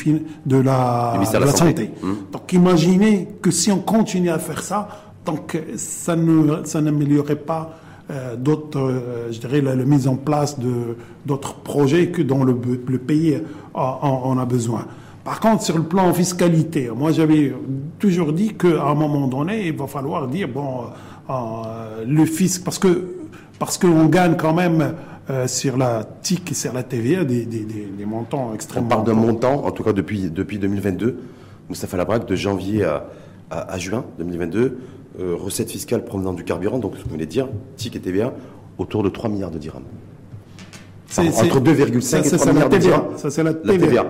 de 0.46 0.56
la, 0.56 1.20
de 1.32 1.38
la, 1.38 1.46
santé. 1.48 1.90
Mmh. 2.00 2.12
Donc 2.30 2.52
imaginez 2.52 3.28
que 3.42 3.50
si 3.50 3.72
on 3.72 3.80
continue 3.80 4.30
à 4.30 4.38
faire 4.38 4.62
ça, 4.62 5.03
donc 5.24 5.60
ça 5.76 6.16
ne 6.16 6.64
ça 6.64 6.80
n'améliorerait 6.80 7.36
pas 7.36 7.78
euh, 8.10 8.36
d'autres, 8.36 8.78
euh, 8.78 9.32
je 9.32 9.40
dirais, 9.40 9.60
la, 9.62 9.74
mise 9.76 10.06
en 10.06 10.16
place 10.16 10.58
de 10.58 10.96
d'autres 11.24 11.54
projets 11.54 12.08
que 12.08 12.20
dont 12.20 12.44
le, 12.44 12.54
le 12.86 12.98
pays 12.98 13.40
en 13.74 14.36
a 14.38 14.44
besoin. 14.44 14.86
Par 15.24 15.40
contre, 15.40 15.62
sur 15.62 15.78
le 15.78 15.84
plan 15.84 16.12
fiscalité, 16.12 16.90
moi 16.94 17.10
j'avais 17.10 17.54
toujours 17.98 18.34
dit 18.34 18.54
qu'à 18.54 18.84
un 18.84 18.94
moment 18.94 19.26
donné, 19.26 19.68
il 19.68 19.76
va 19.76 19.86
falloir 19.86 20.28
dire 20.28 20.48
bon, 20.48 20.82
euh, 21.30 22.04
le 22.06 22.26
fisc, 22.26 22.62
parce 22.62 22.78
que 22.78 23.14
parce 23.58 23.78
qu'on 23.78 24.06
gagne 24.06 24.36
quand 24.36 24.52
même 24.52 24.94
euh, 25.30 25.46
sur 25.46 25.78
la 25.78 26.04
TIC 26.04 26.50
et 26.50 26.54
sur 26.54 26.74
la 26.74 26.82
TVA 26.82 27.24
des, 27.24 27.46
des, 27.46 27.64
des, 27.64 28.04
montants 28.04 28.52
extrêmement. 28.52 28.88
On 28.88 28.90
parle 28.90 29.06
d'un 29.06 29.14
montant, 29.14 29.64
en 29.64 29.70
tout 29.70 29.82
cas 29.82 29.94
depuis 29.94 30.30
depuis 30.30 30.58
2022, 30.58 31.18
Moustapha 31.70 31.96
Labrac, 31.96 32.26
de 32.26 32.36
janvier 32.36 32.84
à, 32.84 33.06
à, 33.50 33.78
juin 33.78 34.04
2022, 34.18 34.78
euh, 35.20 35.36
recettes 35.36 35.70
fiscales 35.70 36.04
provenant 36.04 36.32
du 36.32 36.44
carburant, 36.44 36.78
donc 36.78 36.96
ce 36.96 37.00
que 37.00 37.04
vous 37.04 37.14
venez 37.14 37.26
de 37.26 37.30
dire, 37.30 37.48
TIC 37.76 37.96
et 37.96 38.00
TVA, 38.00 38.32
autour 38.78 39.02
de 39.02 39.08
3 39.08 39.30
milliards 39.30 39.50
de 39.50 39.58
dirhams 39.58 39.84
entre 41.22 41.60
2,5 41.60 42.34
et 42.34 42.36
3 42.36 42.52
milliards 42.52 42.68
de 42.68 42.78
dirhams. 42.78 43.04
Ça, 43.16 43.30
c'est 43.30 43.42
la 43.42 43.54
TVA. 43.54 44.06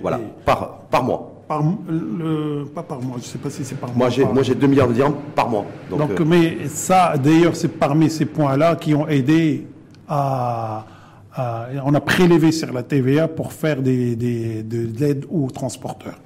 voilà, 0.00 0.20
par, 0.44 0.78
par 0.90 1.02
mois. 1.02 1.30
Par, 1.46 1.62
le, 1.88 2.64
pas 2.74 2.82
par 2.82 3.02
mois, 3.02 3.16
je 3.18 3.24
ne 3.24 3.28
sais 3.28 3.38
pas 3.38 3.50
si 3.50 3.64
c'est 3.64 3.74
par 3.74 3.94
mois. 3.94 4.08
Moi, 4.32 4.42
j'ai 4.42 4.54
2 4.54 4.66
milliards 4.66 4.88
de 4.88 4.94
dirhams 4.94 5.14
par 5.34 5.48
mois. 5.48 5.66
Donc, 5.90 6.18
euh, 6.18 6.24
mais 6.24 6.68
ça, 6.68 7.14
d'ailleurs, 7.22 7.54
c'est 7.54 7.68
parmi 7.68 8.08
ces 8.08 8.24
points-là 8.24 8.76
qui 8.76 8.94
ont 8.94 9.06
aidé 9.08 9.66
à, 10.08 10.86
On 11.84 11.94
a 11.94 12.00
prélevé 12.00 12.52
sur 12.52 12.72
la 12.72 12.82
TVA 12.82 13.28
pour 13.28 13.52
faire 13.52 13.82
des, 13.82 14.16
des, 14.16 14.62
de 14.62 14.88
l'aide 14.98 15.26
aux 15.30 15.50
transporteurs. 15.50 16.18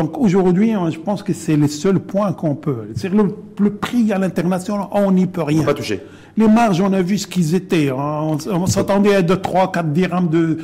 Donc 0.00 0.16
aujourd'hui, 0.16 0.72
hein, 0.72 0.88
je 0.90 0.98
pense 0.98 1.22
que 1.22 1.34
c'est 1.34 1.56
le 1.56 1.68
seul 1.68 1.98
point 1.98 2.32
qu'on 2.32 2.54
peut. 2.54 2.88
C'est 2.96 3.10
le, 3.10 3.36
le, 3.58 3.70
prix 3.74 4.10
à 4.14 4.18
l'international, 4.18 4.86
on 4.92 5.12
n'y 5.12 5.26
peut 5.26 5.42
rien. 5.42 5.60
On 5.60 5.64
pas 5.64 5.74
toucher. 5.74 6.00
Les 6.38 6.48
marges, 6.48 6.80
on 6.80 6.90
a 6.94 7.02
vu 7.02 7.18
ce 7.18 7.26
qu'ils 7.26 7.54
étaient. 7.54 7.90
Hein. 7.90 8.38
On, 8.50 8.66
s'attendait 8.66 9.14
à 9.14 9.20
2, 9.20 9.36
3, 9.36 9.72
4 9.72 9.92
dirhams 9.92 10.30
de, 10.30 10.56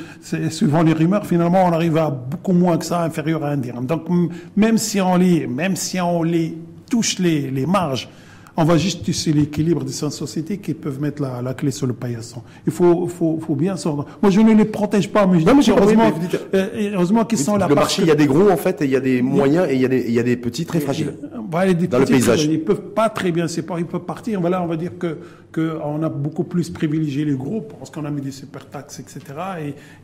suivant 0.49 0.83
les 0.83 0.95
rumeurs. 0.95 1.27
Finalement, 1.27 1.67
on 1.67 1.73
arrive 1.73 1.99
à 1.99 2.09
beaucoup 2.09 2.55
moins 2.55 2.79
que 2.79 2.87
ça, 2.87 3.03
inférieur 3.03 3.45
à 3.45 3.51
un 3.51 3.59
dirham. 3.59 3.85
Donc, 3.85 4.05
même 4.57 4.79
si 4.79 5.03
on 5.03 5.17
les, 5.17 5.47
même 5.47 5.77
si 5.77 6.01
on 6.01 6.23
les 6.23 6.57
touche 6.89 7.19
les, 7.19 7.51
les 7.51 7.67
marges, 7.67 8.09
on 8.57 8.65
va 8.65 8.79
juste 8.79 9.03
tisser 9.03 9.33
l'équilibre 9.33 9.85
de 9.85 9.91
cette 9.91 10.13
société 10.13 10.59
qui 10.59 10.73
peuvent 10.73 11.01
mettre 11.01 11.21
la, 11.21 11.43
la, 11.43 11.53
clé 11.53 11.71
sur 11.71 11.87
le 11.87 11.93
paillasson. 11.93 12.43
Il 12.67 12.73
faut, 12.73 13.07
faut, 13.07 13.39
faut 13.39 13.55
bien 13.55 13.77
sortir. 13.77 14.07
Moi, 14.23 14.31
je 14.31 14.41
ne 14.41 14.55
les 14.55 14.65
protège 14.65 15.11
pas, 15.11 15.27
mais, 15.27 15.41
je 15.41 15.45
dis, 15.45 15.71
heureusement, 15.71 16.11
euh, 16.55 16.93
heureusement 16.95 17.25
qu'ils 17.27 17.39
sont 17.39 17.57
là. 17.57 17.69
Le 17.69 17.75
marché, 17.75 18.03
il 18.03 18.09
y 18.09 18.11
a 18.11 18.15
des 18.15 18.27
gros, 18.27 18.51
en 18.51 18.57
fait, 18.57 18.81
et 18.81 18.87
il 18.87 18.91
y 18.91 18.97
a 18.97 19.01
des 19.01 19.21
moyens, 19.21 19.69
et 19.69 19.75
il 19.75 19.81
y 19.81 19.85
a 19.85 19.89
des, 19.89 20.05
il 20.07 20.13
y 20.13 20.19
a 20.19 20.23
des 20.23 20.37
petits 20.37 20.65
très 20.65 20.81
fragiles. 20.81 21.15
Voilà, 21.51 21.75
des 21.75 21.87
dans 21.87 21.99
petits, 21.99 22.13
le 22.13 22.19
paysage. 22.19 22.45
Ils 22.45 22.65
peuvent 22.65 22.93
pas 22.95 23.11
très 23.11 23.31
bien 23.31 23.47
séparer, 23.47 23.83
ils 23.83 23.87
peuvent 23.87 24.01
partir. 24.01 24.41
Voilà, 24.41 24.63
on 24.63 24.67
va 24.67 24.77
dire 24.77 24.93
que, 24.99 25.19
que 25.53 25.79
on 25.85 26.03
a 26.03 26.09
beaucoup 26.09 26.45
plus 26.45 26.71
privilégié 26.71 27.27
les 27.27 27.35
gros 27.35 27.61
parce 27.61 27.91
qu'on 27.91 28.07
a 28.07 28.11
mis 28.11 28.23
des 28.23 28.33
super 28.33 28.69
taxes, 28.71 29.01
etc. 29.01 29.21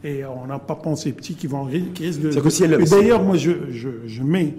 Et, 0.04 0.08
et 0.08 0.24
on 0.26 0.46
n'a 0.46 0.58
pas 0.58 0.76
pensé 0.76 1.08
les 1.08 1.14
petits 1.14 1.34
qui 1.34 1.46
vont, 1.46 1.68
qui 1.94 2.04
risquent 2.04 2.20
de. 2.20 2.84
D'ailleurs, 2.84 3.22
moi, 3.22 3.36
je, 3.36 3.52
je, 3.70 3.88
je 4.06 4.22
mets, 4.22 4.54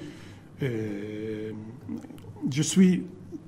euh, 0.63 1.51
je 2.51 2.61
suis 2.63 3.03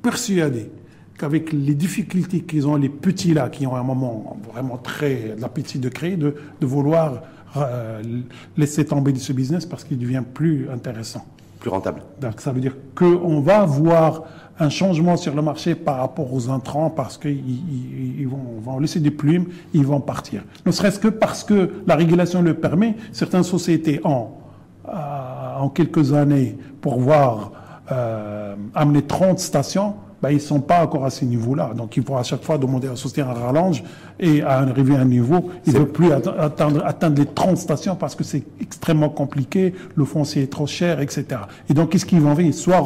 persuadé 0.05 0.69
qu'avec 1.17 1.51
les 1.51 1.73
difficultés 1.73 2.41
qu'ils 2.41 2.67
ont, 2.67 2.75
les 2.75 2.89
petits 2.89 3.33
là, 3.33 3.49
qui 3.49 3.65
ont 3.65 3.75
un 3.75 3.81
moment 3.81 4.37
vraiment 4.53 4.77
très 4.77 5.35
l'appétit 5.39 5.79
de 5.79 5.89
créer, 5.89 6.15
de, 6.15 6.35
de 6.61 6.65
vouloir 6.67 7.23
euh, 7.57 8.03
laisser 8.55 8.85
tomber 8.85 9.13
de 9.13 9.17
ce 9.17 9.33
business 9.33 9.65
parce 9.65 9.83
qu'il 9.83 9.97
devient 9.97 10.21
plus 10.31 10.69
intéressant. 10.71 11.25
Plus 11.59 11.71
rentable. 11.71 12.03
Donc 12.21 12.39
ça 12.39 12.51
veut 12.51 12.61
dire 12.61 12.75
qu'on 12.93 13.39
va 13.41 13.65
voir 13.65 14.25
un 14.59 14.69
changement 14.69 15.17
sur 15.17 15.33
le 15.33 15.41
marché 15.41 15.73
par 15.73 15.97
rapport 15.97 16.31
aux 16.31 16.51
intrants 16.51 16.91
parce 16.91 17.17
qu'ils 17.17 18.19
ils, 18.19 18.27
vont, 18.27 18.59
vont, 18.61 18.77
laisser 18.77 18.99
des 18.99 19.11
plumes, 19.11 19.47
ils 19.73 19.85
vont 19.85 20.01
partir. 20.01 20.43
Ne 20.67 20.71
serait-ce 20.71 20.99
que 20.99 21.07
parce 21.07 21.43
que 21.43 21.71
la 21.87 21.95
régulation 21.95 22.43
le 22.43 22.53
permet, 22.53 22.95
certaines 23.11 23.43
sociétés 23.43 24.01
ont, 24.03 24.27
euh, 24.87 24.91
en 25.57 25.69
quelques 25.69 26.13
années, 26.13 26.57
pour 26.79 26.99
voir 26.99 27.51
euh, 27.91 28.55
amener 28.73 29.03
30 29.03 29.39
stations, 29.39 29.95
ben, 30.21 30.31
ils 30.31 30.35
ne 30.35 30.39
sont 30.39 30.59
pas 30.61 30.83
encore 30.83 31.05
à 31.05 31.11
ce 31.11 31.23
niveau-là. 31.23 31.73
Donc 31.75 31.97
il 31.97 32.03
faut 32.03 32.15
à 32.15 32.23
chaque 32.23 32.43
fois 32.43 32.57
demander 32.57 32.87
à 32.87 32.95
société 32.95 33.21
un 33.21 33.33
rallonge 33.33 33.83
et 34.19 34.41
à 34.41 34.59
arriver 34.59 34.95
à 34.95 35.01
un 35.01 35.05
niveau, 35.05 35.51
il 35.67 35.73
ne 35.73 35.79
veut 35.79 35.87
plus 35.87 36.11
atteindre, 36.11 36.83
atteindre 36.83 37.19
les 37.19 37.27
30 37.27 37.57
stations 37.57 37.95
parce 37.95 38.15
que 38.15 38.23
c'est 38.23 38.43
extrêmement 38.59 39.09
compliqué, 39.09 39.75
le 39.93 40.05
foncier 40.05 40.43
est 40.43 40.51
trop 40.51 40.65
cher, 40.65 40.99
etc. 40.99 41.25
Et 41.69 41.75
donc 41.75 41.89
qu'est-ce 41.89 42.07
qu'ils 42.07 42.21
vont 42.21 42.35
faire? 42.35 42.53
Soit 42.53 42.83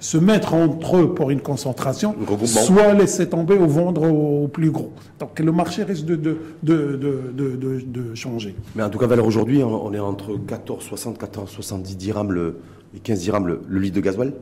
se 0.00 0.18
mettre 0.18 0.52
entre 0.52 0.98
eux 0.98 1.14
pour 1.14 1.30
une 1.30 1.40
concentration, 1.40 2.14
soit 2.44 2.92
laisser 2.92 3.28
tomber 3.28 3.54
ou 3.54 3.68
vendre 3.68 4.02
au, 4.10 4.48
plus 4.48 4.70
gros. 4.70 4.92
Donc 5.18 5.38
le 5.38 5.52
marché 5.52 5.84
risque 5.84 6.04
de, 6.04 6.16
de, 6.16 6.36
de, 6.62 7.32
de, 7.32 7.80
de 7.86 8.14
changer. 8.14 8.54
Mais 8.74 8.82
en 8.82 8.90
tout 8.90 8.98
cas, 8.98 9.06
valeur 9.06 9.24
aujourd'hui, 9.24 9.62
on 9.62 9.94
est 9.94 9.98
entre 9.98 10.32
14,60, 10.32 11.16
14,70 11.16 11.96
dirhams 11.96 12.32
le, 12.32 12.58
et 12.94 13.00
15 13.00 13.20
dirhams 13.20 13.46
le, 13.46 13.78
litre 13.78 13.96
de 13.96 14.00
gasoil, 14.00 14.32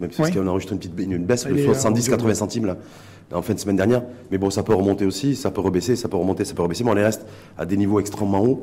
même 0.00 0.10
si 0.10 0.20
on 0.38 0.46
a 0.46 0.50
enregistré 0.50 0.74
une 0.74 0.80
petite 0.80 0.98
une 0.98 1.24
baisse 1.24 1.46
de 1.46 1.54
70-80 1.54 2.34
centimes 2.34 2.66
là, 2.66 2.76
en 3.32 3.42
fin 3.42 3.54
de 3.54 3.58
semaine 3.58 3.76
dernière. 3.76 4.02
Mais 4.30 4.38
bon, 4.38 4.50
ça 4.50 4.62
peut 4.62 4.74
remonter 4.74 5.04
aussi, 5.04 5.36
ça 5.36 5.50
peut 5.50 5.60
rebaisser, 5.60 5.96
ça 5.96 6.08
peut 6.08 6.16
remonter, 6.16 6.44
ça 6.44 6.54
peut 6.54 6.62
rebaisser, 6.62 6.84
mais 6.84 6.90
on 6.90 6.94
reste 6.94 7.26
à 7.56 7.66
des 7.66 7.76
niveaux 7.76 8.00
extrêmement 8.00 8.42
hauts. 8.42 8.62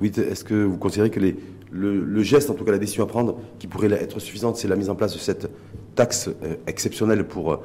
Oui, 0.00 0.12
est-ce 0.16 0.44
que 0.44 0.64
vous 0.64 0.76
considérez 0.76 1.10
que 1.10 1.18
les, 1.18 1.36
le, 1.70 2.22
geste, 2.22 2.50
en 2.50 2.54
tout 2.54 2.64
cas 2.64 2.72
la 2.72 2.78
décision 2.78 3.04
à 3.04 3.06
prendre, 3.06 3.38
qui 3.58 3.66
pourrait 3.66 3.90
être 3.92 4.20
suffisante, 4.20 4.56
c'est 4.56 4.68
la 4.68 4.76
mise 4.76 4.90
en 4.90 4.94
place 4.94 5.12
de 5.14 5.18
cette 5.18 5.50
taxe 5.94 6.28
euh, 6.28 6.54
exceptionnelle 6.66 7.24
pour, 7.24 7.52
euh, 7.52 7.56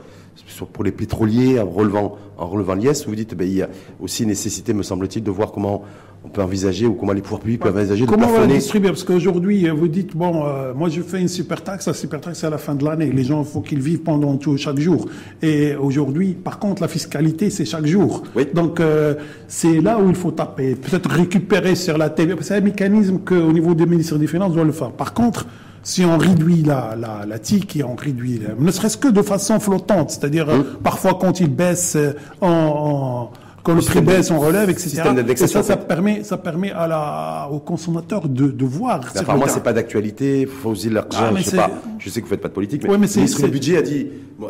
pour 0.73 0.83
les 0.83 0.91
pétroliers 0.91 1.59
en 1.59 1.69
relevant, 1.69 2.17
en 2.37 2.47
relevant 2.47 2.73
l'IS? 2.73 3.05
Vous 3.07 3.15
dites, 3.15 3.35
ben, 3.35 3.47
il 3.47 3.55
y 3.55 3.61
a 3.61 3.69
aussi 4.01 4.25
nécessité, 4.25 4.73
me 4.73 4.83
semble-t-il, 4.83 5.23
de 5.23 5.31
voir 5.31 5.51
comment 5.51 5.83
on 6.25 6.29
peut 6.29 6.41
envisager 6.41 6.85
ou 6.85 6.93
comment 6.93 7.11
les 7.11 7.21
pouvoirs 7.21 7.41
publics 7.41 7.59
peuvent 7.59 7.75
envisager 7.75 8.05
de 8.05 8.09
Comment 8.09 8.27
on 8.27 8.39
va 8.39 8.47
distribuer 8.47 8.89
Parce 8.89 9.03
qu'aujourd'hui, 9.03 9.67
vous 9.69 9.87
dites, 9.89 10.15
bon, 10.15 10.45
euh, 10.45 10.73
moi 10.73 10.87
je 10.87 11.01
fais 11.01 11.19
une 11.19 11.27
super 11.27 11.61
taxe, 11.61 11.87
la 11.87 11.93
super 11.93 12.21
taxe 12.21 12.39
c'est 12.39 12.47
à 12.47 12.49
la 12.49 12.57
fin 12.57 12.75
de 12.75 12.85
l'année. 12.85 13.11
Les 13.11 13.23
gens, 13.25 13.41
il 13.41 13.47
faut 13.47 13.61
qu'ils 13.61 13.81
vivent 13.81 14.03
pendant 14.03 14.37
tout, 14.37 14.55
chaque 14.57 14.79
jour. 14.79 15.07
Et 15.41 15.75
aujourd'hui, 15.75 16.33
par 16.33 16.59
contre, 16.59 16.81
la 16.81 16.87
fiscalité, 16.87 17.49
c'est 17.49 17.65
chaque 17.65 17.85
jour. 17.85 18.23
Donc, 18.53 18.79
euh, 18.79 19.15
c'est 19.47 19.81
là 19.81 19.99
où 19.99 20.09
il 20.09 20.15
faut 20.15 20.31
taper. 20.31 20.75
Peut-être 20.75 21.09
récupérer 21.09 21.75
sur 21.75 21.97
la 21.97 22.09
TV. 22.09 22.35
C'est 22.41 22.55
un 22.55 22.61
mécanisme 22.61 23.19
qu'au 23.19 23.51
niveau 23.51 23.73
des 23.73 23.85
ministères 23.85 24.17
des 24.17 24.27
Finances, 24.27 24.53
doit 24.53 24.63
le 24.63 24.71
faire. 24.71 24.91
Par 24.91 25.13
contre, 25.13 25.45
si 25.83 26.05
on 26.05 26.17
réduit 26.17 26.63
la, 26.63 26.95
la, 26.97 27.25
la 27.27 27.39
TIC 27.39 27.75
et 27.75 27.83
on 27.83 27.95
réduit, 27.95 28.39
ne 28.57 28.71
serait-ce 28.71 28.95
que 28.95 29.09
de 29.09 29.21
façon 29.21 29.59
flottante, 29.59 30.11
c'est-à-dire 30.11 30.49
euh, 30.49 30.63
parfois 30.81 31.15
quand 31.19 31.41
il 31.41 31.49
baisse 31.53 31.97
en, 32.39 32.47
en 32.47 33.31
quand 33.63 33.73
le 33.73 33.81
prix 33.81 34.01
baisse, 34.01 34.29
on 34.29 34.39
relève, 34.39 34.69
etc. 34.69 35.01
Et 35.27 35.35
ça, 35.47 35.63
ça 35.63 35.77
permet, 35.77 36.23
ça 36.23 36.37
permet 36.37 36.71
à 36.71 36.85
la, 36.85 37.47
aux 37.49 37.59
consommateurs 37.59 38.27
de, 38.27 38.47
de 38.51 38.65
voir. 38.65 38.99
Enfin, 39.17 39.37
moi, 39.37 39.47
c'est 39.47 39.63
pas 39.63 39.73
d'actualité. 39.73 40.41
Il 40.41 40.47
faut 40.47 40.71
aussi 40.71 40.89
l'argent. 40.89 41.19
Ah, 41.21 41.31
je 41.35 41.43
sais 41.43 41.55
pas. 41.55 41.71
Je 41.97 42.09
sais 42.09 42.19
que 42.19 42.25
vous 42.25 42.31
faites 42.31 42.41
pas 42.41 42.49
de 42.49 42.53
politique, 42.53 42.83
mais, 42.83 42.89
ouais, 42.89 42.97
mais 42.97 43.07
le 43.07 43.15
ministre 43.15 43.41
du 43.41 43.51
budget 43.51 43.77
a 43.77 43.81
dit, 43.81 44.07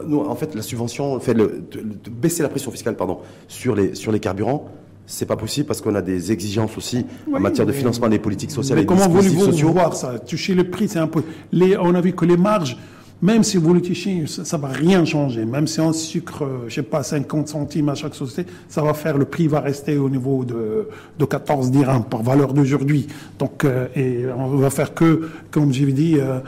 nous, 0.08 0.20
en 0.20 0.36
fait, 0.36 0.56
la 0.56 0.64
subvention, 0.64 1.20
fait 1.20 1.36
le, 1.36 1.64
de, 1.72 2.10
baisser 2.10 2.42
la 2.42 2.50
pression 2.50 2.72
fiscale, 2.72 2.96
pardon, 2.96 3.20
sur 3.48 3.76
les 3.76 3.94
sur 3.96 4.12
les 4.12 4.20
carburants. 4.20 4.70
C'est 5.06 5.26
pas 5.26 5.36
possible 5.36 5.68
parce 5.68 5.82
qu'on 5.82 5.96
a 5.96 6.02
des 6.02 6.32
exigences 6.32 6.78
aussi 6.78 7.06
en 7.32 7.40
matière 7.40 7.68
de 7.68 7.74
financement 7.74 8.08
des 8.08 8.20
politiques 8.20 8.52
sociales 8.52 8.78
mais 8.78 8.84
et 8.84 8.86
comment 8.86 9.10
voulez-vous 9.10 9.74
voir 9.74 9.96
ça? 9.96 10.18
Toucher 10.18 10.56
le 10.56 10.70
prix, 10.70 10.88
c'est 10.88 11.00
un 11.00 11.08
peu. 11.08 11.24
Les, 11.52 11.78
on 11.78 11.94
a 11.94 12.00
vu 12.00 12.14
que 12.14 12.24
les 12.24 12.38
marges 12.38 12.78
même 13.24 13.44
si 13.44 13.56
vous 13.56 13.74
le 13.74 13.82
tichez, 13.82 14.26
ça, 14.28 14.58
va 14.58 14.68
rien 14.68 15.06
changer. 15.06 15.46
Même 15.46 15.66
si 15.66 15.80
on 15.80 15.94
sucre, 15.94 16.44
euh, 16.44 16.66
je 16.68 16.76
sais 16.76 16.84
pas, 16.84 17.04
50 17.04 17.48
centimes 17.48 17.88
à 17.88 17.96
chaque 17.96 18.16
société, 18.16 18.52
ça 18.68 18.82
va 18.82 18.94
faire, 18.94 19.18
le 19.18 19.24
prix 19.24 19.48
va 19.48 19.62
rester 19.62 19.98
au 19.98 20.10
niveau 20.10 20.44
de, 20.44 20.90
de 21.18 21.26
14 21.26 21.72
dirhams 21.72 22.04
par 22.04 22.22
valeur 22.22 22.54
d'aujourd'hui. 22.54 23.08
Donc, 23.40 23.64
euh, 23.64 23.88
et 23.96 24.26
on 24.38 24.58
va 24.58 24.70
faire 24.70 24.94
que, 24.94 25.30
comme 25.52 25.72
j'ai 25.72 25.90
dit, 25.94 26.18
euh, 26.20 26.40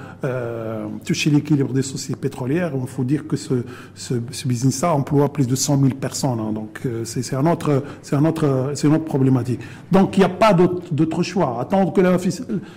toucher 1.03 1.29
l'équilibre 1.29 1.73
des 1.73 1.81
sociétés 1.81 2.19
pétrolières. 2.19 2.71
Il 2.79 2.87
faut 2.87 3.03
dire 3.03 3.27
que 3.27 3.35
ce, 3.35 3.63
ce, 3.93 4.15
ce 4.31 4.47
business-là 4.47 4.93
emploie 4.93 5.31
plus 5.31 5.47
de 5.47 5.55
100 5.55 5.79
000 5.79 5.89
personnes. 5.95 6.39
Hein. 6.39 6.51
donc 6.53 6.81
euh, 6.85 7.03
c'est 7.05 7.35
un 7.35 7.45
autre, 7.45 7.83
c'est 8.01 8.15
un 8.15 8.25
autre, 8.25 8.71
c'est 8.73 8.87
une 8.87 8.95
autre 8.95 9.05
problématique. 9.05 9.59
Donc 9.91 10.17
il 10.17 10.19
n'y 10.19 10.25
a 10.25 10.29
pas 10.29 10.53
d'autre 10.53 11.23
choix. 11.23 11.57
Attendre 11.59 11.93
que 11.93 12.01
la, 12.01 12.17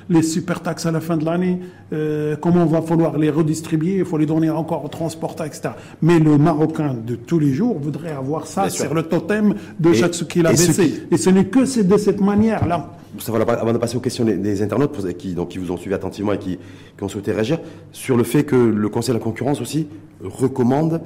les 0.09 0.23
super 0.23 0.61
taxes 0.61 0.87
à 0.87 0.91
la 0.91 1.01
fin 1.01 1.17
de 1.17 1.25
l'année, 1.25 1.61
euh, 1.93 2.37
comment 2.37 2.63
on 2.63 2.67
va 2.67 2.83
falloir 2.83 3.19
les 3.19 3.31
redistribuer, 3.31 3.99
il 3.99 4.05
faut 4.05 4.19
les 4.19 4.27
donner 4.27 4.51
encore 4.51 4.85
aux 4.85 4.89
transporteurs, 4.89 5.47
etc. 5.47 5.71
Mais 6.03 6.19
le 6.19 6.39
Marocain 6.39 6.95
de 6.95 7.15
tous 7.15 7.39
les 7.39 7.53
jours 7.53 7.79
voudrait 7.79 8.13
avoir 8.13 8.47
ça 8.47 8.69
sur 8.71 8.95
le 8.95 9.03
totem 9.03 9.55
de 9.79 9.93
chaque 9.93 10.15
ce 10.15 10.25
qu'il 10.25 10.47
a 10.47 10.51
baissé. 10.51 11.07
Et 11.11 11.17
ce 11.17 11.31
n'est 11.31 11.47
que 11.47 11.83
de 11.83 11.97
cette 11.97 12.21
manière-là 12.21 12.91
avant 13.27 13.73
de 13.73 13.79
passer 13.79 13.97
aux 13.97 14.01
questions 14.01 14.25
des, 14.25 14.63
internautes 14.63 15.17
qui, 15.17 15.35
donc, 15.35 15.49
qui 15.49 15.59
vous 15.59 15.71
ont 15.71 15.77
suivi 15.77 15.95
attentivement 15.95 16.33
et 16.33 16.39
qui, 16.39 16.59
ont 17.01 17.09
souhaité 17.09 17.33
réagir, 17.33 17.59
sur 17.93 18.17
le 18.17 18.25
fait 18.25 18.45
que 18.45 18.57
le 18.57 18.89
Conseil 18.89 19.15
de 19.15 19.19
la 19.19 19.25
concurrence 19.25 19.61
aussi 19.61 19.89
recommande 20.23 21.01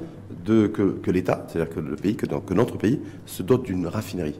de, 0.45 0.67
que, 0.67 1.11
l'État, 1.11 1.45
c'est-à-dire 1.47 1.73
que 1.73 1.79
le 1.79 1.95
pays, 1.95 2.15
que, 2.15 2.25
que, 2.25 2.53
notre 2.53 2.77
pays, 2.77 2.99
se 3.25 3.43
dote 3.43 3.63
d'une 3.63 3.87
raffinerie. 3.87 4.39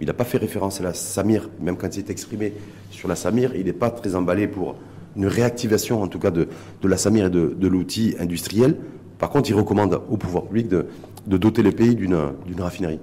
Il 0.00 0.06
n'a 0.06 0.14
pas 0.14 0.24
fait 0.24 0.38
référence 0.38 0.80
à 0.80 0.84
la 0.84 0.94
Samir, 0.94 1.48
même 1.60 1.76
quand 1.76 1.88
il 1.88 2.04
s'est 2.04 2.12
exprimé 2.12 2.52
sur 2.90 3.08
la 3.08 3.16
Samir, 3.16 3.54
il 3.56 3.64
n'est 3.64 3.72
pas 3.72 3.90
très 3.90 4.14
emballé 4.14 4.46
pour 4.46 4.76
une 5.16 5.26
réactivation, 5.26 6.02
en 6.02 6.08
tout 6.08 6.18
cas, 6.18 6.30
de, 6.30 6.48
de 6.80 6.88
la 6.88 6.96
Samir 6.96 7.26
et 7.26 7.30
de, 7.30 7.54
de 7.58 7.68
l'outil 7.68 8.14
industriel. 8.20 8.76
Par 9.18 9.30
contre, 9.30 9.50
il 9.50 9.54
recommande 9.54 10.00
au 10.08 10.16
pouvoir 10.16 10.44
public 10.44 10.68
de, 10.68 10.86
de 11.26 11.36
doter 11.36 11.62
le 11.62 11.72
pays 11.72 11.94
d'une 11.94 12.60
raffinerie. 12.60 13.00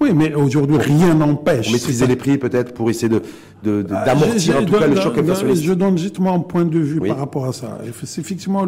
Oui, 0.00 0.12
mais 0.14 0.32
aujourd'hui, 0.34 0.78
rien 0.78 1.14
n'empêche. 1.14 1.70
Maîtriser 1.70 2.06
les 2.06 2.16
prix, 2.16 2.38
peut-être, 2.38 2.72
pour 2.72 2.88
essayer 2.88 3.10
de, 3.10 3.20
ah, 3.92 4.04
d'amortir 4.06 4.56
en 4.56 4.64
tout 4.64 4.72
cas 4.72 4.86
le 4.86 4.96
choc 4.96 5.18
inflationniste. 5.18 5.62
Je 5.62 5.74
donne 5.74 5.98
justement 5.98 6.34
un 6.34 6.40
point 6.40 6.64
de 6.64 6.78
vue 6.78 7.00
par 7.00 7.18
rapport 7.18 7.44
à 7.44 7.52
ça. 7.52 7.78
C'est 8.04 8.22
effectivement 8.22 8.64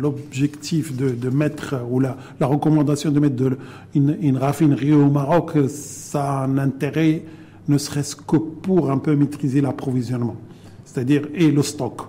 l'objectif 0.00 0.92
le, 0.92 1.08
de, 1.08 1.14
de, 1.16 1.30
mettre, 1.30 1.74
ou 1.90 1.98
la, 1.98 2.16
la 2.38 2.46
recommandation 2.46 3.10
de 3.10 3.18
mettre 3.18 3.34
de, 3.34 3.58
une, 3.96 4.16
une 4.20 4.36
raffinerie 4.36 4.92
au 4.92 5.10
Maroc, 5.10 5.52
ça 5.68 6.42
a 6.42 6.44
un 6.44 6.58
intérêt, 6.58 7.24
ne 7.66 7.76
serait-ce 7.76 8.14
que 8.14 8.36
pour 8.36 8.92
un 8.92 8.98
peu 8.98 9.16
maîtriser 9.16 9.60
l'approvisionnement, 9.60 10.36
c'est-à-dire 10.84 11.22
et 11.34 11.50
le 11.50 11.62
stock. 11.62 12.02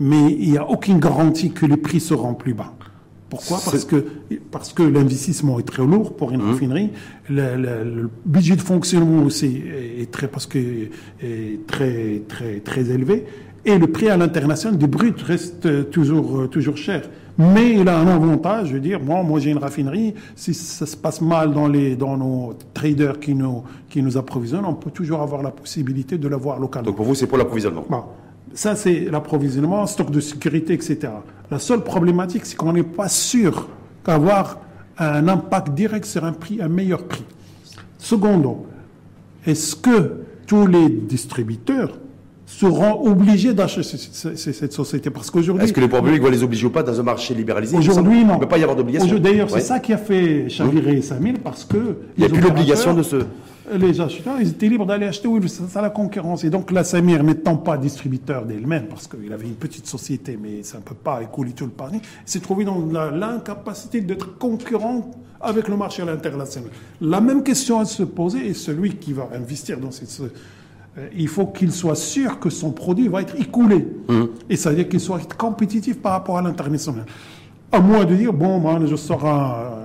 Mais 0.00 0.32
il 0.32 0.52
n'y 0.52 0.58
a 0.58 0.66
aucune 0.68 0.98
garantie 0.98 1.52
que 1.52 1.66
les 1.66 1.76
prix 1.76 2.00
seront 2.00 2.32
plus 2.32 2.54
bas. 2.54 2.72
Pourquoi 3.34 3.58
Parce 3.64 3.84
que, 3.84 4.04
parce 4.50 4.72
que 4.72 4.82
l'investissement 4.82 5.58
est 5.58 5.64
très 5.64 5.84
lourd 5.84 6.16
pour 6.16 6.32
une 6.32 6.42
mmh. 6.42 6.50
raffinerie. 6.50 6.90
Le, 7.28 8.08
budget 8.24 8.56
de 8.56 8.60
fonctionnement 8.60 9.22
aussi 9.24 9.62
est 10.00 10.10
très, 10.10 10.28
parce 10.28 10.46
que, 10.46 10.58
est 10.58 11.66
très, 11.66 12.22
très, 12.28 12.60
très 12.60 12.90
élevé. 12.90 13.24
Et 13.64 13.78
le 13.78 13.86
prix 13.86 14.08
à 14.08 14.16
l'international 14.16 14.78
des 14.78 14.86
bruts 14.86 15.14
reste 15.24 15.90
toujours, 15.90 16.48
toujours 16.50 16.76
cher. 16.76 17.08
Mais 17.36 17.72
il 17.72 17.88
a 17.88 17.98
un 17.98 18.06
avantage, 18.06 18.68
je 18.68 18.74
veux 18.74 18.80
dire, 18.80 19.00
moi, 19.00 19.22
moi 19.22 19.40
j'ai 19.40 19.50
une 19.50 19.58
raffinerie, 19.58 20.14
si 20.36 20.54
ça 20.54 20.86
se 20.86 20.96
passe 20.96 21.20
mal 21.20 21.52
dans, 21.52 21.66
les, 21.66 21.96
dans 21.96 22.16
nos 22.16 22.54
traders 22.72 23.18
qui 23.18 23.34
nous, 23.34 23.64
qui 23.88 24.02
nous 24.02 24.16
approvisionnent, 24.16 24.66
on 24.66 24.74
peut 24.74 24.92
toujours 24.92 25.20
avoir 25.20 25.42
la 25.42 25.50
possibilité 25.50 26.16
de 26.16 26.28
l'avoir 26.28 26.60
localement. 26.60 26.86
Donc 26.86 26.96
pour 26.96 27.06
vous, 27.06 27.16
c'est 27.16 27.26
pour 27.26 27.38
l'approvisionnement 27.38 27.86
ça, 28.54 28.76
c'est 28.76 29.00
l'approvisionnement, 29.10 29.86
stock 29.86 30.10
de 30.10 30.20
sécurité, 30.20 30.74
etc. 30.74 31.08
La 31.50 31.58
seule 31.58 31.82
problématique, 31.82 32.46
c'est 32.46 32.56
qu'on 32.56 32.72
n'est 32.72 32.82
pas 32.82 33.08
sûr 33.08 33.68
qu'avoir 34.04 34.58
un 34.98 35.28
impact 35.28 35.74
direct 35.74 36.04
sur 36.04 36.24
un 36.24 36.32
prix, 36.32 36.60
un 36.62 36.68
meilleur 36.68 37.04
prix. 37.04 37.24
Secondo, 37.98 38.66
est-ce 39.46 39.76
que 39.76 40.24
tous 40.46 40.66
les 40.66 40.88
distributeurs 40.88 41.98
seront 42.46 43.06
obligés 43.08 43.54
d'acheter 43.54 43.82
cette 43.82 44.72
société? 44.72 45.10
Parce 45.10 45.30
qu'aujourd'hui. 45.30 45.64
Est-ce 45.64 45.72
que 45.72 45.80
les 45.80 45.86
pouvoirs 45.86 46.04
publics 46.04 46.22
vont 46.22 46.30
les 46.30 46.42
obliger 46.42 46.66
ou 46.66 46.70
pas 46.70 46.82
dans 46.82 46.98
un 46.98 47.02
marché 47.02 47.34
libéralisé? 47.34 47.76
Aujourd'hui, 47.76 48.24
non. 48.24 48.34
Il 48.34 48.36
ne 48.36 48.40
peut 48.40 48.48
pas 48.48 48.58
y 48.58 48.62
avoir 48.62 48.76
d'obligation. 48.76 49.18
D'ailleurs, 49.18 49.50
c'est 49.50 49.60
ça 49.60 49.80
qui 49.80 49.92
a 49.92 49.98
fait 49.98 50.48
chavirer 50.48 51.02
Samir, 51.02 51.34
parce 51.42 51.64
que. 51.64 51.98
Il 52.16 52.20
n'y 52.20 52.26
a 52.26 52.28
plus 52.28 52.40
l'obligation 52.40 52.94
de 52.94 53.02
se 53.02 53.16
les 53.72 54.00
acheteurs, 54.00 54.40
ils 54.40 54.48
étaient 54.48 54.68
libres 54.68 54.86
d'aller 54.86 55.06
acheter 55.06 55.28
où 55.28 55.38
ils 55.38 55.48
ça 55.48 55.80
la 55.80 55.90
concurrence. 55.90 56.44
Et 56.44 56.50
donc 56.50 56.70
la 56.70 56.84
Samir, 56.84 57.22
n'étant 57.22 57.56
pas 57.56 57.78
distributeur 57.78 58.44
d'elle-même, 58.44 58.86
parce 58.86 59.08
qu'il 59.08 59.32
avait 59.32 59.46
une 59.46 59.54
petite 59.54 59.86
société, 59.86 60.38
mais 60.40 60.62
ça 60.62 60.78
ne 60.78 60.82
peut 60.82 60.94
pas 60.94 61.22
écouler 61.22 61.52
tout 61.52 61.64
le 61.64 61.70
pari, 61.70 62.00
s'est 62.24 62.40
trouvé 62.40 62.64
dans 62.64 62.78
l'incapacité 63.10 64.00
d'être 64.00 64.38
concurrent 64.38 65.10
avec 65.40 65.68
le 65.68 65.76
marché 65.76 66.02
international. 66.02 66.70
La 67.00 67.20
même 67.20 67.42
question 67.42 67.80
à 67.80 67.84
se 67.84 68.02
poser 68.02 68.48
est 68.48 68.54
celui 68.54 68.96
qui 68.96 69.12
va 69.12 69.28
investir 69.34 69.78
dans 69.78 69.90
cette 69.90 70.10
euh, 70.96 71.08
il 71.16 71.28
faut 71.28 71.46
qu'il 71.46 71.72
soit 71.72 71.96
sûr 71.96 72.38
que 72.38 72.50
son 72.50 72.70
produit 72.70 73.08
va 73.08 73.22
être 73.22 73.34
écoulé. 73.40 73.86
Mmh. 74.08 74.24
Et 74.48 74.56
ça 74.56 74.70
veut 74.70 74.76
dire 74.76 74.88
qu'il 74.88 75.00
soit 75.00 75.20
compétitif 75.36 76.00
par 76.00 76.12
rapport 76.12 76.38
à 76.38 76.42
l'international. 76.42 77.04
À 77.74 77.80
moins 77.80 78.04
de 78.04 78.14
dire, 78.14 78.32
bon, 78.32 78.60
moi, 78.60 78.78
je 78.86 78.94
sors 78.94 79.26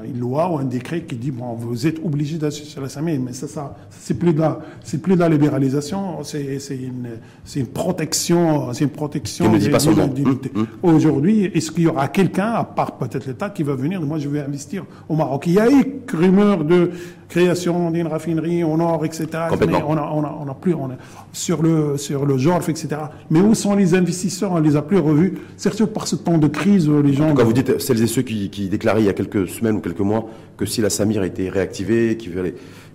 une 0.05 0.19
loi 0.19 0.47
ou 0.51 0.59
un 0.59 0.63
décret 0.63 1.01
qui 1.01 1.15
dit, 1.15 1.31
bon, 1.31 1.53
vous 1.53 1.87
êtes 1.87 1.97
obligé 2.05 2.37
d'acheter 2.37 2.79
la 2.79 2.87
SAMI, 2.87 3.17
mais 3.17 3.33
ça, 3.33 3.47
ça 3.47 3.75
c'est 3.89 4.13
plus 4.13 4.31
de 4.31 4.41
la, 4.41 4.59
c'est 4.83 5.01
plus 5.01 5.15
de 5.15 5.19
la 5.21 5.27
libéralisation, 5.27 6.23
c'est, 6.23 6.59
c'est 6.59 6.77
une, 6.77 7.09
c'est 7.43 7.61
une 7.61 7.65
protection, 7.67 8.71
c'est 8.73 8.83
une 8.83 8.91
protection 8.91 9.51
de 9.51 10.15
l'unité. 10.15 10.51
Hum, 10.53 10.67
hum. 10.83 10.95
Aujourd'hui, 10.95 11.45
est-ce 11.45 11.71
qu'il 11.71 11.85
y 11.85 11.87
aura 11.87 12.07
quelqu'un, 12.09 12.51
à 12.51 12.63
part 12.63 12.91
peut-être 12.97 13.25
l'État, 13.25 13.49
qui 13.49 13.63
va 13.63 13.73
venir, 13.73 13.99
moi, 14.01 14.19
je 14.19 14.29
vais 14.29 14.41
investir 14.41 14.85
au 15.07 15.15
Maroc? 15.15 15.45
Il 15.47 15.53
y 15.53 15.59
a 15.59 15.67
eu 15.71 15.83
rumeur 16.13 16.63
de, 16.63 16.91
création 17.29 17.91
d'une 17.91 18.07
raffinerie 18.07 18.63
au 18.63 18.75
nord, 18.75 19.05
etc. 19.05 19.27
Mais 19.59 19.81
on 19.87 19.95
a, 19.95 20.11
on 20.13 20.23
a, 20.23 20.37
on 20.41 20.49
a 20.49 20.53
plus, 20.55 20.73
on 20.73 20.87
a, 20.87 20.97
sur 21.31 21.61
le, 21.61 21.95
sur 21.95 22.25
le 22.25 22.37
genre, 22.37 22.61
etc. 22.67 22.87
Mais 23.29 23.39
où 23.39 23.53
sont 23.53 23.75
les 23.75 23.93
investisseurs? 23.93 24.51
On 24.51 24.59
les 24.59 24.75
a 24.75 24.81
plus 24.81 24.97
revus. 24.97 25.35
Surtout 25.55 25.87
par 25.87 26.07
ce 26.07 26.15
temps 26.15 26.39
de 26.39 26.47
crise, 26.47 26.89
les 26.89 27.13
gens. 27.13 27.33
Quand 27.35 27.45
vous 27.45 27.53
dites 27.53 27.79
celles 27.79 28.01
et 28.01 28.07
ceux 28.07 28.23
qui, 28.23 28.49
qui, 28.49 28.67
déclaraient 28.67 29.01
il 29.01 29.05
y 29.05 29.09
a 29.09 29.13
quelques 29.13 29.47
semaines 29.47 29.77
ou 29.77 29.79
quelques 29.79 29.99
mois 29.99 30.27
que 30.57 30.65
si 30.65 30.81
la 30.81 30.89
Samir 30.89 31.23
était 31.23 31.49
réactivée, 31.49 32.17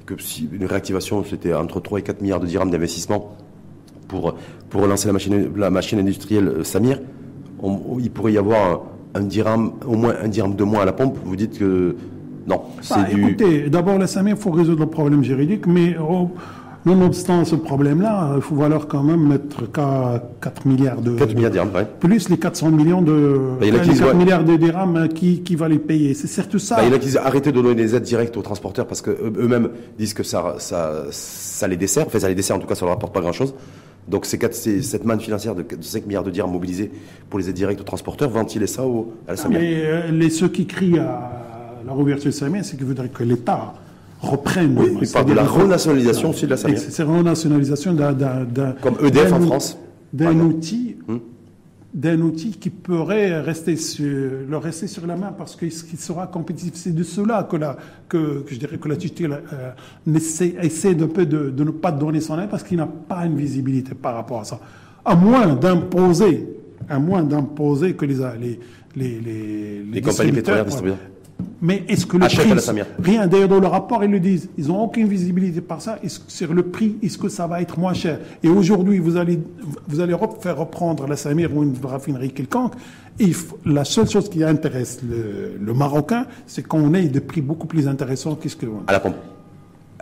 que 0.05 0.21
si 0.21 0.49
une 0.53 0.67
réactivation 0.67 1.25
c'était 1.25 1.55
entre 1.55 1.81
3 1.81 2.01
et 2.01 2.03
4 2.03 2.21
milliards 2.21 2.41
de 2.41 2.47
dirhams 2.47 2.71
d'investissement 2.71 3.37
pour, 4.09 4.35
pour 4.69 4.83
relancer 4.83 5.07
la 5.07 5.15
machine, 5.15 5.51
la 5.57 5.71
machine 5.71 5.99
industrielle 5.99 6.49
euh, 6.49 6.65
Samir, 6.65 7.01
il 7.99 8.11
pourrait 8.11 8.35
y 8.35 8.39
avoir 8.39 8.83
un, 9.15 9.21
un 9.21 9.23
dirham, 9.23 9.73
au 9.87 9.97
moins 9.97 10.15
un 10.23 10.29
dirham 10.29 10.55
de 10.55 10.65
moins 10.65 10.83
à 10.83 10.85
la 10.85 10.93
pompe. 10.93 11.17
Vous 11.25 11.37
dites 11.37 11.59
que 11.59 11.97
non. 12.47 12.63
Bah, 12.91 13.07
écoutez, 13.11 13.69
d'abord, 13.71 13.99
la 13.99 14.07
SAMIR, 14.07 14.37
il 14.37 14.41
faut 14.41 14.51
résoudre 14.51 14.81
le 14.81 14.91
problème 14.91 15.25
juridique, 15.25 15.67
mais 15.67 15.97
oh, 15.99 16.31
nonobstant 16.85 17.45
ce 17.45 17.57
problème-là, 17.57 18.33
il 18.37 18.43
faut 18.43 18.55
valoir 18.55 18.87
quand 18.87 19.03
même 19.03 19.27
mettre 19.27 19.71
4 19.71 20.67
milliards 20.67 21.01
de. 21.01 21.17
4 21.17 21.35
milliards 21.35 21.51
de 21.51 21.57
dirhams, 21.57 21.87
Plus 22.01 22.29
les 22.29 22.37
400 22.37 22.71
millions 22.71 23.03
de. 23.03 23.57
Bah, 23.61 23.67
les 23.67 23.71
4 23.73 24.15
milliards 24.15 24.45
de 24.45 24.57
dirhams, 24.57 24.97
hein, 24.97 25.09
qui, 25.09 25.43
qui 25.43 25.57
va 25.57 25.69
les 25.69 25.79
payer 25.79 26.15
C'est 26.15 26.27
certes 26.27 26.59
ça. 26.59 26.77
Bah, 26.77 26.83
il 26.85 26.89
y 26.89 26.93
en 26.93 26.97
a 26.97 26.99
qui 26.99 27.07
disent 27.07 27.17
arrêtez 27.17 27.53
de 27.53 27.61
donner 27.61 27.75
des 27.75 27.95
aides 27.95 28.03
directes 28.03 28.37
aux 28.37 28.43
transporteurs 28.43 28.87
parce 28.87 29.01
qu'eux-mêmes 29.01 29.71
disent 29.99 30.15
que 30.15 30.23
ça, 30.23 30.57
ça, 30.59 31.05
ça 31.11 31.69
les 31.69 31.77
dessert. 31.77 32.07
Enfin, 32.07 32.19
ça 32.19 32.29
les 32.29 32.35
dessert, 32.35 32.57
en 32.57 32.61
tout 32.61 32.67
cas, 32.67 32.75
ça 32.75 32.85
ne 32.85 32.89
leur 32.89 32.97
apporte 32.97 33.15
pas 33.15 33.21
grand-chose. 33.21 33.55
Donc 34.07 34.27
c'est 34.27 34.83
cette 34.83 35.05
manne 35.07 35.21
financière 35.21 35.55
de 35.55 35.65
5 35.81 36.07
milliards 36.07 36.25
de 36.25 36.31
dirhams 36.31 36.53
mobilisés 36.53 36.91
pour 37.31 37.39
les 37.39 37.49
aides 37.49 37.55
directes 37.55 37.81
aux 37.81 37.85
transporteurs, 37.85 38.29
ventiler 38.29 38.67
ça 38.67 38.83
au, 38.85 39.15
à 39.27 39.31
la 39.31 39.37
SAMIR? 39.39 39.59
Mais 39.59 39.83
euh, 39.85 40.11
les, 40.11 40.29
ceux 40.29 40.49
qui 40.49 40.67
crient 40.67 40.99
à 40.99 41.44
la 41.87 41.93
réouverture 41.93 42.31
de 42.31 42.35
Samir, 42.35 42.65
c'est 42.65 42.77
qu'il 42.77 42.87
voudrait 42.87 43.09
que 43.09 43.23
l'État 43.23 43.75
reprenne. 44.21 44.77
Oui, 44.79 44.97
il 45.01 45.09
parle 45.11 45.27
de 45.27 45.35
la 45.35 45.45
renationalisation 45.45 46.31
aussi 46.31 46.47
de 46.47 46.51
la 46.51 46.57
Samir. 46.57 46.79
C'est 46.79 47.05
la 47.05 47.11
renationalisation 47.11 47.95
d'un. 47.95 48.75
Comme 48.81 48.97
EDF 49.05 49.33
en 49.33 49.41
France. 49.41 49.79
D'un 50.13 50.39
outil. 50.41 50.97
Hmm. 51.09 51.19
d'un 51.93 52.21
outil 52.21 52.53
qui 52.53 52.71
pourrait 52.71 53.41
rester 53.41 53.77
sur, 53.77 54.05
le 54.49 54.57
rester 54.57 54.87
sur 54.87 55.07
la 55.07 55.17
main 55.17 55.33
parce 55.37 55.57
qu'il 55.57 55.73
sera 55.73 56.29
compétitif. 56.29 56.75
C'est 56.75 56.95
de 56.95 57.03
cela 57.03 57.43
que, 57.51 57.57
la, 57.57 57.77
que, 58.09 58.45
je 58.47 58.57
dirais 58.57 58.79
que 58.79 58.89
la 58.89 58.97
tutelle 58.97 59.43
euh, 59.53 60.61
essaie, 60.63 60.95
de, 60.95 61.07
peu 61.07 61.27
de, 61.27 61.53
ne 61.65 61.71
pas 61.71 61.93
donner 61.93 62.21
son 62.21 62.39
aide 62.41 62.49
parce 62.49 62.63
qu'il 62.63 62.77
n'a 62.79 62.87
pas 62.87 63.27
une 63.27 63.37
visibilité 63.37 63.95
par 63.95 64.15
rapport 64.15 64.41
à 64.41 64.45
ça. 64.45 64.61
À 65.05 65.17
moins 65.17 65.55
d'imposer, 65.55 66.49
à 66.89 66.99
moins 66.99 67.23
d'imposer 67.23 67.95
que 67.95 68.07
les, 68.07 68.17
les, 68.41 68.61
les, 68.97 69.21
les, 69.21 69.83
les 69.83 70.01
compagnies 70.01 70.33
pétrolières. 70.33 70.67
Mais 71.61 71.83
est-ce 71.89 72.07
que 72.07 72.17
le 72.17 72.27
prix, 72.27 72.81
rien 73.03 73.27
d'ailleurs 73.27 73.49
dans 73.49 73.61
le 73.61 73.67
rapport 73.67 74.05
ils 74.05 74.11
le 74.11 74.21
disent, 74.21 74.51
ils 74.59 74.69
n'ont 74.69 74.83
aucune 74.83 75.09
visibilité 75.09 75.61
par 75.61 75.81
ça. 75.81 75.99
Sur 76.29 76.53
le 76.53 76.63
prix, 76.65 76.97
est-ce 77.03 77.17
que 77.17 77.29
ça 77.29 77.47
va 77.47 77.63
être 77.63 77.79
moins 77.79 77.95
cher? 77.95 78.19
Et 78.43 78.49
aujourd'hui, 78.49 78.99
vous 78.99 79.17
allez 79.17 79.41
vous 79.89 80.01
allez 80.01 80.15
faire 80.41 80.59
reprendre 80.59 81.07
la 81.07 81.17
Samir 81.17 81.57
ou 81.57 81.63
une 81.63 81.75
raffinerie 81.83 82.33
quelconque. 82.33 82.75
Et 83.19 83.31
la 83.65 83.85
seule 83.85 84.09
chose 84.09 84.29
qui 84.29 84.45
intéresse 84.45 85.01
le, 85.03 85.73
Marocain, 85.73 86.27
c'est 86.47 86.67
qu'on 86.67 86.93
ait 86.95 87.09
des 87.09 87.21
prix 87.21 87.41
beaucoup 87.41 87.67
plus 87.67 87.89
intéressants 87.89 88.35
qu'est-ce 88.35 88.57
que 88.57 88.67
à 88.87 88.93
la 88.93 89.01
pompe. 89.01 89.17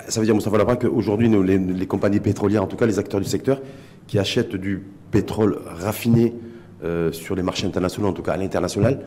Ça 0.08 0.18
veut 0.18 0.26
dire, 0.26 0.34
Moustapha 0.34 0.58
Lapin, 0.58 0.76
qu'aujourd'hui, 0.76 1.28
les, 1.28 1.58
les, 1.58 1.86
compagnies 1.86 2.18
pétrolières, 2.18 2.64
en 2.64 2.66
tout 2.66 2.76
cas 2.76 2.86
les 2.86 2.98
acteurs 2.98 3.20
du 3.20 3.28
secteur, 3.28 3.60
qui 4.08 4.18
achètent 4.18 4.56
du 4.56 4.82
pétrole 5.10 5.58
raffiné 5.66 6.34
euh, 6.82 7.12
sur 7.12 7.36
les 7.36 7.42
marchés 7.42 7.66
internationaux, 7.66 8.08
en 8.08 8.12
tout 8.12 8.22
cas 8.22 8.32
à 8.32 8.36
l'international, 8.36 8.98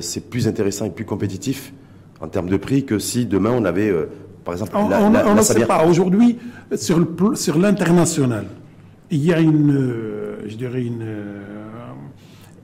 c'est 0.00 0.28
plus 0.28 0.48
intéressant 0.48 0.84
et 0.84 0.90
plus 0.90 1.04
compétitif 1.04 1.72
en 2.20 2.28
termes 2.28 2.48
de 2.48 2.56
prix 2.56 2.84
que 2.84 2.98
si 2.98 3.26
demain 3.26 3.52
on 3.52 3.64
avait, 3.64 3.90
euh, 3.90 4.06
par 4.44 4.54
exemple, 4.54 4.72
on, 4.74 5.34
ne 5.34 5.42
sait 5.42 5.66
pas. 5.66 5.84
Aujourd'hui, 5.84 6.38
sur 6.74 7.58
l'international, 7.58 8.46
il 9.10 9.24
y 9.24 9.32
a 9.32 9.40
une, 9.40 9.74
euh, 9.74 10.36
je 10.46 10.56
dirais 10.56 10.82
une, 10.82 11.02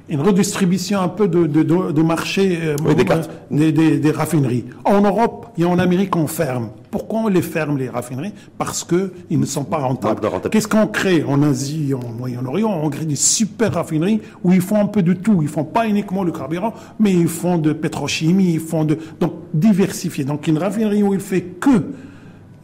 une 0.08 0.20
redistribution 0.20 1.00
un 1.00 1.08
peu 1.08 1.28
de, 1.28 1.46
de, 1.46 1.62
de, 1.62 1.92
de 1.92 2.02
marché 2.02 2.58
euh, 2.62 2.76
Oui, 2.84 2.94
des 2.94 3.04
des, 3.50 3.72
des- 3.72 3.98
des 3.98 4.10
raffineries. 4.10 4.64
En 4.84 5.00
Europe 5.00 5.46
et 5.56 5.64
en 5.64 5.78
Amérique, 5.78 6.14
on 6.16 6.26
ferme. 6.26 6.68
Pourquoi 6.90 7.20
on 7.20 7.28
les 7.28 7.40
ferme, 7.40 7.78
les 7.78 7.88
raffineries? 7.88 8.34
Parce 8.58 8.84
qu'ils 8.84 9.40
ne 9.40 9.46
sont 9.46 9.64
pas 9.64 9.78
rentables. 9.78 10.20
Qu'est-ce 10.50 10.68
qu'on 10.68 10.86
crée 10.86 11.24
en 11.26 11.42
Asie, 11.42 11.94
en 11.94 12.06
Moyen-Orient? 12.18 12.80
On 12.84 12.90
crée 12.90 13.06
des 13.06 13.16
super 13.16 13.72
raffineries 13.72 14.20
où 14.44 14.52
ils 14.52 14.60
font 14.60 14.78
un 14.78 14.86
peu 14.86 15.02
de 15.02 15.14
tout. 15.14 15.38
Ils 15.40 15.48
font 15.48 15.64
pas 15.64 15.88
uniquement 15.88 16.22
le 16.22 16.32
carburant, 16.32 16.74
mais 17.00 17.12
ils 17.12 17.26
font 17.26 17.56
de 17.56 17.72
pétrochimie, 17.72 18.52
ils 18.54 18.60
font 18.60 18.84
de... 18.84 18.98
Donc, 19.20 19.32
diversifié. 19.54 20.24
Donc, 20.24 20.46
une 20.46 20.58
raffinerie 20.58 21.02
où 21.02 21.14
il 21.14 21.20
fait 21.20 21.40
que 21.42 21.92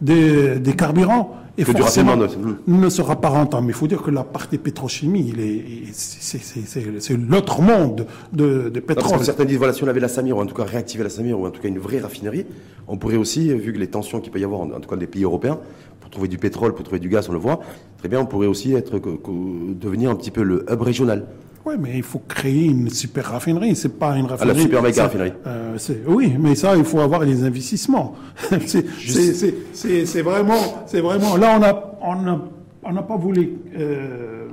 des, 0.00 0.58
des 0.58 0.74
carburants, 0.74 1.36
et 1.60 1.64
Que 1.64 1.72
forcément, 1.72 2.16
ne 2.66 2.88
sera 2.88 3.20
pas 3.20 3.28
rentable. 3.28 3.66
Mais 3.66 3.72
il 3.72 3.76
faut 3.76 3.86
dire 3.86 4.02
que 4.02 4.10
la 4.10 4.24
partie 4.24 4.56
pétrochimie, 4.56 5.34
c'est, 5.92 7.16
l'autre 7.16 7.60
monde 7.60 8.06
de, 8.32 8.70
de 8.70 8.80
parce 8.80 8.98
pétrole. 8.98 9.18
que 9.18 9.24
certains 9.24 9.44
disent, 9.44 9.58
voilà, 9.58 9.74
si 9.74 9.84
on 9.84 9.88
avait 9.88 10.00
la 10.00 10.08
Samir, 10.08 10.38
ou 10.38 10.40
en 10.40 10.46
tout 10.46 10.54
cas 10.54 10.64
réactivé 10.64 11.04
la 11.04 11.10
Samir, 11.10 11.38
ou 11.38 11.46
en 11.46 11.50
tout 11.50 11.60
cas 11.60 11.68
une 11.68 11.78
vraie 11.78 12.00
raffinerie, 12.00 12.46
on 12.88 12.96
pourrait 12.96 13.16
aussi, 13.16 13.52
vu 13.52 13.72
que 13.74 13.78
les 13.78 13.88
tensions 13.88 14.20
qu'il 14.20 14.32
peut 14.32 14.40
y 14.40 14.44
avoir, 14.44 14.62
en, 14.62 14.80
tout 14.80 14.88
cas 14.88 14.96
les 14.96 15.06
pays 15.06 15.24
européens, 15.24 15.58
pour 16.00 16.10
trouver 16.10 16.28
du 16.28 16.38
pétrole, 16.38 16.74
pour 16.74 16.84
trouver 16.84 16.98
du 16.98 17.10
gaz, 17.10 17.28
on 17.28 17.32
le 17.32 17.38
voit, 17.38 17.60
très 17.98 18.08
bien, 18.08 18.20
on 18.20 18.26
pourrait 18.26 18.46
aussi 18.46 18.72
être, 18.72 18.98
devenir 18.98 20.10
un 20.10 20.16
petit 20.16 20.30
peu 20.30 20.42
le 20.42 20.64
hub 20.70 20.80
régional. 20.80 21.26
Oui, 21.66 21.74
mais 21.78 21.90
il 21.96 22.02
faut 22.02 22.20
créer 22.26 22.64
une 22.66 22.88
super 22.88 23.26
raffinerie. 23.26 23.76
C'est 23.76 23.98
pas 23.98 24.16
une 24.16 24.26
raffinerie. 24.26 24.62
super 24.62 24.82
méga 24.82 25.02
raffinerie. 25.04 25.32
euh, 25.46 25.74
c'est- 25.76 26.00
oui, 26.06 26.34
mais 26.38 26.54
ça, 26.54 26.74
il 26.76 26.84
faut 26.84 27.00
avoir 27.00 27.20
les 27.24 27.44
investissements. 27.44 28.14
c'est, 28.66 28.86
c'est, 29.06 29.32
c'est, 29.34 29.54
c'est- 29.74 30.06
c'est 30.06 30.22
vraiment, 30.22 30.84
c'est 30.86 31.00
vraiment. 31.00 31.36
Là, 31.36 31.58
on 31.58 31.62
a, 31.62 31.98
on 32.02 32.26
a, 32.28 32.40
on 32.84 32.92
n'a 32.92 33.02
pas 33.02 33.16
voulu 33.16 33.52
euh, 33.78 34.46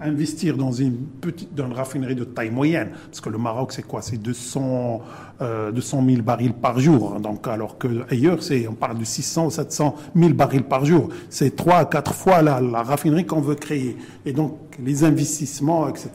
investir 0.00 0.56
dans 0.56 0.72
une 0.72 0.96
petite, 1.20 1.54
dans 1.54 1.66
une 1.66 1.72
raffinerie 1.72 2.14
de 2.14 2.24
taille 2.24 2.50
moyenne, 2.50 2.90
parce 3.06 3.20
que 3.20 3.28
le 3.30 3.38
Maroc, 3.38 3.72
c'est 3.72 3.82
quoi? 3.82 4.02
C'est 4.02 4.16
200, 4.16 5.02
euh, 5.42 5.70
200 5.72 6.04
000 6.08 6.22
barils 6.22 6.52
par 6.52 6.78
jour. 6.78 7.18
Donc, 7.20 7.46
alors 7.48 7.78
que 7.78 7.88
ailleurs, 8.10 8.42
c'est, 8.42 8.66
on 8.68 8.74
parle 8.74 8.98
de 8.98 9.04
600 9.04 9.46
ou 9.46 9.50
700 9.50 9.94
000 10.16 10.34
barils 10.34 10.62
par 10.64 10.84
jour. 10.84 11.08
C'est 11.28 11.54
trois 11.56 11.76
à 11.76 11.84
quatre 11.84 12.14
fois 12.14 12.42
la, 12.42 12.60
la 12.60 12.82
raffinerie 12.82 13.26
qu'on 13.26 13.40
veut 13.40 13.54
créer. 13.54 13.96
Et 14.26 14.32
donc, 14.32 14.58
les 14.82 15.04
investissements, 15.04 15.88
etc. 15.88 16.10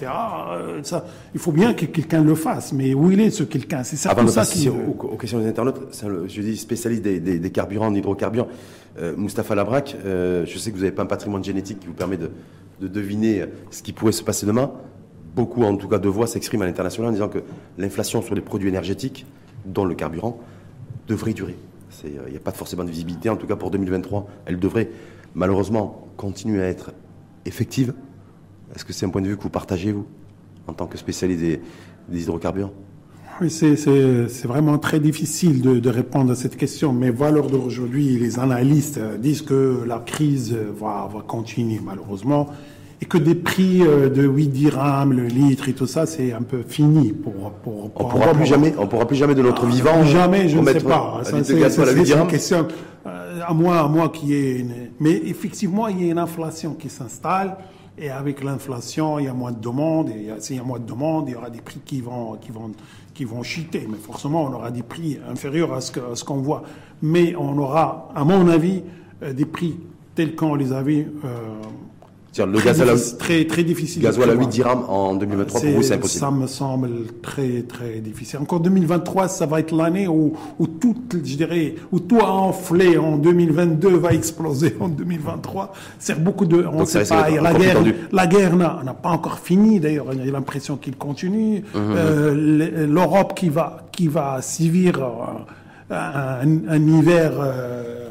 euh, 0.51 0.79
ça, 0.83 1.05
il 1.33 1.39
faut 1.39 1.51
bien 1.51 1.73
que 1.73 1.85
quelqu'un 1.85 2.23
le 2.23 2.35
fasse. 2.35 2.73
Mais 2.73 2.93
où 2.93 3.11
il 3.11 3.19
est 3.19 3.29
ce 3.29 3.43
quelqu'un? 3.43 3.83
C'est 3.83 3.95
Avant 4.09 4.21
surtout 4.27 4.39
de 4.39 4.45
ça 4.45 4.51
qui. 4.51 4.69
aux, 4.69 5.05
aux 5.13 5.17
questions 5.17 5.39
des 5.39 5.47
internautes, 5.47 5.81
je 6.27 6.41
dis 6.41 6.57
spécialiste 6.57 7.03
des, 7.03 7.19
des- 7.19 7.39
des 7.39 7.51
carburants, 7.51 7.87
en 7.87 7.93
hydrocarbures, 7.95 8.47
euh, 8.97 9.13
Mustapha 9.17 9.55
Labrac, 9.55 9.95
euh, 10.05 10.45
je 10.45 10.57
sais 10.57 10.71
que 10.71 10.75
vous 10.77 10.83
n'avez 10.83 10.95
pas 10.95 11.03
un 11.03 11.07
patrimoine 11.07 11.43
génétique 11.43 11.79
qui 11.81 11.87
vous 11.87 11.93
permet 11.93 12.15
de, 12.17 12.31
de 12.81 12.87
deviner 12.87 13.45
ce 13.71 13.83
qui 13.83 13.93
pourrait 13.93 14.11
se 14.11 14.23
passer 14.23 14.45
demain. 14.45 14.71
Beaucoup, 15.35 15.63
en 15.63 15.75
tout 15.75 15.87
cas, 15.87 15.99
de 15.99 16.07
voix 16.07 16.27
s'expriment 16.27 16.61
à 16.61 16.65
l'international 16.65 17.09
en 17.09 17.13
disant 17.13 17.29
que 17.29 17.39
l'inflation 17.77 18.21
sur 18.21 18.35
les 18.35 18.41
produits 18.41 18.69
énergétiques, 18.69 19.25
dont 19.65 19.85
le 19.85 19.95
carburant, 19.95 20.39
devrait 21.07 21.33
durer. 21.33 21.55
Euh, 22.05 22.23
Il 22.27 22.31
n'y 22.31 22.37
a 22.37 22.41
pas 22.41 22.51
forcément 22.51 22.83
de 22.83 22.89
visibilité, 22.89 23.29
en 23.29 23.35
tout 23.35 23.47
cas 23.47 23.55
pour 23.55 23.71
2023. 23.71 24.27
Elle 24.45 24.59
devrait 24.59 24.89
malheureusement 25.33 26.07
continuer 26.17 26.61
à 26.61 26.67
être 26.67 26.93
effective. 27.45 27.93
Est-ce 28.73 28.85
que 28.85 28.93
c'est 28.93 29.05
un 29.05 29.09
point 29.09 29.21
de 29.21 29.27
vue 29.27 29.37
que 29.37 29.43
vous 29.43 29.49
partagez, 29.49 29.91
vous, 29.91 30.05
en 30.67 30.73
tant 30.73 30.87
que 30.87 30.97
spécialiste 30.97 31.41
des, 31.41 31.61
des 32.09 32.23
hydrocarbures? 32.23 32.71
Oui, 33.41 33.49
c'est, 33.49 34.47
vraiment 34.47 34.77
très 34.77 35.01
difficile 35.01 35.61
de, 35.61 35.79
de 35.79 35.89
répondre 35.89 36.31
à 36.31 36.35
cette 36.35 36.55
question. 36.55 36.93
Mais 36.93 37.09
voilà, 37.09 37.35
l'heure 37.35 37.49
d'aujourd'hui, 37.49 38.17
les 38.17 38.39
analystes 38.39 38.97
euh, 38.97 39.17
disent 39.17 39.41
que 39.41 39.83
la 39.85 39.99
crise 39.99 40.53
euh, 40.53 40.71
va, 40.79 41.09
va 41.13 41.21
continuer, 41.21 41.81
malheureusement. 41.83 42.47
Et 43.01 43.05
que 43.05 43.17
des 43.17 43.35
prix 43.35 43.81
euh, 43.81 44.09
de 44.09 44.25
8 44.25 44.47
dirhams, 44.47 45.11
le 45.11 45.25
litre 45.25 45.67
et 45.67 45.73
tout 45.73 45.85
ça, 45.85 46.05
c'est 46.05 46.31
un 46.31 46.43
peu 46.43 46.63
fini 46.65 47.11
pour, 47.11 47.51
pour, 47.61 47.85
On 47.85 47.89
pour 47.89 48.07
pourra 48.07 48.33
plus 48.33 48.45
jamais, 48.45 48.73
on 48.77 48.87
pourra 48.87 49.05
plus 49.05 49.17
jamais 49.17 49.35
de 49.35 49.41
notre 49.41 49.65
vivant. 49.65 49.91
Ah, 49.95 50.05
Jamais, 50.05 50.47
je 50.47 50.57
ne 50.57 50.65
sais 50.65 50.79
pas. 50.79 51.21
c'est 51.23 52.13
une 52.13 52.27
question. 52.27 52.67
à 53.05 53.53
moins, 53.53 53.83
à 53.83 53.87
moins 53.89 54.07
qu'il 54.07 54.29
y 54.29 54.33
ait 54.33 54.59
une. 54.59 54.73
Mais 55.01 55.21
effectivement, 55.25 55.89
il 55.89 56.05
y 56.05 56.07
a 56.07 56.11
une 56.11 56.19
inflation 56.19 56.73
qui 56.73 56.87
s'installe. 56.87 57.57
Et 57.97 58.09
avec 58.09 58.43
l'inflation, 58.43 59.19
il 59.19 59.25
y 59.25 59.27
a 59.27 59.33
moins 59.33 59.53
de 59.53 59.59
demandes. 59.59 60.09
Et 60.09 60.29
s'il 60.39 60.57
y 60.57 60.59
a 60.59 60.63
moins 60.63 60.79
de 60.79 60.85
demandes, 60.85 61.29
il 61.29 61.33
y 61.33 61.35
aura 61.35 61.49
des 61.49 61.61
prix 61.61 61.79
qui 61.83 62.01
vont, 62.01 62.35
qui 62.35 62.51
vont, 62.51 62.71
qui 63.15 63.25
vont 63.25 63.41
chuter. 63.41 63.87
Mais 63.89 63.97
forcément, 63.97 64.43
on 64.43 64.53
aura 64.53 64.69
des 64.69 64.83
prix 64.83 65.17
inférieurs 65.27 65.73
à 65.73 65.81
ce 65.81 66.23
qu'on 66.23 66.37
voit. 66.37 66.61
Mais 67.01 67.35
on 67.35 67.57
aura, 67.57 68.11
à 68.13 68.23
mon 68.23 68.47
avis, 68.47 68.83
euh, 69.23 69.33
des 69.33 69.45
prix 69.45 69.79
tels 70.13 70.35
qu'on 70.35 70.53
les 70.53 70.71
avait. 70.71 71.07
C'est-à-dire 72.35 72.53
le 72.53 72.61
gaz 72.61 72.81
à 72.81 73.17
très, 73.17 73.45
très 73.45 73.63
difficile. 73.63 74.01
gasoil 74.01 74.29
à 74.29 74.33
8 74.33 74.35
prévoir. 74.35 74.49
dirhams 74.49 74.83
en 74.89 75.15
2023, 75.15 75.61
pour 75.61 75.69
vous, 75.69 75.81
c'est 75.83 75.93
impossible. 75.93 76.19
Ça 76.19 76.31
me 76.31 76.47
semble 76.47 76.89
très 77.21 77.61
très 77.61 77.99
difficile. 78.01 78.39
Encore 78.41 78.59
2023, 78.59 79.29
ça 79.29 79.45
va 79.45 79.61
être 79.61 79.73
l'année 79.73 80.09
où, 80.09 80.33
où 80.59 80.67
tout, 80.67 80.97
je 81.13 81.35
dirais, 81.37 81.75
où 81.93 82.01
tout 82.01 82.19
a 82.19 82.29
enflé 82.29 82.97
en 82.97 83.15
2022 83.17 83.95
va 83.95 84.13
exploser 84.13 84.75
en 84.81 84.89
2023. 84.89 85.71
C'est 85.97 86.21
beaucoup 86.21 86.45
de, 86.45 86.65
on 86.69 86.85
sait 86.85 87.05
pas. 87.05 87.29
La 87.29 87.53
guerre, 87.53 87.77
la 88.11 88.27
guerre 88.27 88.55
n'a 88.57 88.93
pas 89.01 89.11
encore 89.11 89.39
fini. 89.39 89.79
D'ailleurs, 89.79 90.07
on 90.07 90.19
a 90.19 90.25
l'impression 90.25 90.75
qu'il 90.75 90.97
continue. 90.97 91.63
Mhm. 91.73 91.93
Euh, 91.95 92.85
L'Europe 92.85 93.33
qui 93.33 93.47
va 93.47 93.87
qui 93.93 94.09
va 94.09 94.41
sévir 94.41 94.99
euh, 95.01 95.95
un, 96.43 96.67
un 96.67 96.85
hiver. 96.85 97.31
euh, 97.39 98.04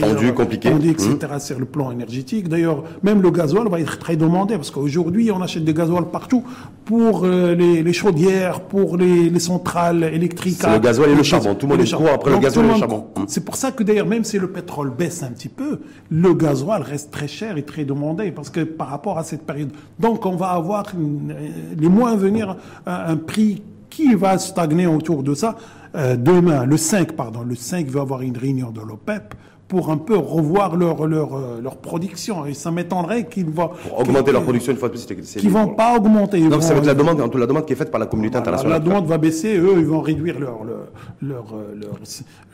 Tendu, 0.00 0.32
compliqué. 0.34 0.70
tendu, 0.70 0.90
etc 0.90 1.16
sur 1.38 1.58
le 1.58 1.64
plan 1.64 1.90
énergétique. 1.90 2.48
D'ailleurs, 2.48 2.84
même 3.02 3.22
le 3.22 3.30
gasoil 3.30 3.68
va 3.68 3.80
être 3.80 3.98
très 3.98 4.16
demandé 4.16 4.56
parce 4.56 4.70
qu'aujourd'hui, 4.70 5.30
on 5.30 5.40
achète 5.42 5.64
du 5.64 5.72
gasoil 5.72 6.10
partout 6.10 6.42
pour 6.84 7.24
euh, 7.24 7.54
les, 7.54 7.82
les 7.82 7.92
chaudières, 7.92 8.60
pour 8.60 8.96
les, 8.96 9.30
les 9.30 9.40
centrales 9.40 10.04
électriques. 10.04 10.58
C'est 10.60 10.72
le 10.72 10.78
gasoil 10.78 11.10
et 11.10 11.14
le 11.14 11.22
charbon. 11.22 11.54
Tout 11.54 11.66
le 11.66 11.76
monde 11.76 11.86
est 11.86 11.92
court 11.94 12.08
après 12.14 12.30
le 12.30 12.38
gasoil 12.38 12.66
et 12.66 12.68
le 12.68 12.74
charbon. 12.76 13.06
Mm. 13.16 13.22
C'est 13.26 13.44
pour 13.44 13.56
ça 13.56 13.72
que 13.72 13.82
d'ailleurs, 13.82 14.06
même 14.06 14.24
si 14.24 14.38
le 14.38 14.48
pétrole 14.50 14.90
baisse 14.90 15.22
un 15.22 15.28
petit 15.30 15.48
peu, 15.48 15.80
le 16.10 16.34
gasoil 16.34 16.82
reste 16.82 17.10
très 17.10 17.28
cher 17.28 17.56
et 17.56 17.62
très 17.62 17.84
demandé 17.84 18.30
parce 18.30 18.50
que 18.50 18.60
par 18.60 18.88
rapport 18.88 19.18
à 19.18 19.24
cette 19.24 19.42
période. 19.42 19.70
Donc, 19.98 20.24
on 20.26 20.36
va 20.36 20.48
avoir 20.48 20.86
une- 20.98 21.32
euh, 21.32 21.48
les 21.78 21.88
mois 21.88 22.10
à 22.10 22.16
venir 22.16 22.56
un, 22.86 22.92
un 23.12 23.16
prix 23.16 23.62
qui 23.90 24.14
va 24.14 24.38
stagner 24.38 24.86
autour 24.86 25.22
de 25.22 25.34
ça. 25.34 25.56
Euh, 25.94 26.16
demain, 26.16 26.64
le 26.66 26.76
5, 26.76 27.12
pardon, 27.12 27.42
le 27.42 27.54
5 27.54 27.86
va 27.88 28.02
avoir 28.02 28.20
une 28.22 28.36
réunion 28.36 28.70
de 28.70 28.80
l'OPEP 28.80 29.34
pour 29.68 29.90
un 29.90 29.98
peu 29.98 30.16
revoir 30.16 30.76
leur, 30.76 31.06
leur, 31.06 31.36
euh, 31.36 31.60
leur 31.62 31.76
production. 31.76 32.46
Et 32.46 32.54
ça 32.54 32.70
m'étonnerait 32.70 33.26
qu'ils 33.26 33.50
vont... 33.50 33.68
Pour 33.88 34.00
augmenter 34.00 34.32
leur 34.32 34.42
production 34.42 34.72
une 34.72 34.78
fois 34.78 34.88
de 34.88 34.94
plus, 34.94 35.06
c'est. 35.24 35.40
Qu'ils 35.40 35.50
vont 35.50 35.68
pas 35.68 35.94
augmenter. 35.96 36.38
ils 36.38 36.48
Non, 36.48 36.60
ça 36.62 36.68
va 36.68 36.74
vont- 36.76 36.80
être 36.80 36.86
la 36.86 36.94
demande, 36.94 37.20
en 37.20 37.28
tout, 37.28 37.36
la 37.36 37.46
demande 37.46 37.66
qui 37.66 37.74
est 37.74 37.76
faite 37.76 37.90
par 37.90 38.00
la 38.00 38.06
communauté 38.06 38.38
internationale. 38.38 38.72
La 38.78 38.80
demande 38.80 39.06
va 39.06 39.18
baisser, 39.18 39.56
eux, 39.58 39.74
ils 39.76 39.84
vont 39.86 40.00
réduire 40.00 40.40
leur... 40.40 40.64
leur, 40.64 40.86
leur, 41.20 41.44
euh, 41.54 41.74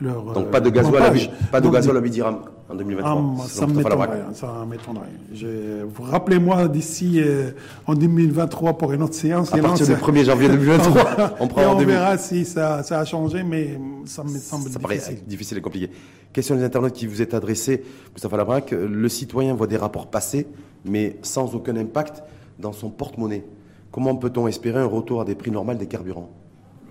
leur, 0.01 0.23
leur, 0.25 0.33
Donc 0.33 0.47
euh, 0.47 0.51
pas 0.51 0.59
de 0.59 0.69
gasoil 0.69 1.03
à 1.03 1.11
8, 1.13 1.25
pompage. 1.27 1.31
pas 1.51 1.59
de 1.61 1.65
Donc, 1.65 1.73
gasoil 1.73 1.97
à 1.97 1.99
8 2.01 2.09
dirhams 2.09 2.37
en 2.69 2.75
2023. 2.75 3.11
ah, 3.11 3.43
ça 3.47 3.67
m'étonnerait, 3.67 4.09
ça 4.33 4.47
m'étonnerait. 4.69 5.85
Vous 5.87 6.03
Rappelez-moi 6.03 6.67
d'ici 6.67 7.21
euh, 7.23 7.51
en 7.87 7.93
2023 7.93 8.77
pour 8.77 8.91
une 8.91 9.03
autre 9.03 9.13
séance. 9.13 9.53
À 9.53 9.57
partir 9.57 9.85
du 9.85 9.91
là, 9.93 9.97
1er 9.99 10.25
janvier 10.25 10.49
2023, 10.49 11.35
on 11.39 11.79
et 11.79 11.85
verra 11.85 12.17
si 12.17 12.43
ça, 12.43 12.83
ça 12.83 12.99
a 12.99 13.05
changé, 13.05 13.43
mais 13.43 13.79
ça 14.05 14.23
me 14.23 14.37
semble 14.37 14.69
Ça 14.69 14.79
paraît 14.79 14.95
difficile. 14.95 15.19
difficile 15.25 15.57
et 15.59 15.61
compliqué. 15.61 15.89
Question 16.35 16.57
des 16.57 16.65
internautes 16.65 16.91
qui 16.91 17.07
vous 17.07 17.21
est 17.21 17.33
adressée, 17.33 17.81
Moustapha 18.11 18.35
Labrac. 18.35 18.71
Le 18.71 19.07
citoyen 19.07 19.53
voit 19.53 19.67
des 19.67 19.77
rapports 19.77 20.07
passer, 20.07 20.47
mais 20.83 21.15
sans 21.21 21.55
aucun 21.55 21.77
impact 21.77 22.23
dans 22.59 22.73
son 22.73 22.89
porte-monnaie. 22.89 23.45
Comment 23.89 24.17
peut-on 24.17 24.45
espérer 24.45 24.81
un 24.81 24.85
retour 24.85 25.21
à 25.21 25.23
des 25.23 25.33
prix 25.33 25.49
normaux 25.49 25.75
des 25.75 25.87
carburants? 25.87 26.29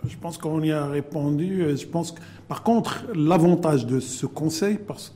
Je 0.08 0.16
pense 0.16 0.38
qu'on 0.38 0.62
y 0.62 0.72
a 0.72 0.86
répondu. 0.86 1.60
Euh, 1.60 1.76
Je 1.76 1.86
pense 1.86 2.12
que, 2.12 2.20
par 2.48 2.62
contre, 2.62 3.04
l'avantage 3.14 3.84
de 3.84 4.00
ce 4.00 4.24
conseil, 4.24 4.78
parce 4.78 5.14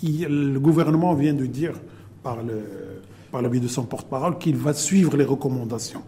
que 0.00 0.06
le 0.06 0.58
gouvernement 0.58 1.12
vient 1.12 1.34
de 1.34 1.44
dire 1.44 1.74
par 2.22 2.42
le, 2.42 2.62
par 3.30 3.42
de 3.42 3.68
son 3.68 3.82
porte-parole 3.82 4.38
qu'il 4.38 4.56
va 4.56 4.72
suivre 4.72 5.18
les 5.18 5.24
recommandations. 5.24 6.02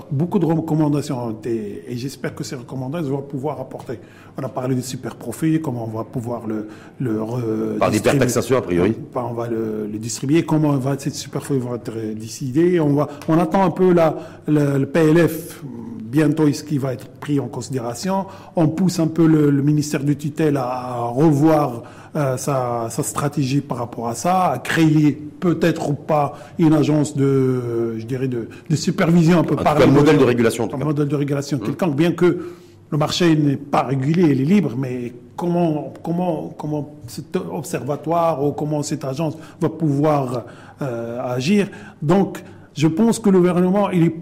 Donc, 0.00 0.06
beaucoup 0.10 0.38
de 0.38 0.46
recommandations 0.46 1.26
ont 1.26 1.30
été, 1.30 1.84
et 1.88 1.96
j'espère 1.96 2.34
que 2.34 2.44
ces 2.44 2.56
recommandations 2.56 3.10
vont 3.10 3.22
pouvoir 3.22 3.60
apporter. 3.60 3.98
On 4.38 4.42
a 4.42 4.48
parlé 4.48 4.74
des 4.74 4.82
super 4.82 5.16
profits, 5.16 5.60
comment 5.60 5.84
on 5.92 5.96
va 5.98 6.04
pouvoir 6.04 6.46
le, 6.46 6.68
le 7.00 7.20
re- 7.20 7.78
Par 7.78 7.90
l'hypertaxation, 7.90 8.56
a 8.56 8.62
priori. 8.62 8.94
On 9.14 9.32
va 9.34 9.48
le, 9.48 9.86
le 9.86 9.98
distribuer, 9.98 10.44
comment 10.44 10.76
va, 10.78 10.98
cette 10.98 11.14
superflu 11.14 11.58
va 11.58 11.76
être 11.76 11.92
décidée. 12.14 12.80
On, 12.80 12.94
va, 12.94 13.08
on 13.28 13.38
attend 13.38 13.62
un 13.64 13.70
peu 13.70 13.92
la, 13.92 14.16
le, 14.46 14.78
le 14.78 14.86
PLF, 14.86 15.62
bientôt 15.64 16.50
ce 16.52 16.62
qui 16.64 16.78
va 16.78 16.92
être 16.94 17.08
pris 17.08 17.38
en 17.40 17.48
considération? 17.48 18.26
On 18.56 18.68
pousse 18.68 18.98
un 19.00 19.08
peu 19.08 19.26
le, 19.26 19.50
le 19.50 19.62
ministère 19.62 20.02
de 20.04 20.12
tutelle 20.14 20.56
à, 20.56 20.64
à 20.68 21.00
revoir 21.02 21.82
euh, 22.16 22.36
sa, 22.36 22.88
sa 22.90 23.02
stratégie 23.02 23.60
par 23.60 23.78
rapport 23.78 24.08
à 24.08 24.14
ça, 24.14 24.50
à 24.50 24.58
créer 24.58 25.12
peut-être 25.12 25.90
ou 25.90 25.94
pas 25.94 26.38
une 26.58 26.72
agence 26.72 27.16
de, 27.16 27.98
je 27.98 28.04
dirais, 28.04 28.28
de, 28.28 28.48
de 28.68 28.76
supervision. 28.76 29.42
Tout 29.42 29.56
parler 29.56 29.84
cas, 29.84 29.90
un 29.90 29.92
modèle 29.92 30.18
de 30.18 30.24
régulation, 30.24 30.64
en 30.64 30.68
tout 30.68 30.76
un 30.76 30.78
cas. 30.78 30.84
modèle 30.84 31.08
de 31.08 31.16
régulation 31.16 31.58
quelconque, 31.58 31.96
bien 31.96 32.12
que 32.12 32.52
le 32.90 32.98
marché 32.98 33.36
n'est 33.36 33.56
pas 33.56 33.82
régulé, 33.82 34.24
il 34.24 34.40
est 34.40 34.44
libre, 34.44 34.72
mais 34.76 35.12
comment, 35.36 35.92
comment, 36.02 36.54
comment 36.58 36.96
cet 37.06 37.36
observatoire 37.36 38.44
ou 38.44 38.52
comment 38.52 38.82
cette 38.82 39.04
agence 39.04 39.36
va 39.60 39.68
pouvoir 39.68 40.44
euh, 40.82 41.20
agir 41.22 41.68
Donc, 42.02 42.42
je 42.74 42.88
pense 42.88 43.18
que 43.18 43.30
le 43.30 43.38
gouvernement, 43.38 43.90
il 43.90 44.04
est 44.04 44.14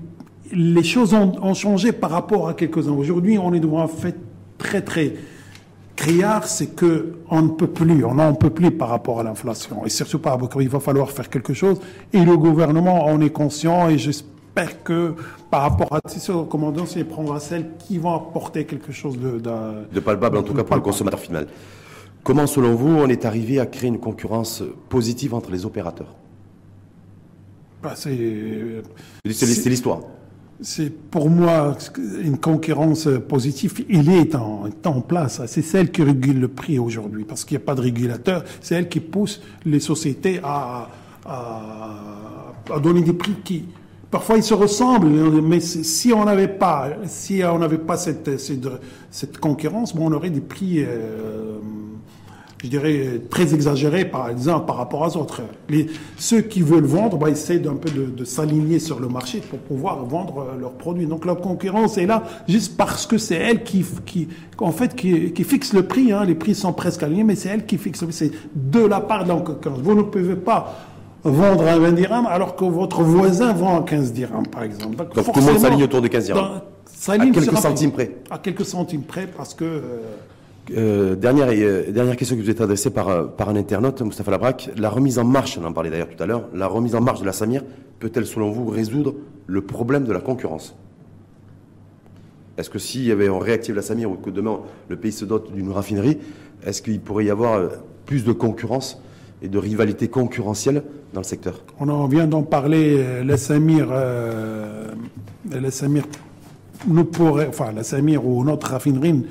les 0.52 0.82
choses 0.82 1.14
ont, 1.14 1.54
changé 1.54 1.92
par 1.92 2.10
rapport 2.10 2.48
à 2.48 2.54
quelques-uns. 2.54 2.92
Aujourd'hui, 2.92 3.38
on 3.38 3.52
est 3.52 3.60
devant 3.60 3.82
un 3.82 3.88
fait 3.88 4.16
très, 4.56 4.80
très 4.80 5.14
criard, 5.98 6.46
c'est 6.46 6.76
que 6.76 7.16
on 7.28 7.42
ne 7.42 7.48
peut 7.48 7.66
plus, 7.66 8.04
on 8.04 8.14
n'en 8.14 8.32
peut 8.34 8.50
plus 8.50 8.70
par 8.70 8.88
rapport 8.88 9.18
à 9.18 9.24
l'inflation. 9.24 9.84
Et 9.84 9.88
surtout 9.90 10.20
par 10.20 10.38
rapport, 10.38 10.62
il 10.62 10.68
va 10.68 10.78
falloir 10.78 11.10
faire 11.10 11.28
quelque 11.28 11.52
chose. 11.52 11.80
Et 12.12 12.24
le 12.24 12.36
gouvernement 12.36 13.06
en 13.06 13.20
est 13.20 13.30
conscient 13.30 13.88
et 13.88 13.98
j'espère 13.98 14.84
que 14.84 15.14
par 15.50 15.62
rapport 15.62 15.92
à 15.92 16.00
ces 16.06 16.32
recommandations, 16.32 17.00
il 17.00 17.06
prendra 17.06 17.40
celles 17.40 17.70
qui 17.78 17.98
vont 17.98 18.14
apporter 18.14 18.64
quelque 18.64 18.92
chose 18.92 19.18
de... 19.18 19.40
De, 19.92 20.00
palpable, 20.00 20.38
en 20.38 20.42
tout 20.44 20.54
cas 20.54 20.62
pour 20.62 20.76
le 20.76 20.82
consommateur 20.82 21.20
final. 21.20 21.48
Comment, 22.22 22.46
selon 22.46 22.74
vous, 22.74 22.90
on 22.90 23.08
est 23.08 23.24
arrivé 23.24 23.58
à 23.58 23.66
créer 23.66 23.88
une 23.88 23.98
concurrence 23.98 24.62
positive 24.88 25.34
entre 25.34 25.50
les 25.50 25.66
opérateurs? 25.66 26.14
Bah, 27.82 27.94
C'est 27.96 28.10
l'histoire 29.24 30.00
c'est 30.60 30.90
pour 30.90 31.30
moi 31.30 31.76
une 32.20 32.38
concurrence 32.38 33.08
positive. 33.28 33.84
Il 33.88 34.10
est 34.10 34.34
en, 34.34 35.00
place. 35.00 35.40
C'est 35.46 35.62
celle 35.62 35.90
qui 35.90 36.02
régule 36.02 36.40
le 36.40 36.48
prix 36.48 36.78
aujourd'hui, 36.78 37.24
parce 37.24 37.44
qu'il 37.44 37.56
n'y 37.56 37.62
a 37.62 37.66
pas 37.66 37.74
de 37.74 37.80
régulateur. 37.80 38.44
C'est 38.60 38.74
elle 38.74 38.88
qui 38.88 39.00
pousse 39.00 39.40
les 39.64 39.80
sociétés 39.80 40.40
à, 40.42 40.88
à, 41.24 42.80
donner 42.82 43.02
des 43.02 43.12
prix 43.12 43.34
qui, 43.44 43.64
parfois, 44.10 44.36
ils 44.36 44.42
se 44.42 44.54
ressemblent. 44.54 45.08
Mais 45.42 45.60
si 45.60 46.12
on 46.12 46.24
n'avait 46.24 46.48
pas, 46.48 46.90
si 47.06 47.42
on 47.44 47.58
n'avait 47.58 47.78
pas 47.78 47.96
cette 47.96 49.38
concurrence, 49.38 49.94
bon, 49.94 50.10
on 50.10 50.12
aurait 50.12 50.30
des 50.30 50.40
prix 50.40 50.82
euh, 50.84 51.58
je 52.62 52.68
dirais, 52.68 53.20
très 53.30 53.54
exagéré, 53.54 54.04
par 54.04 54.28
exemple, 54.28 54.66
par 54.66 54.76
rapport 54.76 55.02
aux 55.02 55.16
autres. 55.16 55.42
Les, 55.68 55.86
ceux 56.16 56.40
qui 56.40 56.60
veulent 56.60 56.84
vendre 56.84 57.16
bah, 57.16 57.30
essaient 57.30 57.60
d'un 57.60 57.74
peu 57.74 57.90
de, 57.90 58.06
de 58.06 58.24
s'aligner 58.24 58.78
sur 58.80 58.98
le 58.98 59.08
marché 59.08 59.40
pour 59.40 59.60
pouvoir 59.60 60.04
vendre 60.04 60.40
euh, 60.40 60.60
leurs 60.60 60.72
produits. 60.72 61.06
Donc 61.06 61.24
la 61.24 61.36
concurrence 61.36 61.98
est 61.98 62.06
là 62.06 62.24
juste 62.48 62.76
parce 62.76 63.06
que 63.06 63.16
c'est 63.16 63.36
elle 63.36 63.62
qui, 63.62 63.84
qui, 64.04 64.28
en 64.58 64.72
fait, 64.72 64.96
qui, 64.96 65.32
qui 65.32 65.44
fixe 65.44 65.72
le 65.72 65.84
prix. 65.84 66.12
Hein. 66.12 66.24
Les 66.24 66.34
prix 66.34 66.54
sont 66.54 66.72
presque 66.72 67.02
alignés, 67.02 67.24
mais 67.24 67.36
c'est 67.36 67.48
elle 67.48 67.64
qui 67.64 67.78
fixe 67.78 68.00
le 68.00 68.08
prix. 68.08 68.16
C'est 68.16 68.32
de 68.54 68.84
la 68.84 69.00
part 69.00 69.24
de 69.24 69.28
la 69.28 69.36
concurrence. 69.36 69.78
Vous 69.80 69.94
ne 69.94 70.02
pouvez 70.02 70.36
pas 70.36 70.74
vendre 71.22 71.66
à 71.66 71.78
20 71.78 71.92
dirhams 71.92 72.26
alors 72.26 72.56
que 72.56 72.64
votre 72.64 73.02
voisin 73.02 73.52
vend 73.52 73.80
à 73.80 73.82
15 73.82 74.12
dirhams, 74.12 74.46
par 74.46 74.64
exemple. 74.64 74.96
Donc, 74.96 75.32
tout 75.32 75.40
le 75.40 75.46
monde 75.46 75.58
s'aligne 75.58 75.84
autour 75.84 76.02
de 76.02 76.08
15 76.08 76.24
dirhams. 76.24 76.60
à 77.06 77.18
quelques 77.18 77.56
centimes 77.56 77.92
près. 77.92 78.16
À 78.30 78.38
quelques 78.38 78.64
centimes 78.64 79.02
près, 79.02 79.28
parce 79.28 79.54
que... 79.54 79.64
Euh, 79.64 80.00
euh, 80.76 81.16
dernière, 81.16 81.48
euh, 81.50 81.90
dernière 81.90 82.16
question 82.16 82.36
qui 82.36 82.42
vous 82.42 82.50
est 82.50 82.60
adressée 82.60 82.90
par, 82.90 83.08
euh, 83.08 83.24
par 83.24 83.48
un 83.48 83.56
internaute, 83.56 84.00
Moustapha 84.02 84.30
Labrac. 84.30 84.70
La 84.76 84.90
remise 84.90 85.18
en 85.18 85.24
marche, 85.24 85.58
on 85.58 85.64
en 85.64 85.72
parlait 85.72 85.90
d'ailleurs 85.90 86.08
tout 86.08 86.22
à 86.22 86.26
l'heure, 86.26 86.48
la 86.54 86.66
remise 86.66 86.94
en 86.94 87.00
marche 87.00 87.20
de 87.20 87.26
la 87.26 87.32
Samir 87.32 87.62
peut-elle, 87.98 88.26
selon 88.26 88.50
vous, 88.50 88.66
résoudre 88.66 89.14
le 89.46 89.62
problème 89.62 90.04
de 90.04 90.12
la 90.12 90.20
concurrence? 90.20 90.76
Est-ce 92.56 92.70
que 92.70 92.98
y 92.98 93.12
avait, 93.12 93.28
on 93.28 93.38
réactive 93.38 93.74
la 93.74 93.82
Samir 93.82 94.10
ou 94.10 94.14
que 94.14 94.30
demain 94.30 94.60
le 94.88 94.96
pays 94.96 95.12
se 95.12 95.24
dote 95.24 95.52
d'une 95.52 95.70
raffinerie, 95.70 96.18
est-ce 96.66 96.82
qu'il 96.82 97.00
pourrait 97.00 97.26
y 97.26 97.30
avoir 97.30 97.70
plus 98.04 98.24
de 98.24 98.32
concurrence 98.32 99.00
et 99.42 99.48
de 99.48 99.58
rivalité 99.58 100.08
concurrentielle 100.08 100.82
dans 101.14 101.20
le 101.20 101.26
secteur? 101.26 101.62
On 101.78 101.88
en 101.88 102.06
vient 102.08 102.26
d'en 102.26 102.42
parler. 102.42 103.22
La 103.24 103.36
Samir, 103.36 103.88
la 103.90 105.70
Samir 105.70 106.04
nous 106.88 107.04
pourrait, 107.04 107.46
enfin 107.48 107.70
la 107.72 107.84
Samir 107.84 108.26
ou 108.26 108.44
notre 108.44 108.70
raffinerie 108.70 109.24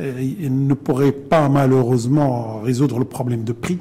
il 0.00 0.66
ne 0.66 0.74
pourrait 0.74 1.12
pas 1.12 1.48
malheureusement 1.48 2.60
résoudre 2.60 2.98
le 2.98 3.04
problème 3.04 3.44
de 3.44 3.52
prix, 3.52 3.78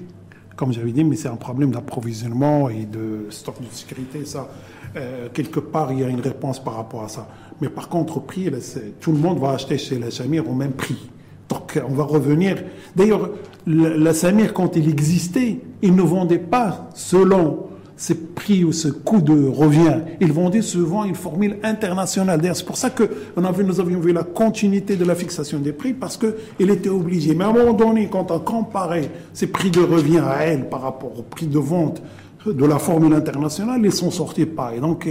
comme 0.55 0.73
j'avais 0.73 0.91
dit, 0.91 1.03
mais 1.03 1.15
c'est 1.15 1.29
un 1.29 1.35
problème 1.37 1.71
d'approvisionnement 1.71 2.69
et 2.69 2.85
de 2.85 3.27
stock 3.29 3.55
de 3.61 3.73
sécurité. 3.73 4.25
Ça, 4.25 4.49
euh, 4.95 5.29
quelque 5.33 5.59
part, 5.59 5.91
il 5.91 5.99
y 5.99 6.03
a 6.03 6.09
une 6.09 6.19
réponse 6.19 6.61
par 6.61 6.75
rapport 6.75 7.03
à 7.03 7.09
ça. 7.09 7.27
Mais 7.61 7.69
par 7.69 7.89
contre, 7.89 8.19
prix, 8.19 8.51
tout 8.99 9.11
le 9.11 9.17
monde 9.17 9.39
va 9.39 9.51
acheter 9.51 9.77
chez 9.77 9.99
la 9.99 10.11
Samir 10.11 10.49
au 10.49 10.53
même 10.53 10.73
prix. 10.73 11.09
Donc, 11.47 11.79
on 11.87 11.93
va 11.93 12.03
revenir. 12.03 12.63
D'ailleurs, 12.95 13.29
la 13.65 14.13
Samir, 14.13 14.53
quand 14.53 14.75
il 14.75 14.89
existait, 14.89 15.59
il 15.81 15.95
ne 15.95 16.01
vendait 16.01 16.39
pas 16.39 16.89
selon 16.93 17.68
ce 17.99 18.13
prix 18.13 18.63
ou 18.63 18.71
ce 18.71 18.87
coût 18.87 19.21
de 19.21 19.47
revient. 19.47 19.99
Ils 20.21 20.31
vendaient 20.31 20.61
souvent 20.61 21.03
une 21.03 21.15
formule 21.15 21.57
internationale. 21.63 22.39
D'ailleurs, 22.39 22.55
c'est 22.55 22.65
pour 22.65 22.77
ça 22.77 22.89
que 22.89 23.03
on 23.35 23.43
a 23.43 23.51
vu, 23.51 23.65
nous 23.65 23.81
avions 23.81 23.99
vu 23.99 24.13
la 24.13 24.23
continuité 24.23 24.95
de 24.95 25.03
la 25.03 25.15
fixation 25.15 25.59
des 25.59 25.73
prix 25.73 25.93
parce 25.93 26.17
qu'il 26.17 26.69
était 26.71 26.89
obligé. 26.89 27.35
Mais 27.35 27.43
à 27.43 27.49
un 27.49 27.53
moment 27.53 27.73
donné, 27.73 28.07
quand 28.09 28.31
on 28.31 28.39
comparait 28.39 29.11
ces 29.33 29.47
prix 29.47 29.69
de 29.69 29.81
revient 29.81 30.19
à 30.19 30.45
elle 30.45 30.69
par 30.69 30.81
rapport 30.81 31.19
au 31.19 31.23
prix 31.23 31.45
de 31.45 31.59
vente 31.59 32.01
de 32.45 32.65
la 32.65 32.79
formule 32.79 33.13
internationale, 33.13 33.81
ils 33.83 33.91
sont 33.91 34.11
sortis 34.11 34.45
pas. 34.45 34.73
Et 34.73 34.79
donc, 34.79 35.05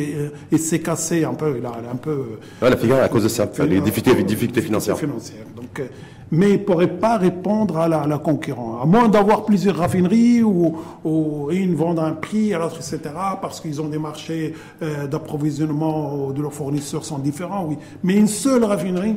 il, 0.50 0.58
s'est 0.58 0.80
cassé 0.80 1.24
un 1.24 1.34
peu. 1.34 1.56
Il 1.58 1.66
a, 1.66 1.72
un 1.92 1.96
peu. 1.96 2.38
la 2.62 2.74
figure 2.74 2.96
à 2.96 3.08
cause 3.10 3.24
de 3.24 3.28
ça, 3.28 3.46
les 3.68 3.82
difficultés, 3.82 4.22
difficultés 4.22 4.62
financières. 4.62 4.96
financières. 4.96 5.44
Donc, 5.54 5.78
euh, 5.78 5.88
mais 6.30 6.50
il 6.50 6.58
ne 6.60 6.64
pourrait 6.64 6.98
pas 6.98 7.16
répondre 7.16 7.78
à 7.78 7.88
la, 7.88 8.18
concurrence. 8.18 8.82
À 8.82 8.86
moins 8.86 9.08
d'avoir 9.08 9.44
plusieurs 9.44 9.76
raffineries 9.76 10.42
ou, 10.42 10.76
ou 11.04 11.50
une 11.50 11.74
vendre 11.74 12.02
un 12.02 12.12
prix 12.12 12.52
à 12.54 12.58
l'autre, 12.58 12.76
etc., 12.76 13.00
parce 13.40 13.60
qu'ils 13.60 13.80
ont 13.80 13.88
des 13.88 13.98
marchés 13.98 14.54
euh, 14.82 15.06
d'approvisionnement 15.06 16.30
de 16.30 16.42
leurs 16.42 16.52
fournisseurs 16.52 17.04
sont 17.04 17.18
différents, 17.18 17.64
oui. 17.66 17.76
Mais 18.02 18.16
une 18.16 18.26
seule 18.26 18.64
raffinerie, 18.64 19.16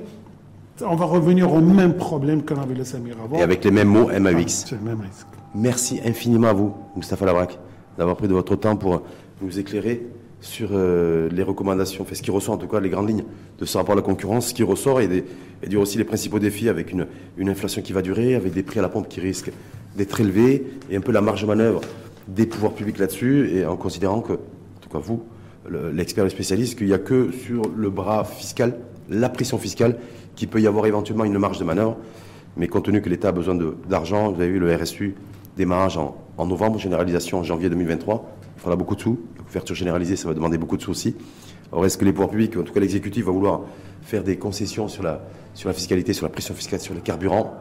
on 0.85 0.95
va 0.95 1.05
revenir 1.05 1.51
au 1.51 1.59
même 1.59 1.93
problème 1.93 2.43
qu'on 2.43 2.61
avait 2.61 2.75
le 2.75 2.83
Samir 2.83 3.15
avant. 3.23 3.37
Et 3.37 3.41
avec 3.41 3.63
les 3.63 3.71
mêmes 3.71 3.89
mots 3.89 4.07
MAX. 4.07 4.65
c'est 4.67 4.75
le 4.75 4.81
même 4.81 5.01
risque. 5.01 5.27
Merci 5.53 5.99
infiniment 6.05 6.47
à 6.47 6.53
vous, 6.53 6.73
Moustapha 6.95 7.25
Labrak, 7.25 7.59
d'avoir 7.97 8.15
pris 8.15 8.27
de 8.27 8.33
votre 8.33 8.55
temps 8.55 8.75
pour 8.75 9.01
nous 9.41 9.59
éclairer 9.59 10.01
sur 10.41 10.69
euh, 10.73 11.29
les 11.31 11.43
recommandations, 11.43 12.03
fait 12.03 12.15
ce 12.15 12.23
qui 12.23 12.31
ressort 12.31 12.55
en 12.55 12.57
tout 12.57 12.67
cas 12.67 12.79
les 12.79 12.89
grandes 12.89 13.07
lignes 13.07 13.23
de 13.59 13.65
ce 13.65 13.77
rapport 13.77 13.93
à 13.93 13.95
la 13.95 14.01
concurrence, 14.01 14.49
ce 14.49 14.53
qui 14.53 14.63
ressort 14.63 14.99
et, 14.99 15.23
et 15.63 15.75
aussi 15.75 15.99
les 15.99 16.03
principaux 16.03 16.39
défis 16.39 16.67
avec 16.67 16.91
une, 16.91 17.07
inflation 17.47 17.81
qui 17.81 17.93
va 17.93 18.01
durer, 18.01 18.33
avec 18.33 18.51
des 18.51 18.63
prix 18.63 18.79
à 18.79 18.81
la 18.81 18.89
pompe 18.89 19.07
qui 19.07 19.21
risquent 19.21 19.51
d'être 19.95 20.19
élevés 20.19 20.65
et 20.89 20.95
un 20.95 21.01
peu 21.01 21.11
la 21.11 21.21
marge 21.21 21.43
de 21.43 21.47
manœuvre 21.47 21.81
des 22.27 22.47
pouvoirs 22.47 22.73
publics 22.73 22.97
là-dessus 22.97 23.51
et 23.53 23.65
en 23.65 23.77
considérant 23.77 24.21
que, 24.21 24.33
en 24.33 24.81
tout 24.81 24.89
cas 24.89 24.97
vous, 24.99 25.23
l'expert, 25.93 26.23
le, 26.23 26.29
spécialiste, 26.29 26.77
qu'il 26.77 26.87
n'y 26.87 26.93
a 26.93 26.99
que 26.99 27.31
sur 27.31 27.61
le 27.75 27.89
bras 27.89 28.23
fiscal, 28.23 28.77
la 29.09 29.29
pression 29.29 29.59
fiscale, 29.59 29.97
qui 30.35 30.47
peut 30.47 30.59
y 30.59 30.65
avoir 30.65 30.87
éventuellement 30.87 31.25
une 31.25 31.37
marge 31.37 31.59
de 31.59 31.65
manœuvre. 31.65 31.97
Mais 32.57 32.67
compte 32.67 32.85
tenu 32.85 33.01
que 33.01 33.09
l'État 33.09 33.29
a 33.29 33.31
besoin 33.31 33.57
d'argent, 33.87 34.31
vous 34.31 34.41
avez 34.41 34.51
vu 34.51 34.59
le 34.59 34.75
RSU 34.75 35.15
démarrage 35.57 35.97
en, 35.97 36.15
en 36.37 36.45
novembre, 36.45 36.79
généralisation 36.79 37.39
en 37.39 37.43
janvier 37.43 37.69
2023, 37.69 38.25
il 38.57 38.61
faudra 38.61 38.75
beaucoup 38.75 38.95
de 38.95 39.01
sous. 39.01 39.19
L'ouverture 39.37 39.75
généralisée, 39.75 40.15
ça 40.15 40.27
va 40.27 40.33
demander 40.33 40.57
beaucoup 40.57 40.77
de 40.77 40.81
sous 40.81 40.91
aussi. 40.91 41.15
Alors 41.71 41.85
est-ce 41.85 41.97
que 41.97 42.05
les 42.05 42.11
pouvoirs 42.11 42.29
publics, 42.29 42.57
en 42.57 42.63
tout 42.63 42.73
cas 42.73 42.79
l'exécutif, 42.79 43.25
va 43.25 43.31
vouloir 43.31 43.61
faire 44.01 44.23
des 44.23 44.37
concessions 44.37 44.87
sur 44.87 45.03
la, 45.03 45.21
sur 45.53 45.69
la 45.69 45.73
fiscalité, 45.73 46.13
sur 46.13 46.25
la 46.25 46.31
pression 46.31 46.53
fiscale, 46.53 46.79
sur 46.79 46.93
les 46.93 47.01
carburants? 47.01 47.53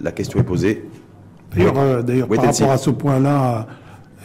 La 0.00 0.12
question 0.12 0.40
est 0.40 0.44
posée. 0.44 0.88
D'ailleurs, 1.54 1.78
euh, 1.78 2.02
par 2.02 2.44
rapport 2.44 2.70
à 2.70 2.78
ce 2.78 2.90
point-là, 2.90 3.66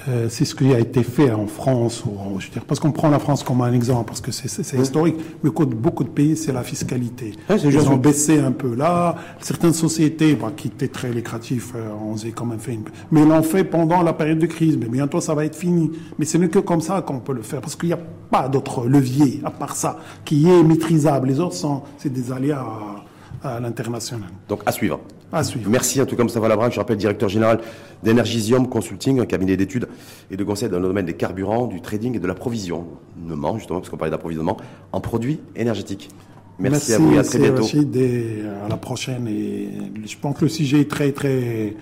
euh, 0.08 0.28
c'est 0.30 0.46
ce 0.46 0.56
qui 0.56 0.74
a 0.74 0.80
été 0.80 1.04
fait 1.04 1.32
en 1.32 1.48
France, 1.48 2.04
ou, 2.06 2.40
je 2.40 2.48
veux 2.48 2.54
dire, 2.54 2.66
parce 2.66 2.80
qu'on 2.80 2.92
prend 2.92 3.10
la 3.10 3.20
France 3.20 3.44
comme 3.44 3.62
un 3.62 3.74
exemple, 3.74 4.06
parce 4.06 4.22
que 4.22 4.32
c'est 4.32 4.80
historique, 4.80 5.16
mais 5.44 5.50
beaucoup 5.50 6.04
de 6.04 6.10
pays, 6.10 6.38
c'est 6.38 6.54
la 6.54 6.64
fiscalité. 6.64 7.34
Ils 7.50 7.90
ont 7.90 7.98
baissé 7.98 8.40
un 8.40 8.52
peu 8.52 8.76
là. 8.76 9.16
Certaines 9.42 9.74
sociétés 9.74 10.38
qui 10.56 10.68
étaient 10.68 10.88
très 10.88 11.12
lucratifs, 11.12 11.74
euh, 11.76 11.90
on 12.02 12.16
s'est 12.16 12.32
quand 12.32 12.46
même 12.46 12.60
fait 12.60 12.74
une... 12.74 12.84
Mais 13.12 13.26
l'ont 13.26 13.44
fait 13.44 13.64
pendant 13.64 14.02
la 14.02 14.14
période 14.14 14.40
de 14.40 14.46
crise, 14.46 14.78
mais 14.78 14.88
bientôt 14.88 15.20
ça 15.20 15.34
va 15.34 15.46
être 15.46 15.56
fini. 15.56 15.92
Mais 16.18 16.26
ce 16.26 16.38
n'est 16.38 16.50
que 16.50 16.60
comme 16.60 16.82
ça 16.82 17.02
qu'on 17.02 17.20
peut 17.20 17.34
le 17.34 17.42
faire, 17.42 17.62
parce 17.62 17.76
qu'il 17.76 17.90
n'y 17.90 17.94
a 17.94 18.00
pas 18.32 18.48
d'autre 18.48 18.88
levier, 18.88 19.42
à 19.44 19.52
part 19.52 19.76
ça, 19.76 19.98
qui 20.24 20.50
est 20.50 20.64
maîtrisable. 20.64 21.28
Les 21.28 21.40
autres, 21.40 21.56
sont 21.56 21.84
c'est 21.98 22.12
des 22.12 22.32
aléas 22.32 22.66
à 23.44 23.60
l'international. 23.60 24.30
Donc 24.48 24.62
à 24.66 24.72
suivre. 24.72 25.00
À 25.32 25.44
suivre. 25.44 25.70
Merci 25.70 26.02
en 26.02 26.06
tout 26.06 26.16
cas 26.16 26.24
Moustapha 26.24 26.48
Labrac, 26.48 26.74
je 26.74 26.80
rappelle 26.80 26.98
directeur 26.98 27.30
général 27.30 27.60
d'Energisium 28.04 28.68
Consulting, 28.68 29.20
un 29.20 29.26
cabinet 29.26 29.58
d'études 29.58 29.88
et 30.32 30.38
de 30.38 30.44
conseils 30.44 30.70
dans 30.70 30.80
le 30.80 30.88
domaine 30.88 31.06
des 31.06 31.14
carburants, 31.14 31.68
du 31.68 31.82
trading 31.82 32.16
et 32.16 32.20
de 32.20 32.28
l'approvisionnement, 32.28 33.58
justement 33.58 33.80
parce 33.80 33.90
qu'on 33.90 33.98
parlait 33.98 34.12
d'approvisionnement, 34.12 34.58
en 34.92 35.02
produits 35.02 35.40
énergétiques. 35.56 36.10
Merci, 36.58 36.94
à 36.94 36.98
vous 36.98 37.14
et 37.14 37.20
à 37.20 37.24
très 37.24 37.40
bientôt. 37.40 37.62
Merci, 37.62 37.88
à 38.66 38.68
la 38.68 38.78
prochaine. 38.78 39.28
Et 39.28 39.70
je 40.06 40.18
pense 40.18 40.38
que 40.38 40.46
le 40.46 40.50
sujet 40.50 40.82
est 40.82 40.90
très 40.90 41.12
très 41.12 41.76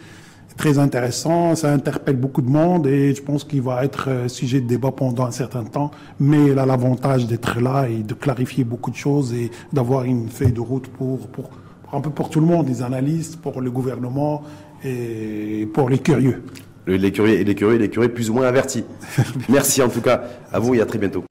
très 0.57 0.79
intéressant, 0.79 1.55
ça 1.55 1.71
interpelle 1.71 2.15
beaucoup 2.15 2.41
de 2.41 2.49
monde 2.49 2.87
et 2.87 3.13
je 3.13 3.21
pense 3.21 3.43
qu'il 3.43 3.61
va 3.61 3.85
être 3.85 4.09
euh, 4.09 4.27
sujet 4.27 4.59
de 4.59 4.67
débat 4.67 4.91
pendant 4.91 5.25
un 5.25 5.31
certain 5.31 5.63
temps. 5.63 5.91
Mais 6.19 6.47
il 6.47 6.59
a 6.59 6.65
l'avantage 6.65 7.27
d'être 7.27 7.61
là 7.61 7.87
et 7.87 7.99
de 7.99 8.13
clarifier 8.15 8.63
beaucoup 8.63 8.89
de 8.89 8.95
choses 8.95 9.33
et 9.33 9.51
d'avoir 9.71 10.03
une 10.03 10.29
feuille 10.29 10.51
de 10.51 10.59
route 10.59 10.87
pour, 10.87 11.27
pour, 11.27 11.51
un 11.91 12.01
peu 12.01 12.09
pour 12.09 12.29
tout 12.29 12.39
le 12.39 12.45
monde, 12.45 12.67
les 12.67 12.81
analystes, 12.81 13.37
pour 13.41 13.61
le 13.61 13.71
gouvernement 13.71 14.43
et 14.83 15.67
pour 15.73 15.89
les 15.89 15.99
curieux. 15.99 16.43
Les 16.85 17.11
curieux, 17.11 17.43
les 17.43 17.55
curieux, 17.55 17.77
les 17.77 17.89
curieux 17.89 18.13
plus 18.13 18.29
ou 18.29 18.33
moins 18.33 18.47
avertis. 18.47 18.85
Merci 19.49 19.81
en 19.81 19.89
tout 19.89 20.01
cas 20.01 20.23
à 20.51 20.59
vous 20.59 20.75
et 20.75 20.81
à 20.81 20.85
très 20.85 20.99
bientôt. 20.99 21.23